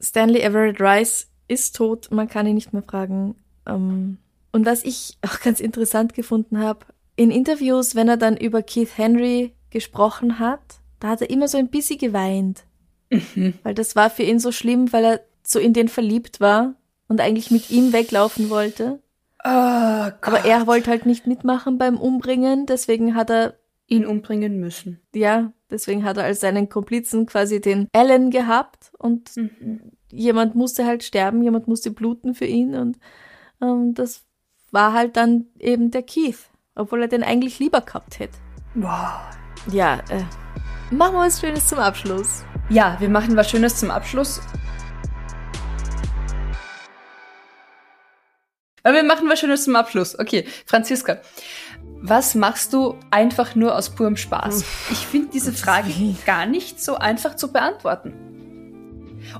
Stanley 0.00 0.40
Everett 0.40 0.80
Rice 0.80 1.28
ist 1.48 1.76
tot, 1.76 2.10
man 2.10 2.28
kann 2.28 2.46
ihn 2.46 2.54
nicht 2.54 2.72
mehr 2.72 2.82
fragen. 2.82 3.36
Ähm, 3.66 4.16
und 4.52 4.64
was 4.64 4.84
ich 4.84 5.18
auch 5.22 5.38
ganz 5.40 5.60
interessant 5.60 6.14
gefunden 6.14 6.58
habe, 6.58 6.86
in 7.14 7.30
Interviews, 7.30 7.94
wenn 7.94 8.08
er 8.08 8.16
dann 8.16 8.38
über 8.38 8.62
Keith 8.62 8.96
Henry 8.96 9.54
gesprochen 9.70 10.38
hat, 10.38 10.80
da 11.02 11.08
hat 11.08 11.20
er 11.20 11.30
immer 11.30 11.48
so 11.48 11.58
ein 11.58 11.68
bisschen 11.68 11.98
geweint. 11.98 12.62
Mhm. 13.10 13.54
Weil 13.64 13.74
das 13.74 13.96
war 13.96 14.08
für 14.08 14.22
ihn 14.22 14.38
so 14.38 14.52
schlimm, 14.52 14.92
weil 14.92 15.04
er 15.04 15.20
so 15.42 15.58
in 15.58 15.72
den 15.72 15.88
verliebt 15.88 16.40
war 16.40 16.74
und 17.08 17.20
eigentlich 17.20 17.50
mit 17.50 17.70
ihm 17.70 17.92
weglaufen 17.92 18.50
wollte. 18.50 19.00
Oh, 19.44 19.48
Aber 19.48 20.44
er 20.44 20.68
wollte 20.68 20.90
halt 20.90 21.04
nicht 21.04 21.26
mitmachen 21.26 21.76
beim 21.76 21.98
Umbringen, 21.98 22.66
deswegen 22.66 23.16
hat 23.16 23.30
er 23.30 23.54
ihn 23.88 24.06
umbringen 24.06 24.60
müssen. 24.60 25.00
Ja, 25.12 25.52
deswegen 25.70 26.04
hat 26.04 26.18
er 26.18 26.24
als 26.24 26.38
seinen 26.38 26.68
Komplizen 26.68 27.26
quasi 27.26 27.60
den 27.60 27.88
Alan 27.92 28.30
gehabt 28.30 28.92
und 28.96 29.36
mhm. 29.36 29.80
jemand 30.12 30.54
musste 30.54 30.86
halt 30.86 31.02
sterben, 31.02 31.42
jemand 31.42 31.66
musste 31.66 31.90
bluten 31.90 32.36
für 32.36 32.44
ihn 32.44 32.76
und 32.76 32.98
ähm, 33.60 33.94
das 33.94 34.22
war 34.70 34.92
halt 34.92 35.16
dann 35.16 35.46
eben 35.58 35.90
der 35.90 36.04
Keith, 36.04 36.48
obwohl 36.76 37.02
er 37.02 37.08
den 37.08 37.24
eigentlich 37.24 37.58
lieber 37.58 37.80
gehabt 37.80 38.20
hätte. 38.20 38.38
Wow. 38.76 39.18
Ja, 39.70 39.96
äh, 40.08 40.22
machen 40.92 41.14
wir 41.14 41.20
was 41.20 41.40
Schönes 41.40 41.66
zum 41.66 41.78
Abschluss. 41.78 42.44
Ja, 42.68 42.96
wir 43.00 43.08
machen 43.08 43.36
was 43.36 43.50
Schönes 43.50 43.76
zum 43.76 43.90
Abschluss 43.90 44.40
Aber 48.82 48.94
wir 48.94 49.04
machen 49.04 49.28
was 49.28 49.40
Schönes 49.40 49.64
zum 49.64 49.76
Abschluss. 49.76 50.18
Okay, 50.18 50.44
Franziska, 50.66 51.18
was 52.00 52.34
machst 52.34 52.72
du 52.72 52.98
einfach 53.10 53.54
nur 53.54 53.76
aus 53.76 53.90
purem 53.90 54.16
Spaß? 54.16 54.64
Ich 54.90 55.06
finde 55.06 55.28
diese 55.32 55.52
Frage 55.52 55.92
gar 56.26 56.46
nicht 56.46 56.82
so 56.82 56.96
einfach 56.96 57.36
zu 57.36 57.52
beantworten. 57.52 58.14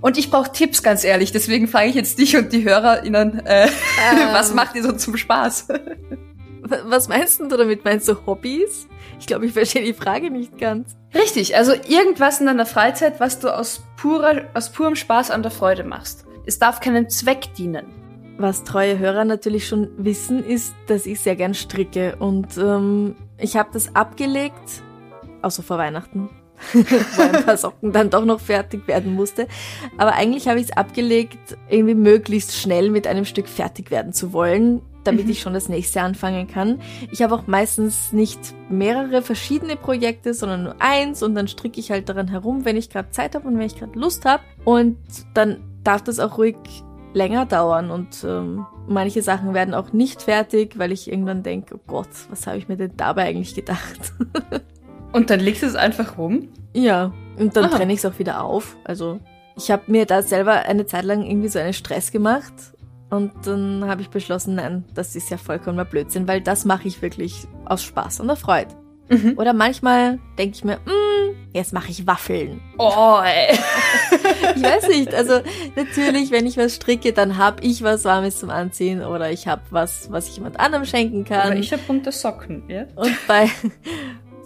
Und 0.00 0.16
ich 0.16 0.30
brauche 0.30 0.53
Tipps, 0.53 0.84
ganz 0.84 1.03
ehrlich. 1.03 1.32
Deswegen 1.32 1.66
frage 1.66 1.88
ich 1.88 1.96
jetzt 1.96 2.18
dich 2.18 2.36
und 2.36 2.53
die 2.53 2.62
HörerInnen, 2.62 3.44
äh, 3.44 3.66
ähm. 4.12 4.28
was 4.30 4.55
macht 4.55 4.76
ihr 4.76 4.84
so 4.84 4.92
zum 4.92 5.16
Spaß? 5.16 5.68
was 6.86 7.08
meinst 7.08 7.40
du 7.40 7.48
damit? 7.48 7.84
Meinst 7.84 8.08
du 8.08 8.14
Hobbys? 8.26 8.88
Ich 9.18 9.26
glaube, 9.26 9.46
ich 9.46 9.52
verstehe 9.52 9.84
die 9.84 9.94
Frage 9.94 10.30
nicht 10.30 10.58
ganz. 10.58 10.96
Richtig, 11.14 11.56
also 11.56 11.72
irgendwas 11.72 12.40
in 12.40 12.46
deiner 12.46 12.66
Freizeit, 12.66 13.20
was 13.20 13.38
du 13.38 13.54
aus, 13.54 13.82
purer, 13.96 14.42
aus 14.54 14.70
purem 14.70 14.96
Spaß 14.96 15.30
an 15.30 15.42
der 15.42 15.50
Freude 15.50 15.84
machst. 15.84 16.24
Es 16.46 16.58
darf 16.58 16.80
keinem 16.80 17.08
Zweck 17.08 17.54
dienen. 17.54 17.86
Was 18.38 18.64
treue 18.64 18.98
Hörer 18.98 19.24
natürlich 19.24 19.68
schon 19.68 19.90
wissen, 19.98 20.42
ist, 20.42 20.74
dass 20.86 21.06
ich 21.06 21.20
sehr 21.20 21.36
gern 21.36 21.54
stricke 21.54 22.16
und 22.18 22.56
ähm, 22.56 23.14
ich 23.38 23.56
habe 23.56 23.70
das 23.72 23.94
abgelegt, 23.94 24.82
außer 25.42 25.62
vor 25.62 25.78
Weihnachten, 25.78 26.30
wo 26.72 27.22
ein 27.22 27.44
paar 27.44 27.56
Socken 27.56 27.92
dann 27.92 28.10
doch 28.10 28.24
noch 28.24 28.40
fertig 28.40 28.88
werden 28.88 29.14
musste. 29.14 29.46
Aber 29.98 30.14
eigentlich 30.14 30.48
habe 30.48 30.58
ich 30.58 30.66
es 30.70 30.76
abgelegt, 30.76 31.58
irgendwie 31.68 31.94
möglichst 31.94 32.56
schnell 32.56 32.90
mit 32.90 33.06
einem 33.06 33.26
Stück 33.26 33.48
fertig 33.48 33.90
werden 33.90 34.12
zu 34.12 34.32
wollen, 34.32 34.80
damit 35.05 35.24
mhm. 35.24 35.30
ich 35.30 35.40
schon 35.40 35.55
das 35.55 35.68
nächste 35.68 36.00
anfangen 36.03 36.46
kann. 36.46 36.80
Ich 37.11 37.22
habe 37.22 37.34
auch 37.34 37.46
meistens 37.46 38.12
nicht 38.12 38.38
mehrere 38.68 39.22
verschiedene 39.22 39.76
Projekte, 39.76 40.34
sondern 40.34 40.64
nur 40.64 40.76
eins 40.78 41.22
und 41.22 41.34
dann 41.34 41.48
stricke 41.48 41.80
ich 41.80 41.90
halt 41.90 42.09
daran 42.09 42.28
herum, 42.28 42.64
wenn 42.64 42.76
ich 42.76 42.90
gerade 42.90 43.11
Zeit 43.11 43.34
habe 43.34 43.48
und 43.48 43.59
wenn 43.59 43.66
ich 43.66 43.78
gerade 43.78 43.98
Lust 43.98 44.24
habe. 44.24 44.42
Und 44.64 44.96
dann 45.34 45.59
darf 45.84 46.03
das 46.03 46.18
auch 46.18 46.38
ruhig 46.38 46.57
länger 47.14 47.46
dauern 47.46 47.90
und 47.90 48.24
ähm, 48.24 48.66
manche 48.88 49.22
Sachen 49.22 49.55
werden 49.55 49.74
auch 49.74 49.92
nicht 49.92 50.22
fertig, 50.22 50.78
weil 50.78 50.92
ich 50.92 51.11
irgendwann 51.11 51.42
denke, 51.42 51.74
oh 51.74 51.80
Gott, 51.86 52.09
was 52.30 52.46
habe 52.46 52.59
ich 52.59 52.68
mir 52.68 52.76
denn 52.76 52.92
dabei 52.96 53.24
eigentlich 53.24 53.55
gedacht? 53.55 54.14
und 55.12 55.28
dann 55.28 55.40
legst 55.40 55.62
du 55.62 55.66
es 55.66 55.74
einfach 55.74 56.16
rum? 56.16 56.48
Ja, 56.72 57.12
und 57.38 57.57
dann 57.57 57.66
Aha. 57.66 57.76
trenne 57.76 57.92
ich 57.92 57.98
es 57.98 58.07
auch 58.07 58.18
wieder 58.18 58.42
auf. 58.42 58.76
Also 58.84 59.18
ich 59.57 59.70
habe 59.70 59.82
mir 59.88 60.07
da 60.07 60.22
selber 60.22 60.53
eine 60.53 60.86
Zeit 60.86 61.05
lang 61.05 61.22
irgendwie 61.22 61.48
so 61.48 61.59
einen 61.59 61.74
Stress 61.74 62.12
gemacht 62.12 62.55
und 63.12 63.30
dann 63.44 63.84
habe 63.86 64.00
ich 64.00 64.08
beschlossen, 64.08 64.54
nein, 64.54 64.84
das 64.94 65.14
ist 65.14 65.28
ja 65.28 65.36
vollkommener 65.36 65.84
Blödsinn, 65.84 66.26
weil 66.26 66.40
das 66.40 66.64
mache 66.64 66.88
ich 66.88 67.02
wirklich 67.02 67.46
aus 67.66 67.82
Spaß 67.82 68.20
und 68.20 68.28
der 68.28 68.36
Freude. 68.36 68.74
Mhm. 69.10 69.34
Oder 69.36 69.52
manchmal 69.52 70.18
denke 70.38 70.56
ich 70.56 70.64
mir, 70.64 70.76
mm, 70.76 71.52
jetzt 71.52 71.74
mache 71.74 71.90
ich 71.90 72.06
Waffeln. 72.06 72.62
Oh, 72.78 73.18
ey. 73.22 73.54
ich 74.56 74.62
weiß 74.62 74.88
nicht. 74.88 75.12
Also 75.12 75.40
natürlich, 75.76 76.30
wenn 76.30 76.46
ich 76.46 76.56
was 76.56 76.76
stricke, 76.76 77.12
dann 77.12 77.36
habe 77.36 77.62
ich 77.62 77.82
was 77.82 78.06
Warmes 78.06 78.40
zum 78.40 78.48
Anziehen 78.48 79.04
oder 79.04 79.30
ich 79.30 79.46
habe 79.46 79.60
was, 79.68 80.10
was 80.10 80.28
ich 80.28 80.36
jemand 80.36 80.58
anderem 80.58 80.86
schenken 80.86 81.26
kann. 81.26 81.48
Oder 81.50 81.58
ich 81.58 81.70
habe 81.70 81.82
bunte 81.86 82.12
Socken, 82.12 82.62
ja. 82.68 82.86
Und 82.96 83.14
bei 83.28 83.50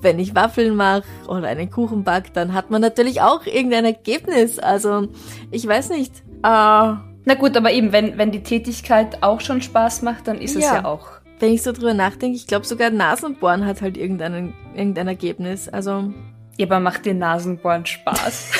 wenn 0.02 0.18
ich 0.18 0.34
Waffeln 0.34 0.74
mache 0.74 1.04
oder 1.28 1.46
einen 1.46 1.70
Kuchen 1.70 2.02
back, 2.02 2.34
dann 2.34 2.52
hat 2.52 2.70
man 2.70 2.80
natürlich 2.80 3.20
auch 3.20 3.46
irgendein 3.46 3.84
Ergebnis. 3.84 4.58
Also 4.58 5.06
ich 5.52 5.64
weiß 5.64 5.90
nicht. 5.90 6.24
Uh, 6.44 6.96
Na 7.26 7.34
gut, 7.34 7.56
aber 7.56 7.70
eben, 7.72 7.92
wenn, 7.92 8.16
wenn 8.16 8.30
die 8.30 8.42
Tätigkeit 8.42 9.22
auch 9.22 9.40
schon 9.40 9.60
Spaß 9.60 10.00
macht, 10.02 10.26
dann 10.28 10.40
ist 10.40 10.54
ja. 10.54 10.60
es 10.60 10.66
ja 10.66 10.84
auch 10.86 11.16
wenn 11.38 11.52
ich 11.52 11.62
so 11.62 11.72
drüber 11.72 11.94
nachdenke, 11.94 12.36
ich 12.36 12.46
glaube 12.46 12.66
sogar 12.66 12.90
Nasenbohren 12.90 13.64
hat 13.66 13.82
halt 13.82 13.96
irgendein, 13.96 14.54
irgendein 14.74 15.08
Ergebnis. 15.08 15.68
Also. 15.68 16.12
Ja, 16.56 16.66
aber 16.66 16.80
macht 16.80 17.04
dir 17.04 17.14
Nasenbohren 17.14 17.84
Spaß? 17.84 18.52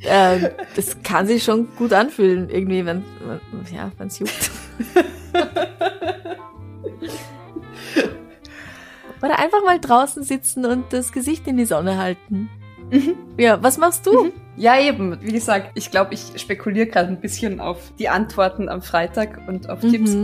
äh, 0.02 0.50
das 0.76 1.02
kann 1.02 1.26
sich 1.26 1.42
schon 1.42 1.74
gut 1.76 1.94
anfühlen, 1.94 2.50
irgendwie, 2.50 2.84
wenn 2.84 3.02
ja, 3.72 3.90
es 3.98 4.18
juckt. 4.18 4.50
Oder 9.20 9.38
einfach 9.40 9.64
mal 9.64 9.80
draußen 9.80 10.22
sitzen 10.22 10.64
und 10.64 10.92
das 10.92 11.10
Gesicht 11.12 11.46
in 11.48 11.56
die 11.56 11.64
Sonne 11.64 11.96
halten. 11.98 12.50
Mhm. 12.90 13.16
Ja, 13.36 13.60
was 13.62 13.78
machst 13.78 14.06
du? 14.06 14.24
Mhm. 14.24 14.32
Ja, 14.58 14.78
eben. 14.78 15.18
Wie 15.22 15.32
gesagt, 15.32 15.70
ich 15.74 15.90
glaube, 15.90 16.14
ich 16.14 16.32
spekuliere 16.36 16.86
gerade 16.86 17.08
ein 17.08 17.20
bisschen 17.20 17.60
auf 17.60 17.92
die 17.98 18.08
Antworten 18.08 18.68
am 18.68 18.82
Freitag 18.82 19.40
und 19.46 19.70
auf 19.70 19.82
mhm. 19.82 19.90
Tipps. 19.90 20.16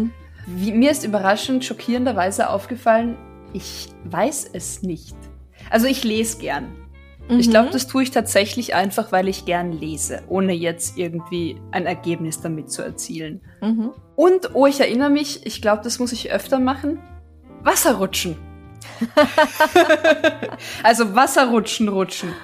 Wie, 0.47 0.73
mir 0.73 0.91
ist 0.91 1.05
überraschend, 1.05 1.65
schockierenderweise 1.65 2.51
aufgefallen, 2.51 3.17
ich 3.53 3.89
weiß 4.05 4.51
es 4.53 4.83
nicht. 4.83 5.17
Also 5.71 5.87
ich 5.87 6.03
lese 6.03 6.39
gern. 6.39 6.65
Mhm. 7.29 7.39
Ich 7.39 7.49
glaube, 7.49 7.71
das 7.71 7.87
tue 7.87 8.03
ich 8.03 8.11
tatsächlich 8.11 8.75
einfach, 8.75 9.13
weil 9.13 9.29
ich 9.29 9.45
gern 9.47 9.73
lese, 9.73 10.23
ohne 10.29 10.53
jetzt 10.53 10.99
irgendwie 10.99 11.57
ein 11.71 11.87
Ergebnis 11.87 12.41
damit 12.41 12.71
zu 12.71 12.83
erzielen. 12.83 13.41
Mhm. 13.63 13.93
Und, 14.17 14.55
oh, 14.55 14.67
ich 14.67 14.81
erinnere 14.81 15.11
mich, 15.11 15.47
ich 15.47 15.63
glaube, 15.63 15.83
das 15.83 16.01
muss 16.01 16.13
ich 16.13 16.33
öfter 16.33 16.59
machen. 16.59 16.99
Wasserrutschen. 17.63 18.37
also 20.83 21.15
Wasserrutschen, 21.15 21.89
rutschen. 21.89 22.35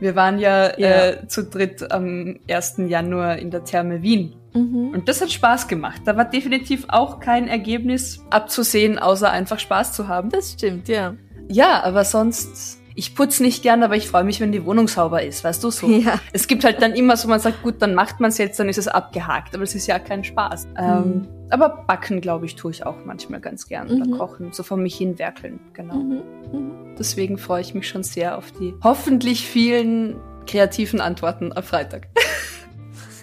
Wir 0.00 0.14
waren 0.14 0.38
ja, 0.38 0.78
ja. 0.78 1.06
Äh, 1.06 1.28
zu 1.28 1.44
dritt 1.44 1.90
am 1.90 2.38
1. 2.50 2.74
Januar 2.88 3.38
in 3.38 3.50
der 3.50 3.64
Therme 3.64 4.02
Wien. 4.02 4.34
Mhm. 4.52 4.90
Und 4.94 5.08
das 5.08 5.20
hat 5.20 5.30
Spaß 5.30 5.68
gemacht. 5.68 6.02
Da 6.04 6.16
war 6.16 6.24
definitiv 6.24 6.86
auch 6.88 7.20
kein 7.20 7.48
Ergebnis 7.48 8.24
abzusehen, 8.30 8.98
außer 8.98 9.30
einfach 9.30 9.58
Spaß 9.58 9.92
zu 9.92 10.08
haben. 10.08 10.30
Das 10.30 10.52
stimmt, 10.52 10.88
ja. 10.88 11.14
Ja, 11.48 11.82
aber 11.84 12.04
sonst 12.04 12.80
ich 12.96 13.14
putze 13.14 13.42
nicht 13.42 13.62
gern, 13.62 13.82
aber 13.82 13.94
ich 13.94 14.08
freue 14.08 14.24
mich, 14.24 14.40
wenn 14.40 14.52
die 14.52 14.64
Wohnung 14.64 14.88
sauber 14.88 15.22
ist, 15.22 15.44
weißt 15.44 15.62
du 15.62 15.70
so. 15.70 15.86
Ja. 15.86 16.18
Es 16.32 16.48
gibt 16.48 16.64
halt 16.64 16.80
dann 16.80 16.94
immer 16.94 17.16
so, 17.16 17.28
man 17.28 17.40
sagt, 17.40 17.62
gut, 17.62 17.76
dann 17.80 17.94
macht 17.94 18.20
man 18.20 18.30
es 18.30 18.38
jetzt, 18.38 18.58
dann 18.58 18.70
ist 18.70 18.78
es 18.78 18.88
abgehakt, 18.88 19.54
aber 19.54 19.64
es 19.64 19.74
ist 19.74 19.86
ja 19.86 19.98
kein 19.98 20.24
Spaß. 20.24 20.66
Mhm. 20.66 20.72
Ähm, 20.78 21.28
aber 21.50 21.84
backen, 21.86 22.22
glaube 22.22 22.46
ich, 22.46 22.56
tue 22.56 22.70
ich 22.70 22.86
auch 22.86 22.96
manchmal 23.04 23.40
ganz 23.40 23.68
gern 23.68 23.88
mhm. 23.88 24.02
oder 24.02 24.16
kochen, 24.16 24.52
so 24.52 24.62
vor 24.62 24.78
mich 24.78 24.96
hin 24.96 25.18
werkeln, 25.18 25.60
genau. 25.74 25.94
Mhm. 25.94 26.22
mhm. 26.52 26.96
Deswegen 26.98 27.36
freue 27.36 27.60
ich 27.60 27.74
mich 27.74 27.86
schon 27.86 28.02
sehr 28.02 28.38
auf 28.38 28.50
die 28.52 28.74
hoffentlich 28.82 29.46
vielen 29.46 30.16
kreativen 30.46 31.02
Antworten 31.02 31.52
am 31.54 31.62
Freitag. 31.62 32.08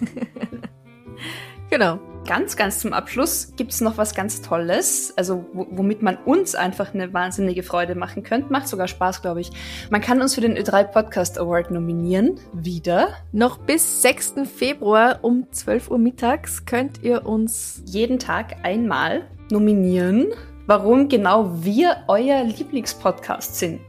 genau 1.70 1.98
ganz, 2.24 2.56
ganz 2.56 2.80
zum 2.80 2.92
Abschluss 2.92 3.52
gibt's 3.56 3.80
noch 3.80 3.98
was 3.98 4.14
ganz 4.14 4.42
Tolles, 4.42 5.12
also 5.16 5.44
womit 5.52 6.02
man 6.02 6.16
uns 6.16 6.54
einfach 6.54 6.94
eine 6.94 7.12
wahnsinnige 7.12 7.62
Freude 7.62 7.94
machen 7.94 8.22
könnte. 8.22 8.52
Macht 8.52 8.68
sogar 8.68 8.88
Spaß, 8.88 9.22
glaube 9.22 9.40
ich. 9.40 9.50
Man 9.90 10.00
kann 10.00 10.20
uns 10.20 10.34
für 10.34 10.40
den 10.40 10.56
Ö3 10.56 10.84
Podcast 10.84 11.38
Award 11.38 11.70
nominieren. 11.70 12.40
Wieder. 12.52 13.08
Noch 13.32 13.58
bis 13.58 14.02
6. 14.02 14.34
Februar 14.54 15.18
um 15.22 15.46
12 15.50 15.90
Uhr 15.90 15.98
mittags 15.98 16.64
könnt 16.64 17.02
ihr 17.02 17.26
uns 17.26 17.82
jeden 17.86 18.18
Tag 18.18 18.56
einmal 18.62 19.22
nominieren, 19.50 20.26
warum 20.66 21.08
genau 21.08 21.50
wir 21.62 22.04
euer 22.08 22.44
Lieblingspodcast 22.44 23.56
sind. 23.58 23.80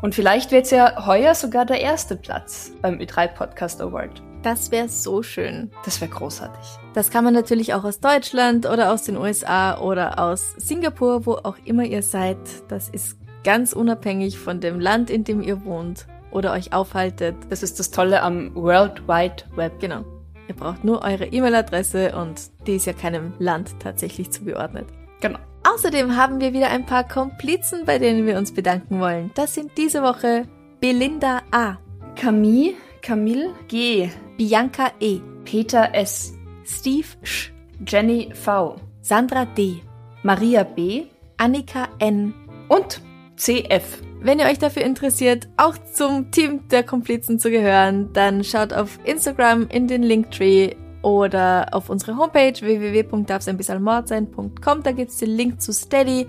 Und 0.00 0.14
vielleicht 0.14 0.52
wird's 0.52 0.70
ja 0.70 1.06
heuer 1.06 1.34
sogar 1.34 1.64
der 1.64 1.80
erste 1.80 2.14
Platz 2.16 2.72
beim 2.82 2.98
Ö3 2.98 3.28
Podcast 3.28 3.80
Award. 3.80 4.22
Das 4.42 4.70
wäre 4.70 4.88
so 4.88 5.22
schön. 5.22 5.70
Das 5.84 6.00
wäre 6.00 6.10
großartig. 6.10 6.78
Das 6.94 7.10
kann 7.10 7.24
man 7.24 7.34
natürlich 7.34 7.74
auch 7.74 7.84
aus 7.84 8.00
Deutschland 8.00 8.66
oder 8.66 8.92
aus 8.92 9.02
den 9.02 9.16
USA 9.16 9.78
oder 9.80 10.18
aus 10.18 10.54
Singapur, 10.56 11.26
wo 11.26 11.32
auch 11.34 11.56
immer 11.64 11.84
ihr 11.84 12.02
seid. 12.02 12.38
Das 12.68 12.88
ist 12.88 13.18
ganz 13.44 13.72
unabhängig 13.72 14.38
von 14.38 14.60
dem 14.60 14.80
Land, 14.80 15.10
in 15.10 15.24
dem 15.24 15.42
ihr 15.42 15.64
wohnt 15.64 16.06
oder 16.30 16.52
euch 16.52 16.72
aufhaltet. 16.72 17.36
Das 17.48 17.62
ist 17.62 17.78
das 17.78 17.90
Tolle 17.90 18.22
am 18.22 18.54
World 18.54 19.08
Wide 19.08 19.44
Web. 19.56 19.80
Genau. 19.80 20.04
Ihr 20.48 20.54
braucht 20.54 20.84
nur 20.84 21.02
eure 21.02 21.26
E-Mail-Adresse 21.26 22.16
und 22.16 22.40
die 22.66 22.76
ist 22.76 22.86
ja 22.86 22.92
keinem 22.92 23.34
Land 23.38 23.76
tatsächlich 23.80 24.30
zugeordnet. 24.30 24.86
Genau. 25.20 25.38
Außerdem 25.64 26.16
haben 26.16 26.40
wir 26.40 26.52
wieder 26.52 26.70
ein 26.70 26.86
paar 26.86 27.06
Komplizen, 27.06 27.84
bei 27.84 27.98
denen 27.98 28.26
wir 28.26 28.38
uns 28.38 28.52
bedanken 28.52 29.00
wollen. 29.00 29.30
Das 29.34 29.54
sind 29.54 29.76
diese 29.76 30.02
Woche 30.02 30.48
Belinda 30.80 31.42
A. 31.50 31.76
Camille, 32.14 32.74
Camille 33.02 33.54
G. 33.68 34.10
Bianca 34.36 34.92
E., 35.00 35.20
Peter 35.44 35.94
S., 35.94 36.34
Steve 36.64 37.06
Sch., 37.22 37.52
Jenny 37.86 38.30
V., 38.34 38.76
Sandra 39.00 39.44
D., 39.44 39.82
Maria 40.22 40.62
B., 40.64 41.06
Annika 41.36 41.88
N. 41.98 42.34
und 42.68 43.00
CF. 43.36 44.02
Wenn 44.20 44.40
ihr 44.40 44.46
euch 44.46 44.58
dafür 44.58 44.82
interessiert, 44.82 45.48
auch 45.56 45.78
zum 45.92 46.30
Team 46.32 46.66
der 46.68 46.82
Komplizen 46.82 47.38
zu 47.38 47.50
gehören, 47.50 48.12
dann 48.12 48.42
schaut 48.42 48.72
auf 48.72 48.98
Instagram 49.04 49.68
in 49.68 49.86
den 49.86 50.02
Linktree 50.02 50.74
oder 51.02 51.68
auf 51.72 51.90
unsere 51.90 52.16
Homepage 52.16 52.54
www.darfseinbissalmordsein.com. 52.60 54.82
Da 54.82 54.92
gibt 54.92 55.10
es 55.10 55.18
den 55.18 55.30
Link 55.30 55.60
zu 55.60 55.72
Steady. 55.72 56.26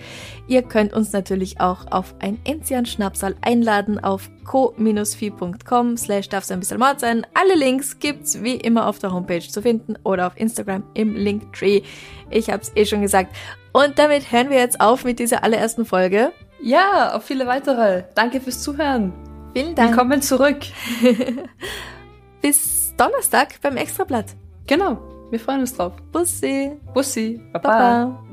Ihr 0.48 0.62
könnt 0.62 0.94
uns 0.94 1.12
natürlich 1.12 1.60
auch 1.60 1.92
auf 1.92 2.14
ein 2.20 2.40
Enzian-Schnapsal 2.44 3.36
einladen 3.42 4.04
auf 4.04 4.30
co-fi.com 4.46 5.98
slash 5.98 6.30
darfseinbissalmordsein. 6.30 7.26
Alle 7.34 7.56
Links 7.56 8.00
gibt's 8.00 8.44
wie 8.44 8.56
immer 8.56 8.88
auf 8.88 9.00
der 9.00 9.14
Homepage 9.14 9.48
zu 9.48 9.62
finden 9.62 9.96
oder 10.04 10.28
auf 10.28 10.34
Instagram 10.38 10.84
im 10.94 11.16
Linktree. 11.16 11.82
Ich 12.30 12.50
hab's 12.50 12.72
eh 12.76 12.86
schon 12.86 13.02
gesagt. 13.02 13.36
Und 13.74 14.00
damit 14.00 14.32
hören 14.32 14.50
wir 14.50 14.58
jetzt 14.58 14.82
auf 14.82 15.04
mit 15.04 15.20
dieser 15.20 15.44
allerersten 15.44 15.86
Folge. 15.86 16.32
Ja, 16.62 17.16
auf 17.16 17.24
viele 17.24 17.48
weitere. 17.48 18.04
Danke 18.16 18.42
fürs 18.42 18.62
Zuhören. 18.62 19.14
Vielen 19.54 19.76
Dank. 19.76 19.92
Willkommen 19.92 20.22
zurück. 20.22 20.60
Bis 22.42 22.94
Donnerstag 22.98 23.62
beim 23.62 23.78
Extrablatt. 23.78 24.39
Genau, 24.70 25.00
wir 25.32 25.40
freuen 25.40 25.62
uns 25.62 25.74
drauf. 25.74 25.94
Bussi. 26.12 26.80
Bussi. 26.94 27.42
Baba. 27.54 27.70
Baba. 27.70 28.24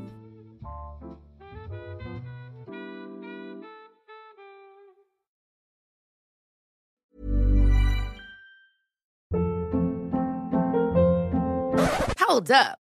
Hold 12.19 12.51
up. 12.51 12.86